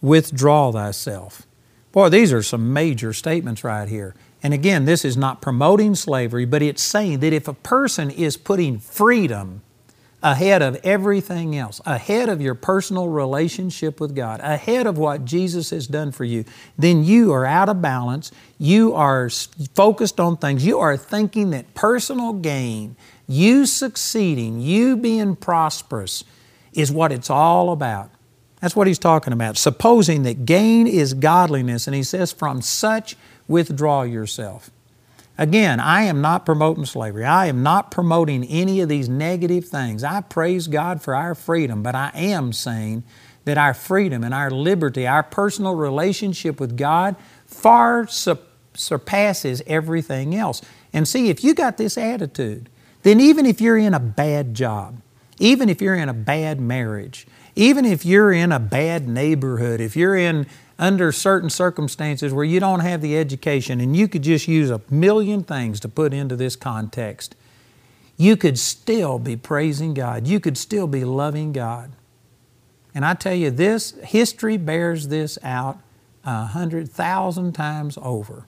withdraw 0.00 0.72
thyself. 0.72 1.46
Boy, 1.92 2.08
these 2.08 2.32
are 2.32 2.42
some 2.42 2.72
major 2.72 3.12
statements 3.12 3.62
right 3.62 3.88
here. 3.88 4.14
And 4.42 4.54
again, 4.54 4.84
this 4.84 5.04
is 5.04 5.16
not 5.16 5.42
promoting 5.42 5.94
slavery, 5.94 6.44
but 6.44 6.62
it's 6.62 6.82
saying 6.82 7.20
that 7.20 7.32
if 7.32 7.46
a 7.46 7.52
person 7.52 8.10
is 8.10 8.36
putting 8.36 8.78
freedom 8.78 9.62
ahead 10.22 10.62
of 10.62 10.76
everything 10.82 11.56
else, 11.56 11.80
ahead 11.84 12.28
of 12.28 12.40
your 12.40 12.54
personal 12.54 13.08
relationship 13.08 14.00
with 14.00 14.16
God, 14.16 14.40
ahead 14.40 14.86
of 14.86 14.96
what 14.96 15.24
Jesus 15.24 15.70
has 15.70 15.86
done 15.86 16.10
for 16.10 16.24
you, 16.24 16.44
then 16.76 17.04
you 17.04 17.32
are 17.32 17.44
out 17.44 17.68
of 17.68 17.82
balance. 17.82 18.32
You 18.58 18.94
are 18.94 19.28
focused 19.74 20.18
on 20.18 20.36
things. 20.38 20.64
You 20.64 20.78
are 20.78 20.96
thinking 20.96 21.50
that 21.50 21.74
personal 21.74 22.32
gain, 22.32 22.96
you 23.26 23.66
succeeding, 23.66 24.60
you 24.60 24.96
being 24.96 25.36
prosperous, 25.36 26.24
is 26.72 26.90
what 26.90 27.12
it's 27.12 27.30
all 27.30 27.72
about. 27.72 28.10
That's 28.60 28.74
what 28.74 28.86
he's 28.86 28.98
talking 28.98 29.32
about. 29.32 29.56
Supposing 29.56 30.22
that 30.24 30.44
gain 30.44 30.86
is 30.86 31.14
godliness, 31.14 31.86
and 31.86 31.94
he 31.94 32.02
says, 32.02 32.32
from 32.32 32.60
such 32.60 33.16
withdraw 33.46 34.02
yourself. 34.02 34.70
Again, 35.36 35.78
I 35.78 36.02
am 36.02 36.20
not 36.20 36.44
promoting 36.44 36.84
slavery. 36.84 37.24
I 37.24 37.46
am 37.46 37.62
not 37.62 37.92
promoting 37.92 38.44
any 38.44 38.80
of 38.80 38.88
these 38.88 39.08
negative 39.08 39.66
things. 39.66 40.02
I 40.02 40.20
praise 40.20 40.66
God 40.66 41.00
for 41.00 41.14
our 41.14 41.36
freedom, 41.36 41.82
but 41.82 41.94
I 41.94 42.10
am 42.12 42.52
saying 42.52 43.04
that 43.44 43.56
our 43.56 43.72
freedom 43.72 44.24
and 44.24 44.34
our 44.34 44.50
liberty, 44.50 45.06
our 45.06 45.22
personal 45.22 45.76
relationship 45.76 46.58
with 46.58 46.76
God, 46.76 47.14
far 47.46 48.08
su- 48.08 48.36
surpasses 48.74 49.62
everything 49.66 50.34
else. 50.34 50.60
And 50.92 51.06
see, 51.06 51.30
if 51.30 51.44
you 51.44 51.54
got 51.54 51.76
this 51.76 51.96
attitude, 51.96 52.68
then 53.04 53.20
even 53.20 53.46
if 53.46 53.60
you're 53.60 53.78
in 53.78 53.94
a 53.94 54.00
bad 54.00 54.54
job, 54.54 55.00
even 55.38 55.68
if 55.68 55.80
you're 55.80 55.94
in 55.94 56.08
a 56.08 56.14
bad 56.14 56.60
marriage, 56.60 57.28
even 57.58 57.84
if 57.84 58.06
you're 58.06 58.30
in 58.32 58.52
a 58.52 58.60
bad 58.60 59.08
neighborhood, 59.08 59.80
if 59.80 59.96
you're 59.96 60.14
in 60.14 60.46
under 60.78 61.10
certain 61.10 61.50
circumstances 61.50 62.32
where 62.32 62.44
you 62.44 62.60
don't 62.60 62.80
have 62.80 63.02
the 63.02 63.18
education 63.18 63.80
and 63.80 63.96
you 63.96 64.06
could 64.06 64.22
just 64.22 64.46
use 64.46 64.70
a 64.70 64.80
million 64.88 65.42
things 65.42 65.80
to 65.80 65.88
put 65.88 66.14
into 66.14 66.36
this 66.36 66.54
context, 66.54 67.34
you 68.16 68.36
could 68.36 68.60
still 68.60 69.18
be 69.18 69.34
praising 69.34 69.92
God. 69.92 70.28
You 70.28 70.38
could 70.38 70.56
still 70.56 70.86
be 70.86 71.04
loving 71.04 71.52
God. 71.52 71.90
And 72.94 73.04
I 73.04 73.14
tell 73.14 73.34
you, 73.34 73.50
this 73.50 73.90
history 74.04 74.56
bears 74.56 75.08
this 75.08 75.36
out 75.42 75.80
a 76.24 76.44
hundred 76.44 76.88
thousand 76.88 77.54
times 77.54 77.98
over. 78.00 78.46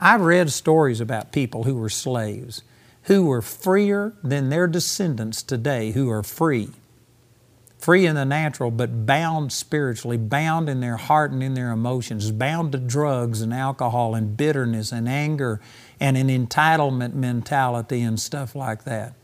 I've 0.00 0.22
read 0.22 0.50
stories 0.50 1.02
about 1.02 1.30
people 1.30 1.64
who 1.64 1.74
were 1.74 1.90
slaves, 1.90 2.62
who 3.02 3.26
were 3.26 3.42
freer 3.42 4.14
than 4.24 4.48
their 4.48 4.66
descendants 4.66 5.42
today, 5.42 5.90
who 5.90 6.08
are 6.08 6.22
free 6.22 6.70
free 7.86 8.04
in 8.04 8.16
the 8.16 8.24
natural, 8.24 8.72
but 8.72 9.06
bound 9.06 9.52
spiritually, 9.52 10.16
bound 10.16 10.68
in 10.68 10.80
their 10.80 10.96
heart 10.96 11.30
and 11.30 11.40
in 11.40 11.54
their 11.54 11.70
emotions, 11.70 12.32
bound 12.32 12.72
to 12.72 12.78
drugs 12.78 13.40
and 13.40 13.54
alcohol 13.54 14.16
and 14.16 14.36
bitterness 14.36 14.90
and 14.90 15.08
anger 15.08 15.60
and 16.00 16.16
an 16.16 16.26
entitlement 16.26 17.14
mentality 17.14 18.02
and 18.02 18.18
stuff 18.18 18.56
like 18.56 18.82
that. 18.82 19.14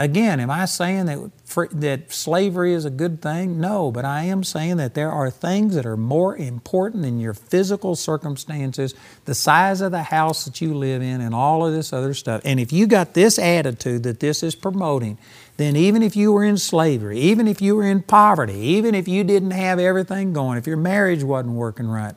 Again, 0.00 0.38
am 0.38 0.48
I 0.48 0.66
saying 0.66 1.06
that, 1.06 1.30
for, 1.44 1.66
that 1.72 2.12
slavery 2.12 2.72
is 2.72 2.84
a 2.84 2.90
good 2.90 3.20
thing? 3.20 3.60
No, 3.60 3.90
but 3.90 4.04
I 4.04 4.22
am 4.24 4.44
saying 4.44 4.76
that 4.76 4.94
there 4.94 5.10
are 5.10 5.28
things 5.28 5.74
that 5.74 5.84
are 5.84 5.96
more 5.96 6.36
important 6.36 7.02
than 7.02 7.18
your 7.18 7.34
physical 7.34 7.96
circumstances, 7.96 8.94
the 9.24 9.34
size 9.34 9.80
of 9.80 9.90
the 9.90 10.04
house 10.04 10.44
that 10.44 10.60
you 10.60 10.72
live 10.72 11.02
in, 11.02 11.20
and 11.20 11.34
all 11.34 11.66
of 11.66 11.72
this 11.72 11.92
other 11.92 12.14
stuff. 12.14 12.42
And 12.44 12.60
if 12.60 12.72
you 12.72 12.86
got 12.86 13.14
this 13.14 13.40
attitude 13.40 14.04
that 14.04 14.20
this 14.20 14.44
is 14.44 14.54
promoting, 14.54 15.18
then 15.56 15.74
even 15.74 16.04
if 16.04 16.14
you 16.14 16.30
were 16.32 16.44
in 16.44 16.58
slavery, 16.58 17.18
even 17.18 17.48
if 17.48 17.60
you 17.60 17.74
were 17.74 17.84
in 17.84 18.02
poverty, 18.02 18.54
even 18.54 18.94
if 18.94 19.08
you 19.08 19.24
didn't 19.24 19.50
have 19.50 19.80
everything 19.80 20.32
going, 20.32 20.58
if 20.58 20.66
your 20.68 20.76
marriage 20.76 21.24
wasn't 21.24 21.54
working 21.54 21.88
right, 21.88 22.14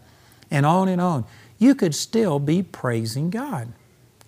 and 0.51 0.67
on 0.67 0.87
and 0.87 1.01
on, 1.01 1.25
you 1.57 1.73
could 1.73 1.95
still 1.95 2.37
be 2.37 2.61
praising 2.61 3.31
God. 3.31 3.73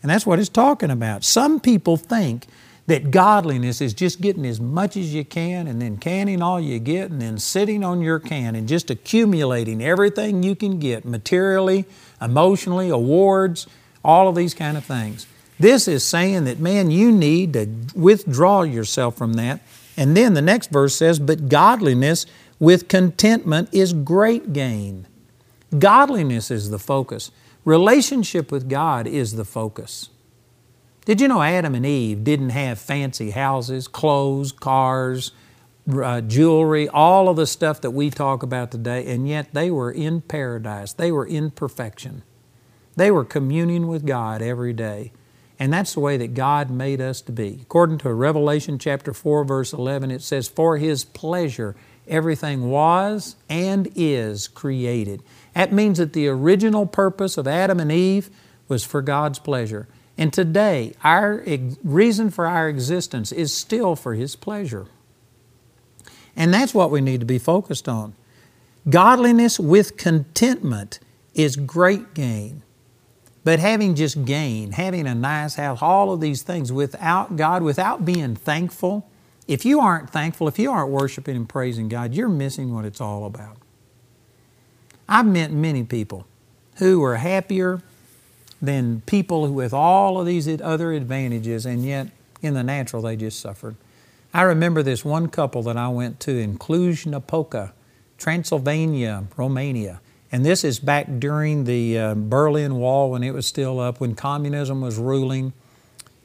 And 0.01 0.09
that's 0.09 0.25
what 0.25 0.39
it's 0.39 0.49
talking 0.49 0.89
about. 0.89 1.23
Some 1.23 1.59
people 1.59 1.97
think 1.97 2.47
that 2.87 3.11
godliness 3.11 3.79
is 3.79 3.93
just 3.93 4.19
getting 4.19 4.45
as 4.45 4.59
much 4.59 4.97
as 4.97 5.13
you 5.13 5.23
can 5.23 5.67
and 5.67 5.81
then 5.81 5.97
canning 5.97 6.41
all 6.41 6.59
you 6.59 6.79
get 6.79 7.09
and 7.09 7.21
then 7.21 7.37
sitting 7.37 7.83
on 7.83 8.01
your 8.01 8.19
can 8.19 8.55
and 8.55 8.67
just 8.67 8.89
accumulating 8.89 9.81
everything 9.81 10.43
you 10.43 10.55
can 10.55 10.79
get 10.79 11.05
materially, 11.05 11.85
emotionally, 12.21 12.89
awards, 12.89 13.67
all 14.03 14.27
of 14.27 14.35
these 14.35 14.53
kind 14.53 14.75
of 14.75 14.83
things. 14.83 15.25
This 15.59 15.87
is 15.87 16.03
saying 16.03 16.43
that, 16.43 16.59
man, 16.59 16.91
you 16.91 17.11
need 17.11 17.53
to 17.53 17.69
withdraw 17.95 18.63
yourself 18.63 19.15
from 19.15 19.33
that. 19.33 19.61
And 19.95 20.17
then 20.17 20.33
the 20.33 20.41
next 20.41 20.71
verse 20.71 20.95
says, 20.95 21.19
But 21.19 21.47
godliness 21.47 22.25
with 22.59 22.87
contentment 22.89 23.69
is 23.71 23.93
great 23.93 24.51
gain. 24.51 25.07
Godliness 25.77 26.51
is 26.51 26.69
the 26.69 26.79
focus. 26.79 27.31
Relationship 27.63 28.51
with 28.51 28.67
God 28.67 29.07
is 29.07 29.35
the 29.35 29.45
focus. 29.45 30.09
Did 31.05 31.19
you 31.19 31.27
know 31.27 31.41
Adam 31.41 31.75
and 31.75 31.85
Eve 31.85 32.23
didn't 32.23 32.51
have 32.51 32.79
fancy 32.79 33.31
houses, 33.31 33.87
clothes, 33.87 34.51
cars, 34.51 35.31
uh, 35.91 36.21
jewelry, 36.21 36.87
all 36.87 37.27
of 37.27 37.35
the 37.35 37.45
stuff 37.45 37.81
that 37.81 37.91
we 37.91 38.09
talk 38.09 38.41
about 38.41 38.71
today, 38.71 39.05
and 39.13 39.27
yet 39.27 39.53
they 39.53 39.69
were 39.69 39.91
in 39.91 40.21
paradise. 40.21 40.93
They 40.93 41.11
were 41.11 41.25
in 41.25 41.51
perfection. 41.51 42.23
They 42.95 43.11
were 43.11 43.25
communing 43.25 43.87
with 43.87 44.05
God 44.05 44.41
every 44.41 44.71
day. 44.71 45.11
And 45.59 45.71
that's 45.71 45.93
the 45.93 45.99
way 45.99 46.17
that 46.17 46.33
God 46.33 46.69
made 46.69 47.01
us 47.01 47.21
to 47.21 47.31
be. 47.31 47.59
According 47.61 47.99
to 47.99 48.13
Revelation 48.13 48.79
chapter 48.79 49.13
4, 49.13 49.43
verse 49.43 49.73
11, 49.73 50.09
it 50.11 50.21
says, 50.21 50.47
For 50.47 50.77
His 50.77 51.03
pleasure 51.03 51.75
everything 52.07 52.69
was 52.69 53.35
and 53.49 53.89
is 53.95 54.47
created. 54.47 55.21
That 55.53 55.71
means 55.71 55.99
that 55.99 56.13
the 56.13 56.27
original 56.27 56.85
purpose 56.85 57.37
of 57.37 57.47
Adam 57.47 57.79
and 57.79 57.91
Eve 57.91 58.29
was 58.67 58.83
for 58.83 59.01
God's 59.01 59.39
pleasure. 59.39 59.87
And 60.17 60.31
today, 60.31 60.93
our 61.03 61.43
reason 61.83 62.29
for 62.29 62.45
our 62.45 62.69
existence 62.69 63.31
is 63.31 63.53
still 63.53 63.95
for 63.95 64.13
His 64.13 64.35
pleasure. 64.35 64.87
And 66.35 66.53
that's 66.53 66.73
what 66.73 66.91
we 66.91 67.01
need 67.01 67.19
to 67.19 67.25
be 67.25 67.39
focused 67.39 67.87
on. 67.87 68.13
Godliness 68.89 69.59
with 69.59 69.97
contentment 69.97 70.99
is 71.33 71.55
great 71.55 72.13
gain. 72.13 72.63
But 73.43 73.59
having 73.59 73.95
just 73.95 74.23
gain, 74.25 74.71
having 74.71 75.05
a 75.07 75.15
nice 75.15 75.55
house, 75.55 75.81
all 75.81 76.13
of 76.13 76.21
these 76.21 76.43
things 76.43 76.71
without 76.71 77.35
God, 77.35 77.61
without 77.61 78.05
being 78.05 78.35
thankful, 78.35 79.09
if 79.47 79.65
you 79.65 79.79
aren't 79.81 80.09
thankful, 80.09 80.47
if 80.47 80.57
you 80.57 80.71
aren't 80.71 80.91
worshiping 80.91 81.35
and 81.35 81.49
praising 81.49 81.89
God, 81.89 82.13
you're 82.13 82.29
missing 82.29 82.73
what 82.73 82.85
it's 82.85 83.01
all 83.01 83.25
about. 83.25 83.57
I've 85.09 85.25
met 85.25 85.51
many 85.51 85.83
people 85.83 86.25
who 86.77 87.03
are 87.03 87.17
happier 87.17 87.81
than 88.63 89.01
people 89.01 89.51
with 89.51 89.73
all 89.73 90.21
of 90.21 90.25
these 90.25 90.47
other 90.61 90.93
advantages, 90.93 91.65
and 91.65 91.83
yet 91.85 92.07
in 92.41 92.53
the 92.53 92.63
natural 92.63 93.01
they 93.01 93.17
just 93.17 93.41
suffered. 93.41 93.75
I 94.33 94.43
remember 94.43 94.81
this 94.81 95.03
one 95.03 95.27
couple 95.27 95.61
that 95.63 95.75
I 95.75 95.89
went 95.89 96.21
to 96.21 96.31
in 96.31 96.57
Cluj 96.57 97.05
Napoca, 97.05 97.73
Transylvania, 98.17 99.25
Romania. 99.35 99.99
And 100.31 100.45
this 100.45 100.63
is 100.63 100.79
back 100.79 101.07
during 101.19 101.65
the 101.65 101.99
uh, 101.99 102.15
Berlin 102.15 102.75
Wall 102.75 103.11
when 103.11 103.21
it 103.21 103.31
was 103.31 103.45
still 103.45 103.81
up, 103.81 103.99
when 103.99 104.15
communism 104.15 104.79
was 104.79 104.97
ruling. 104.97 105.51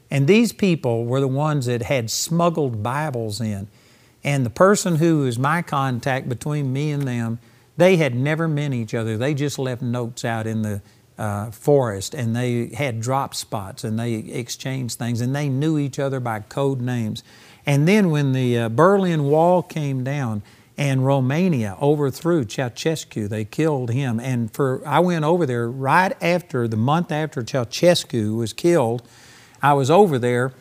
And 0.09 0.27
these 0.27 0.53
people 0.53 1.05
were 1.05 1.21
the 1.21 1.29
ones 1.29 1.67
that 1.67 1.83
had 1.83 2.09
smuggled 2.09 2.85
Bibles 2.85 3.41
in. 3.41 3.67
And 4.23 4.47
the 4.47 4.51
person 4.51 4.97
who 4.97 5.25
was 5.25 5.39
my 5.39 5.61
contact 5.61 6.29
between 6.29 6.73
me 6.73 6.93
and 6.93 7.03
them, 7.03 7.41
they 7.77 7.97
had 7.97 8.15
never 8.15 8.49
met 8.49 8.73
each 8.73 8.95
other. 8.95 9.17
They 9.17 9.35
just 9.35 9.59
left 9.59 9.83
notes 9.83 10.25
out 10.25 10.47
in 10.47 10.63
the 10.63 10.81
uh, 11.19 11.51
forest 11.51 12.15
and 12.15 12.35
they 12.35 12.67
had 12.69 13.01
drop 13.01 13.35
spots 13.35 13.85
and 13.85 13.99
they 13.99 14.15
exchanged 14.15 14.99
things 14.99 15.21
and 15.21 15.35
they 15.35 15.49
knew 15.49 15.79
each 15.79 15.99
other 15.99 16.21
by 16.21 16.41
code 16.41 16.81
names. 16.81 17.23
And 17.67 17.87
then 17.87 18.11
when 18.11 18.33
the 18.33 18.59
uh, 18.59 18.69
Berlin 18.69 19.25
Wall 19.25 19.63
came 19.63 20.05
down 20.05 20.43
and 20.77 21.05
Romania 21.05 21.77
overthrew 21.83 22.45
Ceausescu, 22.45 23.29
they 23.29 23.45
killed 23.45 23.91
him. 23.91 24.21
And 24.21 24.53
for 24.53 24.81
I 24.87 25.01
went 25.01 25.25
over 25.25 25.45
there 25.45 25.69
right 25.69 26.17
after 26.23 26.69
the 26.69 26.77
month 26.77 27.11
after 27.11 27.43
Ceausescu 27.43 28.37
was 28.37 28.53
killed. 28.53 29.03
I 29.61 29.73
was 29.73 29.91
over 29.91 30.19
there 30.19 30.53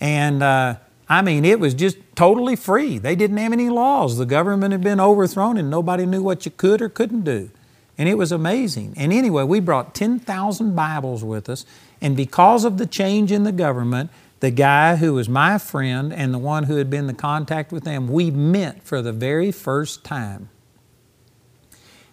and 0.00 0.42
uh, 0.42 0.76
I 1.08 1.22
mean, 1.22 1.44
it 1.44 1.58
was 1.58 1.74
just 1.74 1.96
totally 2.14 2.54
free. 2.54 2.98
They 2.98 3.16
didn't 3.16 3.38
have 3.38 3.52
any 3.52 3.68
laws. 3.68 4.16
The 4.18 4.26
government 4.26 4.72
had 4.72 4.82
been 4.82 5.00
overthrown 5.00 5.56
and 5.56 5.70
nobody 5.70 6.06
knew 6.06 6.22
what 6.22 6.44
you 6.44 6.52
could 6.52 6.80
or 6.80 6.88
couldn't 6.88 7.22
do. 7.22 7.50
And 7.98 8.08
it 8.08 8.14
was 8.14 8.30
amazing. 8.30 8.94
And 8.96 9.12
anyway, 9.12 9.42
we 9.42 9.58
brought 9.58 9.94
10,000 9.94 10.74
Bibles 10.74 11.24
with 11.24 11.48
us. 11.48 11.66
And 12.00 12.16
because 12.16 12.64
of 12.64 12.78
the 12.78 12.86
change 12.86 13.32
in 13.32 13.42
the 13.42 13.52
government, 13.52 14.10
the 14.40 14.52
guy 14.52 14.96
who 14.96 15.14
was 15.14 15.28
my 15.28 15.58
friend 15.58 16.12
and 16.12 16.32
the 16.32 16.38
one 16.38 16.64
who 16.64 16.76
had 16.76 16.88
been 16.88 17.08
in 17.08 17.16
contact 17.16 17.72
with 17.72 17.82
them, 17.82 18.06
we 18.06 18.30
met 18.30 18.84
for 18.84 19.02
the 19.02 19.12
very 19.12 19.50
first 19.50 20.04
time. 20.04 20.48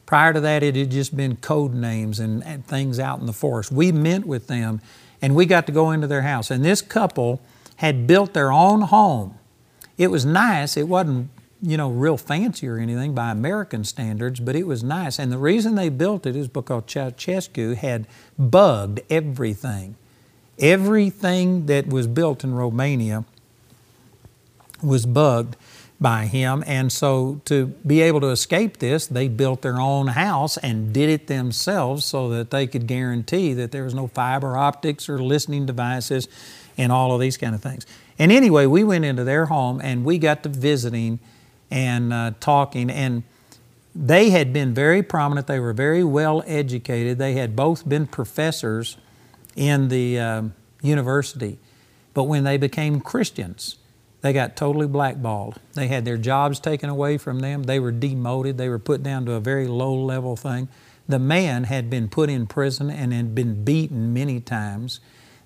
Prior 0.06 0.34
to 0.34 0.42
that, 0.42 0.64
it 0.64 0.76
had 0.76 0.92
just 0.92 1.16
been 1.16 1.36
code 1.38 1.74
names 1.74 2.20
and, 2.20 2.44
and 2.44 2.66
things 2.66 3.00
out 3.00 3.20
in 3.20 3.26
the 3.26 3.34
forest. 3.34 3.72
We 3.72 3.92
met 3.92 4.26
with 4.26 4.48
them 4.48 4.82
and 5.22 5.36
we 5.36 5.46
got 5.46 5.66
to 5.68 5.72
go 5.72 5.92
into 5.92 6.08
their 6.08 6.22
house. 6.24 6.52
And 6.52 6.64
this 6.64 6.82
couple 6.82 7.42
had 7.78 8.08
built 8.08 8.34
their 8.34 8.52
own 8.52 8.82
home. 8.82 9.38
It 9.98 10.12
was 10.12 10.26
nice. 10.26 10.78
It 10.78 10.88
wasn't, 10.88 11.30
you 11.66 11.78
know, 11.78 11.90
real 11.90 12.16
fancy 12.16 12.68
or 12.68 12.78
anything 12.78 13.16
by 13.16 13.32
American 13.32 13.84
standards, 13.84 14.40
but 14.40 14.56
it 14.56 14.68
was 14.68 14.84
nice. 14.84 15.18
And 15.18 15.32
the 15.32 15.40
reason 15.40 15.74
they 15.74 15.90
built 15.90 16.28
it 16.28 16.36
is 16.36 16.48
because 16.48 16.84
Ceausescu 16.84 17.76
had 17.76 18.06
bugged 18.38 19.02
everything. 19.10 19.96
Everything 20.60 21.66
that 21.66 21.88
was 21.88 22.06
built 22.06 22.44
in 22.44 22.54
Romania 22.54 23.26
was 24.84 25.08
bugged 25.08 25.56
by 26.00 26.26
him. 26.28 26.64
And 26.68 26.92
so, 26.92 27.42
to 27.46 27.68
be 27.88 28.02
able 28.02 28.22
to 28.22 28.28
escape 28.28 28.78
this, 28.78 29.08
they 29.08 29.28
built 29.28 29.64
their 29.64 29.80
own 29.80 30.08
house 30.08 30.58
and 30.58 30.94
did 30.94 31.10
it 31.10 31.28
themselves 31.28 32.06
so 32.06 32.30
that 32.30 32.52
they 32.52 32.68
could 32.68 32.86
guarantee 32.86 33.54
that 33.54 33.72
there 33.72 33.84
was 33.84 33.96
no 33.96 34.08
fiber 34.08 34.56
optics 34.56 35.10
or 35.10 35.18
listening 35.18 35.66
devices 35.66 36.28
and 36.78 36.92
all 36.92 37.14
of 37.14 37.20
these 37.20 37.38
kind 37.38 37.56
of 37.56 37.62
things. 37.64 37.86
And 38.20 38.32
anyway, 38.32 38.66
we 38.68 38.84
went 38.84 39.04
into 39.04 39.24
their 39.24 39.48
home 39.48 39.82
and 39.84 40.06
we 40.06 40.20
got 40.20 40.44
to 40.44 40.50
visiting 40.50 41.20
and 41.72 42.14
uh, 42.14 42.32
talking. 42.40 42.90
And 42.90 43.24
they 43.94 44.30
had 44.30 44.52
been 44.52 44.74
very 44.74 45.02
prominent, 45.02 45.48
they 45.48 45.60
were 45.60 45.74
very 45.74 46.04
well 46.04 46.44
educated, 46.46 47.18
they 47.18 47.34
had 47.34 47.56
both 47.56 47.88
been 47.88 48.08
professors 48.08 48.98
in 49.56 49.88
the 49.88 50.20
uh, 50.20 50.42
university. 50.82 51.58
But 52.14 52.24
when 52.24 52.44
they 52.44 52.58
became 52.58 53.02
Christians, 53.02 53.78
they 54.22 54.34
got 54.34 54.56
totally 54.56 54.88
blackballed. 54.88 55.60
They 55.74 55.88
had 55.88 56.04
their 56.04 56.18
jobs 56.18 56.60
taken 56.60 56.90
away 56.90 57.18
from 57.18 57.40
them. 57.40 57.64
They 57.64 57.80
were 57.80 57.92
demoted. 57.92 58.58
They 58.58 58.70
were 58.70 58.80
put 58.80 59.04
down 59.04 59.26
to 59.26 59.34
a 59.34 59.40
very 59.40 59.68
low 59.68 59.94
level 59.94 60.36
thing. 60.36 60.68
The 61.08 61.20
man 61.20 61.66
had 61.66 61.90
been 61.90 62.10
put 62.10 62.30
in 62.30 62.48
prison 62.48 62.90
and 62.90 63.14
had 63.14 63.36
been 63.36 63.64
beaten 63.64 64.14
many 64.14 64.40
times. 64.40 65.00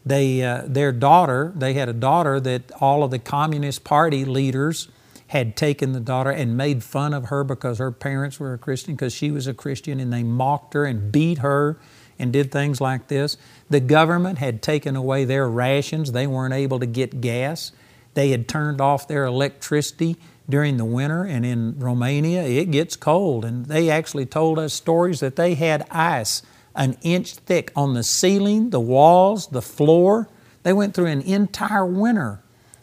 They, 0.06 0.42
uh, 0.42 0.64
their 0.66 0.94
daughter, 0.94 1.52
they 1.56 1.74
had 1.74 1.90
a 1.90 1.94
daughter 1.94 2.40
that 2.40 2.72
all 2.80 3.04
of 3.04 3.12
the 3.12 3.20
Communist 3.20 3.84
Party 3.84 4.24
leaders 4.24 4.88
had 5.30 5.56
taken 5.56 5.92
the 5.92 6.00
daughter 6.00 6.32
and 6.32 6.58
made 6.58 6.84
fun 6.84 7.14
of 7.14 7.26
her 7.26 7.44
because 7.44 7.78
her 7.78 7.92
parents 7.92 8.40
were 8.40 8.54
a 8.54 8.58
Christian, 8.58 8.96
because 8.96 9.14
she 9.14 9.30
was 9.30 9.46
a 9.46 9.54
Christian, 9.54 10.00
and 10.00 10.12
they 10.12 10.24
mocked 10.24 10.74
her 10.74 10.86
and 10.86 11.12
beat 11.12 11.38
her 11.38 11.78
and 12.18 12.34
did 12.34 12.52
things 12.52 12.82
like 12.82 13.08
this. 13.08 13.38
The 13.70 13.80
government 13.80 14.40
had 14.40 14.64
taken 14.64 14.96
away 14.96 15.26
their 15.26 15.48
rations. 15.48 16.12
They 16.12 16.26
weren't 16.26 16.56
able 16.56 16.80
to 16.80 16.88
get 16.88 17.22
gas. 17.22 17.72
They 18.16 18.32
had 18.32 18.48
turned 18.48 18.82
off 18.82 19.08
their 19.08 19.24
electricity 19.24 20.16
during 20.50 20.78
the 20.78 20.86
winter, 20.86 21.24
and 21.24 21.46
in 21.46 21.78
Romania 21.78 22.42
it 22.44 22.72
gets 22.72 22.96
cold. 22.96 23.46
And 23.46 23.68
they 23.68 23.92
actually 23.92 24.26
told 24.26 24.58
us 24.58 24.74
stories 24.74 25.20
that 25.20 25.36
they 25.36 25.54
had 25.54 25.86
ice 25.92 26.42
an 26.76 26.98
inch 27.04 27.36
thick 27.36 27.72
on 27.76 27.94
the 27.94 28.04
ceiling, 28.04 28.72
the 28.72 28.80
walls, 28.80 29.48
the 29.48 29.62
floor. 29.62 30.28
They 30.64 30.74
went 30.74 30.96
through 30.96 31.08
an 31.08 31.22
entire 31.22 31.86
winter 31.86 32.42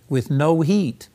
with 0.08 0.30
no 0.30 0.60
heat. 0.60 1.08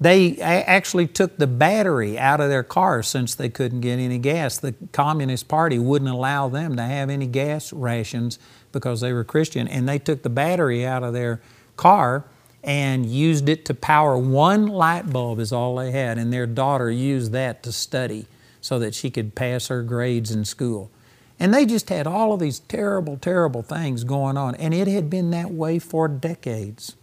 They 0.00 0.38
actually 0.38 1.06
took 1.06 1.36
the 1.36 1.46
battery 1.46 2.18
out 2.18 2.40
of 2.40 2.48
their 2.48 2.62
car 2.62 3.02
since 3.02 3.34
they 3.34 3.48
couldn't 3.48 3.80
get 3.80 3.98
any 3.98 4.18
gas. 4.18 4.58
The 4.58 4.74
Communist 4.92 5.48
Party 5.48 5.78
wouldn't 5.78 6.10
allow 6.10 6.48
them 6.48 6.76
to 6.76 6.82
have 6.82 7.10
any 7.10 7.26
gas 7.26 7.72
rations 7.72 8.38
because 8.72 9.00
they 9.00 9.12
were 9.12 9.24
Christian, 9.24 9.68
and 9.68 9.88
they 9.88 9.98
took 9.98 10.22
the 10.22 10.30
battery 10.30 10.84
out 10.84 11.04
of 11.04 11.12
their 11.12 11.40
car 11.76 12.24
and 12.62 13.06
used 13.06 13.48
it 13.48 13.64
to 13.66 13.74
power 13.74 14.18
one 14.18 14.66
light 14.66 15.10
bulb 15.10 15.38
is 15.38 15.52
all 15.52 15.76
they 15.76 15.90
had 15.90 16.16
and 16.16 16.32
their 16.32 16.46
daughter 16.46 16.90
used 16.90 17.30
that 17.32 17.62
to 17.62 17.70
study 17.70 18.26
so 18.62 18.78
that 18.78 18.94
she 18.94 19.10
could 19.10 19.34
pass 19.34 19.66
her 19.66 19.82
grades 19.82 20.30
in 20.30 20.46
school 20.46 20.90
and 21.38 21.52
they 21.52 21.66
just 21.66 21.88
had 21.88 22.06
all 22.06 22.32
of 22.32 22.40
these 22.40 22.60
terrible, 22.60 23.16
terrible 23.16 23.62
things 23.62 24.04
going 24.04 24.36
on. 24.36 24.54
And 24.54 24.72
it 24.72 24.86
had 24.86 25.10
been 25.10 25.30
that 25.30 25.50
way 25.50 25.78
for 25.78 26.08
decades. 26.08 26.96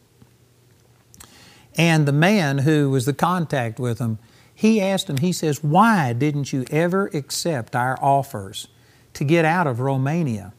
And 1.78 2.08
the 2.08 2.12
man 2.12 2.60
who 2.60 2.90
was 2.90 3.06
the 3.06 3.14
contact 3.14 3.80
with 3.80 4.00
him, 4.00 4.20
he 4.54 4.82
asked 4.82 5.10
him, 5.10 5.18
he 5.18 5.32
says, 5.32 5.64
Why 5.64 6.14
didn't 6.14 6.54
you 6.54 6.66
ever 6.70 7.08
accept 7.14 7.76
our 7.76 7.98
offers 8.02 8.68
to 9.14 9.24
get 9.24 9.46
out 9.46 9.68
of 9.68 9.80
Romania 9.80 10.54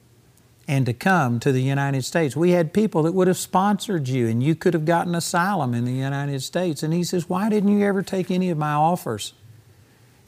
and 0.67 0.87
to 0.87 0.93
come 0.93 1.39
to 1.41 1.53
the 1.53 1.63
United 1.63 2.05
States? 2.05 2.35
We 2.35 2.53
had 2.53 2.73
people 2.73 3.03
that 3.03 3.13
would 3.13 3.29
have 3.29 3.37
sponsored 3.37 4.09
you 4.09 4.29
and 4.29 4.43
you 4.43 4.55
could 4.55 4.75
have 4.75 4.85
gotten 4.85 5.15
asylum 5.15 5.75
in 5.75 5.85
the 5.85 5.93
United 5.93 6.43
States. 6.43 6.83
And 6.83 6.95
he 6.95 7.05
says, 7.05 7.29
Why 7.29 7.49
didn't 7.49 7.79
you 7.79 7.87
ever 7.87 8.03
take 8.03 8.31
any 8.31 8.51
of 8.51 8.59
my 8.59 8.73
offers? 8.73 9.35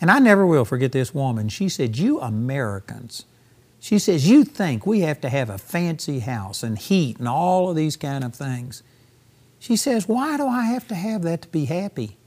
And 0.00 0.10
I 0.10 0.18
never 0.18 0.46
will 0.46 0.64
forget 0.64 0.92
this 0.92 1.14
woman. 1.14 1.48
She 1.48 1.68
said, 1.68 1.96
You 1.96 2.20
Americans 2.20 3.24
she 3.84 3.98
says, 3.98 4.30
You 4.30 4.44
think 4.44 4.86
we 4.86 5.00
have 5.00 5.20
to 5.20 5.28
have 5.28 5.50
a 5.50 5.58
fancy 5.58 6.20
house 6.20 6.62
and 6.62 6.78
heat 6.78 7.18
and 7.18 7.28
all 7.28 7.68
of 7.68 7.76
these 7.76 7.98
kind 7.98 8.24
of 8.24 8.34
things. 8.34 8.82
She 9.64 9.76
says, 9.76 10.06
Why 10.06 10.36
do 10.36 10.46
I 10.46 10.64
have 10.64 10.86
to 10.88 10.94
have 10.94 11.22
that 11.22 11.40
to 11.40 11.48
be 11.48 11.64
happy? 11.64 12.18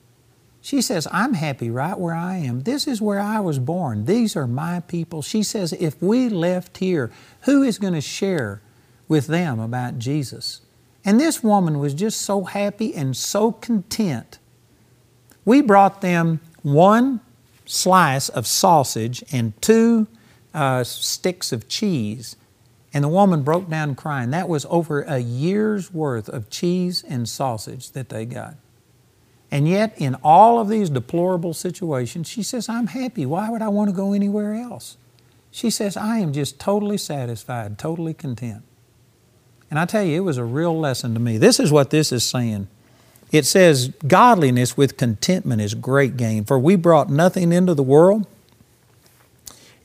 She 0.59 0.81
says, 0.81 1.07
I'm 1.11 1.35
happy 1.35 1.69
right 1.69 1.95
where 1.95 2.15
I 2.15 2.37
am. 2.37 2.61
This 2.61 2.87
is 2.87 2.99
where 2.99 3.19
I 3.19 3.41
was 3.41 3.59
born. 3.59 4.05
These 4.05 4.35
are 4.35 4.47
my 4.47 4.79
people. 4.79 5.21
She 5.21 5.43
says, 5.43 5.71
If 5.73 6.01
we 6.01 6.29
left 6.29 6.79
here, 6.79 7.11
who 7.41 7.61
is 7.61 7.77
going 7.77 7.93
to 7.93 8.01
share 8.01 8.63
with 9.07 9.27
them 9.27 9.59
about 9.59 9.99
Jesus? 9.99 10.61
And 11.05 11.19
this 11.19 11.43
woman 11.43 11.77
was 11.77 11.93
just 11.93 12.23
so 12.23 12.45
happy 12.45 12.95
and 12.95 13.15
so 13.15 13.51
content. 13.51 14.39
We 15.45 15.61
brought 15.61 16.01
them 16.01 16.39
one 16.63 17.19
slice 17.67 18.29
of 18.29 18.47
sausage 18.47 19.23
and 19.31 19.53
two 19.61 20.07
uh, 20.55 20.83
sticks 20.83 21.51
of 21.51 21.69
cheese. 21.69 22.35
And 22.93 23.03
the 23.03 23.09
woman 23.09 23.43
broke 23.43 23.69
down 23.69 23.95
crying. 23.95 24.31
That 24.31 24.47
was 24.47 24.65
over 24.69 25.01
a 25.01 25.19
year's 25.19 25.93
worth 25.93 26.29
of 26.29 26.49
cheese 26.49 27.03
and 27.07 27.27
sausage 27.27 27.91
that 27.91 28.09
they 28.09 28.25
got. 28.25 28.55
And 29.49 29.67
yet, 29.67 29.93
in 29.97 30.15
all 30.23 30.59
of 30.59 30.67
these 30.67 30.89
deplorable 30.89 31.53
situations, 31.53 32.27
she 32.27 32.43
says, 32.43 32.67
I'm 32.67 32.87
happy. 32.87 33.25
Why 33.25 33.49
would 33.49 33.61
I 33.61 33.69
want 33.69 33.89
to 33.89 33.95
go 33.95 34.13
anywhere 34.13 34.53
else? 34.53 34.97
She 35.51 35.69
says, 35.69 35.95
I 35.95 36.17
am 36.17 36.33
just 36.33 36.59
totally 36.59 36.97
satisfied, 36.97 37.77
totally 37.77 38.13
content. 38.13 38.63
And 39.69 39.79
I 39.79 39.85
tell 39.85 40.03
you, 40.03 40.17
it 40.17 40.25
was 40.25 40.37
a 40.37 40.43
real 40.43 40.77
lesson 40.77 41.13
to 41.13 41.19
me. 41.19 41.37
This 41.37 41.59
is 41.59 41.71
what 41.71 41.89
this 41.89 42.11
is 42.11 42.27
saying. 42.27 42.67
It 43.31 43.45
says, 43.45 43.89
Godliness 44.07 44.77
with 44.77 44.97
contentment 44.97 45.61
is 45.61 45.73
great 45.73 46.17
gain, 46.17 46.45
for 46.45 46.57
we 46.57 46.75
brought 46.75 47.09
nothing 47.09 47.51
into 47.51 47.73
the 47.73 47.83
world 47.83 48.27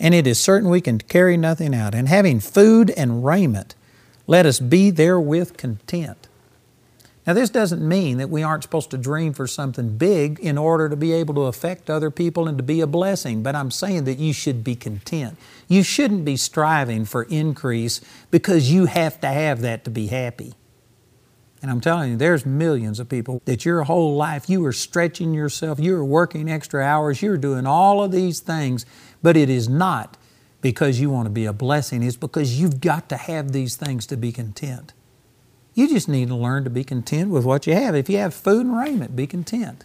and 0.03 0.15
it 0.15 0.27
is 0.27 0.39
certain 0.39 0.69
we 0.69 0.81
can 0.81 0.99
carry 0.99 1.37
nothing 1.37 1.73
out. 1.75 1.95
And 1.95 2.09
having 2.09 2.41
food 2.41 2.91
and 2.91 3.25
raiment, 3.25 3.77
let 4.27 4.45
us 4.45 4.59
be 4.59 4.91
therewith 4.91 5.57
content. 5.57 6.29
Now, 7.25 7.35
this 7.35 7.51
doesn't 7.51 7.87
mean 7.87 8.19
that 8.19 8.29
we 8.29 8.43
aren't 8.43 8.65
supposed 8.65 8.91
to 8.91 8.99
dream 8.99 9.33
for 9.33 9.47
something 9.47 9.97
big 9.97 10.41
in 10.41 10.59
order 10.59 10.89
to 10.89 10.97
be 10.97 11.13
able 11.13 11.35
to 11.35 11.43
affect 11.43 11.89
other 11.89 12.11
people 12.11 12.49
and 12.49 12.59
to 12.59 12.65
be 12.65 12.81
a 12.81 12.87
blessing, 12.89 13.45
but 13.45 13.55
I'm 13.55 13.71
saying 13.71 14.03
that 14.05 14.19
you 14.19 14.33
should 14.33 14.65
be 14.65 14.75
content. 14.75 15.39
You 15.69 15.85
shouldn't 15.85 16.25
be 16.25 16.37
striving 16.37 17.05
for 17.05 17.23
increase 17.23 18.01
because 18.33 18.73
you 18.73 18.87
have 18.87 19.21
to 19.21 19.29
have 19.29 19.61
that 19.61 19.85
to 19.85 19.91
be 19.91 20.09
happy. 20.09 20.55
And 21.63 21.71
I'm 21.71 21.81
telling 21.81 22.11
you, 22.11 22.17
there's 22.17 22.45
millions 22.45 22.99
of 22.99 23.09
people 23.09 23.41
that 23.45 23.65
your 23.65 23.85
whole 23.85 24.17
life 24.17 24.51
you 24.51 24.67
are 24.67 24.73
stretching 24.73 25.33
yourself, 25.33 25.79
you 25.79 25.95
are 25.95 26.05
working 26.05 26.51
extra 26.51 26.83
hours, 26.83 27.23
you're 27.23 27.37
doing 27.37 27.67
all 27.69 28.03
of 28.03 28.11
these 28.11 28.41
things 28.41 28.85
but 29.23 29.37
it 29.37 29.49
is 29.49 29.69
not 29.69 30.17
because 30.61 31.01
you 31.01 31.11
want 31.11 31.27
to 31.27 31.31
be 31.31 31.45
a 31.45 31.53
blessing, 31.53 32.03
it's 32.03 32.17
because 32.17 32.61
you've 32.61 32.81
got 32.81 33.09
to 33.09 33.17
have 33.17 33.53
these 33.53 33.77
things 33.77 34.07
to 34.07 34.17
be 34.17 34.33
content. 34.33 34.93
You 35.75 35.89
just 35.89 36.09
need 36.09 36.29
to 36.29 36.37
learn 36.37 36.65
to 36.65 36.71
be 36.71 36.85
content 36.85 37.31
with 37.31 37.45
what 37.45 37.67
you 37.67 37.75
have. 37.75 37.95
If 37.95 38.09
you 38.09 38.19
have 38.19 38.35
food 38.35 38.67
and 38.67 38.77
raiment, 38.77 39.17
be 39.17 39.27
content. 39.27 39.85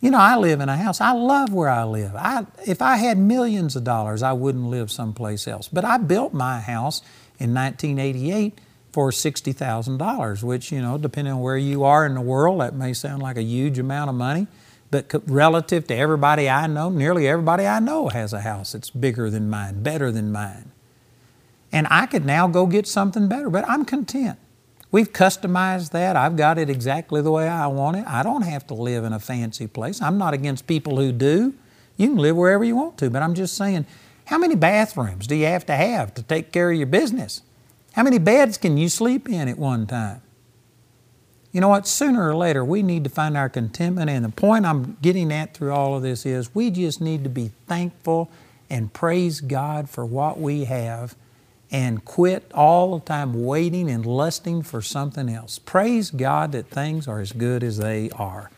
You 0.00 0.10
know, 0.10 0.18
I 0.18 0.36
live 0.36 0.60
in 0.60 0.68
a 0.68 0.76
house. 0.76 1.00
I 1.00 1.12
love 1.12 1.52
where 1.52 1.68
I 1.68 1.84
live. 1.84 2.16
I, 2.16 2.46
if 2.66 2.82
I 2.82 2.96
had 2.96 3.18
millions 3.18 3.76
of 3.76 3.84
dollars, 3.84 4.22
I 4.22 4.32
wouldn't 4.32 4.64
live 4.64 4.90
someplace 4.90 5.46
else. 5.46 5.68
But 5.68 5.84
I 5.84 5.98
built 5.98 6.34
my 6.34 6.58
house 6.58 7.02
in 7.38 7.54
1988 7.54 8.58
for 8.90 9.10
$60,000, 9.10 10.42
which, 10.42 10.72
you 10.72 10.82
know, 10.82 10.98
depending 10.98 11.34
on 11.34 11.40
where 11.40 11.56
you 11.56 11.84
are 11.84 12.04
in 12.04 12.14
the 12.14 12.20
world, 12.20 12.60
that 12.60 12.74
may 12.74 12.92
sound 12.92 13.22
like 13.22 13.36
a 13.36 13.42
huge 13.42 13.78
amount 13.78 14.10
of 14.10 14.16
money. 14.16 14.48
But 14.92 15.12
relative 15.26 15.88
to 15.88 15.96
everybody 15.96 16.48
I 16.48 16.68
know, 16.68 16.88
nearly 16.88 17.26
everybody 17.26 17.66
I 17.66 17.80
know 17.80 18.10
has 18.10 18.32
a 18.32 18.42
house 18.42 18.72
that's 18.72 18.90
bigger 18.90 19.28
than 19.28 19.50
mine, 19.50 19.82
better 19.82 20.12
than 20.12 20.30
mine. 20.30 20.70
And 21.72 21.88
I 21.90 22.06
could 22.06 22.24
now 22.24 22.46
go 22.46 22.66
get 22.66 22.86
something 22.86 23.26
better, 23.26 23.50
but 23.50 23.68
I'm 23.68 23.84
content 23.84 24.38
We've 24.92 25.10
customized 25.10 25.90
that. 25.92 26.16
I've 26.16 26.36
got 26.36 26.58
it 26.58 26.68
exactly 26.68 27.22
the 27.22 27.30
way 27.30 27.48
I 27.48 27.66
want 27.66 27.96
it. 27.96 28.04
I 28.06 28.22
don't 28.22 28.42
have 28.42 28.66
to 28.66 28.74
live 28.74 29.04
in 29.04 29.14
a 29.14 29.18
fancy 29.18 29.66
place. 29.66 30.02
I'm 30.02 30.18
not 30.18 30.34
against 30.34 30.66
people 30.66 30.98
who 30.98 31.12
do. 31.12 31.54
You 31.96 32.08
can 32.08 32.18
live 32.18 32.36
wherever 32.36 32.62
you 32.62 32.76
want 32.76 32.98
to, 32.98 33.08
but 33.08 33.22
I'm 33.22 33.32
just 33.32 33.56
saying, 33.56 33.86
how 34.26 34.36
many 34.36 34.54
bathrooms 34.54 35.26
do 35.26 35.34
you 35.34 35.46
have 35.46 35.64
to 35.66 35.74
have 35.74 36.12
to 36.14 36.22
take 36.22 36.52
care 36.52 36.70
of 36.70 36.76
your 36.76 36.86
business? 36.86 37.40
How 37.94 38.02
many 38.02 38.18
beds 38.18 38.58
can 38.58 38.76
you 38.76 38.90
sleep 38.90 39.30
in 39.30 39.48
at 39.48 39.58
one 39.58 39.86
time? 39.86 40.20
You 41.52 41.60
know 41.60 41.68
what? 41.68 41.86
Sooner 41.86 42.28
or 42.28 42.34
later, 42.34 42.64
we 42.64 42.82
need 42.82 43.04
to 43.04 43.10
find 43.10 43.36
our 43.36 43.50
contentment. 43.50 44.08
And 44.08 44.24
the 44.24 44.30
point 44.30 44.64
I'm 44.64 44.96
getting 45.02 45.30
at 45.30 45.54
through 45.54 45.72
all 45.72 45.94
of 45.94 46.02
this 46.02 46.24
is 46.24 46.54
we 46.54 46.70
just 46.70 47.00
need 47.00 47.24
to 47.24 47.30
be 47.30 47.50
thankful 47.66 48.30
and 48.70 48.92
praise 48.92 49.42
God 49.42 49.90
for 49.90 50.06
what 50.06 50.40
we 50.40 50.64
have 50.64 51.14
and 51.70 52.04
quit 52.04 52.50
all 52.54 52.98
the 52.98 53.04
time 53.04 53.44
waiting 53.44 53.90
and 53.90 54.06
lusting 54.06 54.62
for 54.62 54.80
something 54.80 55.28
else. 55.28 55.58
Praise 55.58 56.10
God 56.10 56.52
that 56.52 56.68
things 56.68 57.08
are 57.08 57.20
as 57.20 57.32
good 57.32 57.62
as 57.62 57.78
they 57.78 58.10
are. 58.10 58.50